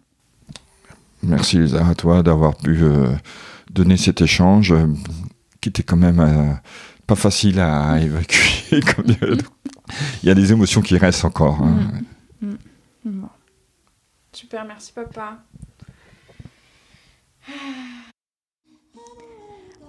Merci 1.27 1.59
Lisa, 1.59 1.87
à 1.87 1.95
toi 1.95 2.23
d'avoir 2.23 2.57
pu 2.57 2.83
euh, 2.83 3.09
donner 3.71 3.97
cet 3.97 4.21
échange 4.21 4.73
euh, 4.73 4.87
qui 5.61 5.71
était 5.71 5.83
quand 5.83 5.97
même 5.97 6.21
euh, 6.21 6.53
pas 7.07 7.15
facile 7.15 7.61
à 7.61 7.99
évacuer. 8.01 8.81
Comme 8.97 9.07
il 10.23 10.29
y 10.29 10.31
a 10.31 10.35
des 10.35 10.53
émotions 10.53 10.81
qui 10.81 10.97
restent 10.97 11.25
encore. 11.25 11.61
Hein. 11.63 11.91
Mmh. 12.41 12.47
Mmh. 12.47 12.57
Bon. 13.05 13.29
Super, 14.33 14.65
merci 14.65 14.93
papa. 14.93 15.39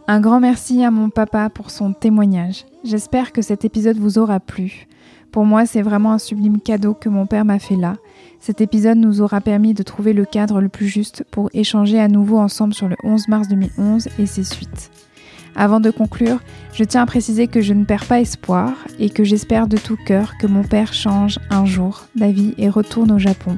Un 0.08 0.20
grand 0.20 0.40
merci 0.40 0.84
à 0.84 0.92
mon 0.92 1.10
papa 1.10 1.50
pour 1.50 1.72
son 1.72 1.94
témoignage. 1.94 2.66
J'espère 2.84 3.32
que 3.32 3.42
cet 3.42 3.66
épisode 3.66 3.98
vous 3.98 4.20
aura 4.20 4.40
plu. 4.40 4.88
Pour 5.32 5.46
moi, 5.46 5.66
c'est 5.66 5.82
vraiment 5.82 6.14
un 6.14 6.20
sublime 6.20 6.62
cadeau 6.62 6.94
que 6.94 7.10
mon 7.10 7.26
père 7.26 7.44
m'a 7.44 7.60
fait 7.60 7.76
là. 7.76 7.98
Cet 8.40 8.62
épisode 8.62 9.00
nous 9.00 9.22
aura 9.22 9.42
permis 9.42 9.74
de 9.74 9.82
trouver 9.82 10.14
le 10.14 10.24
cadre 10.24 10.62
le 10.62 10.70
plus 10.70 10.88
juste 10.88 11.26
pour 11.32 11.50
échanger 11.54 12.00
à 12.00 12.08
nouveau 12.08 12.38
ensemble 12.38 12.76
sur 12.76 12.88
le 12.88 12.96
11 13.04 13.28
mars 13.30 13.48
2011 13.48 14.08
et 14.20 14.28
ses 14.28 14.44
suites. 14.44 14.92
Avant 15.56 15.80
de 15.80 15.90
conclure, 15.90 16.40
je 16.74 16.84
tiens 16.84 17.04
à 17.04 17.06
préciser 17.06 17.48
que 17.48 17.62
je 17.62 17.74
ne 17.74 17.86
perds 17.86 18.06
pas 18.06 18.20
espoir 18.20 18.74
et 19.00 19.10
que 19.10 19.24
j'espère 19.24 19.68
de 19.68 19.78
tout 19.78 19.98
cœur 20.06 20.38
que 20.38 20.48
mon 20.48 20.64
père 20.64 20.94
change 20.94 21.40
un 21.50 21.66
jour 21.66 22.08
d'avis 22.16 22.54
et 22.58 22.70
retourne 22.70 23.12
au 23.12 23.20
Japon 23.20 23.58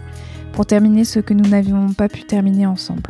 pour 0.54 0.66
terminer 0.66 1.06
ce 1.06 1.20
que 1.20 1.34
nous 1.34 1.50
n'avions 1.50 1.94
pas 1.94 2.08
pu 2.08 2.24
terminer 2.24 2.68
ensemble. 2.68 3.10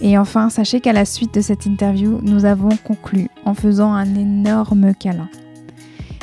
Et 0.00 0.16
enfin, 0.16 0.48
sachez 0.48 0.80
qu'à 0.80 0.92
la 0.92 1.04
suite 1.04 1.34
de 1.34 1.40
cette 1.40 1.66
interview, 1.66 2.20
nous 2.22 2.44
avons 2.44 2.76
conclu 2.84 3.28
en 3.44 3.54
faisant 3.54 3.92
un 3.92 4.14
énorme 4.14 4.94
câlin. 4.94 5.28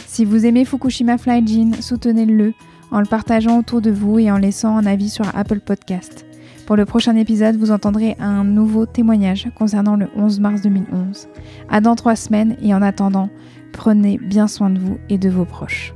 Si 0.07 0.23
vous 0.23 0.45
aimez 0.45 0.63
Fukushima 0.63 1.17
Flyjin, 1.17 1.71
soutenez-le 1.81 2.53
en 2.91 2.99
le 2.99 3.05
partageant 3.05 3.59
autour 3.59 3.81
de 3.81 3.91
vous 3.91 4.19
et 4.19 4.31
en 4.31 4.37
laissant 4.37 4.77
un 4.77 4.85
avis 4.85 5.09
sur 5.09 5.25
Apple 5.35 5.59
Podcast. 5.59 6.24
Pour 6.65 6.75
le 6.75 6.85
prochain 6.85 7.15
épisode, 7.15 7.57
vous 7.57 7.71
entendrez 7.71 8.15
un 8.19 8.43
nouveau 8.43 8.85
témoignage 8.85 9.47
concernant 9.55 9.95
le 9.95 10.07
11 10.15 10.39
mars 10.39 10.61
2011. 10.61 11.27
À 11.69 11.79
dans 11.79 11.95
trois 11.95 12.15
semaines 12.15 12.57
et 12.61 12.73
en 12.73 12.81
attendant, 12.81 13.29
prenez 13.71 14.17
bien 14.17 14.47
soin 14.47 14.69
de 14.69 14.79
vous 14.79 14.97
et 15.09 15.17
de 15.17 15.29
vos 15.29 15.45
proches. 15.45 15.94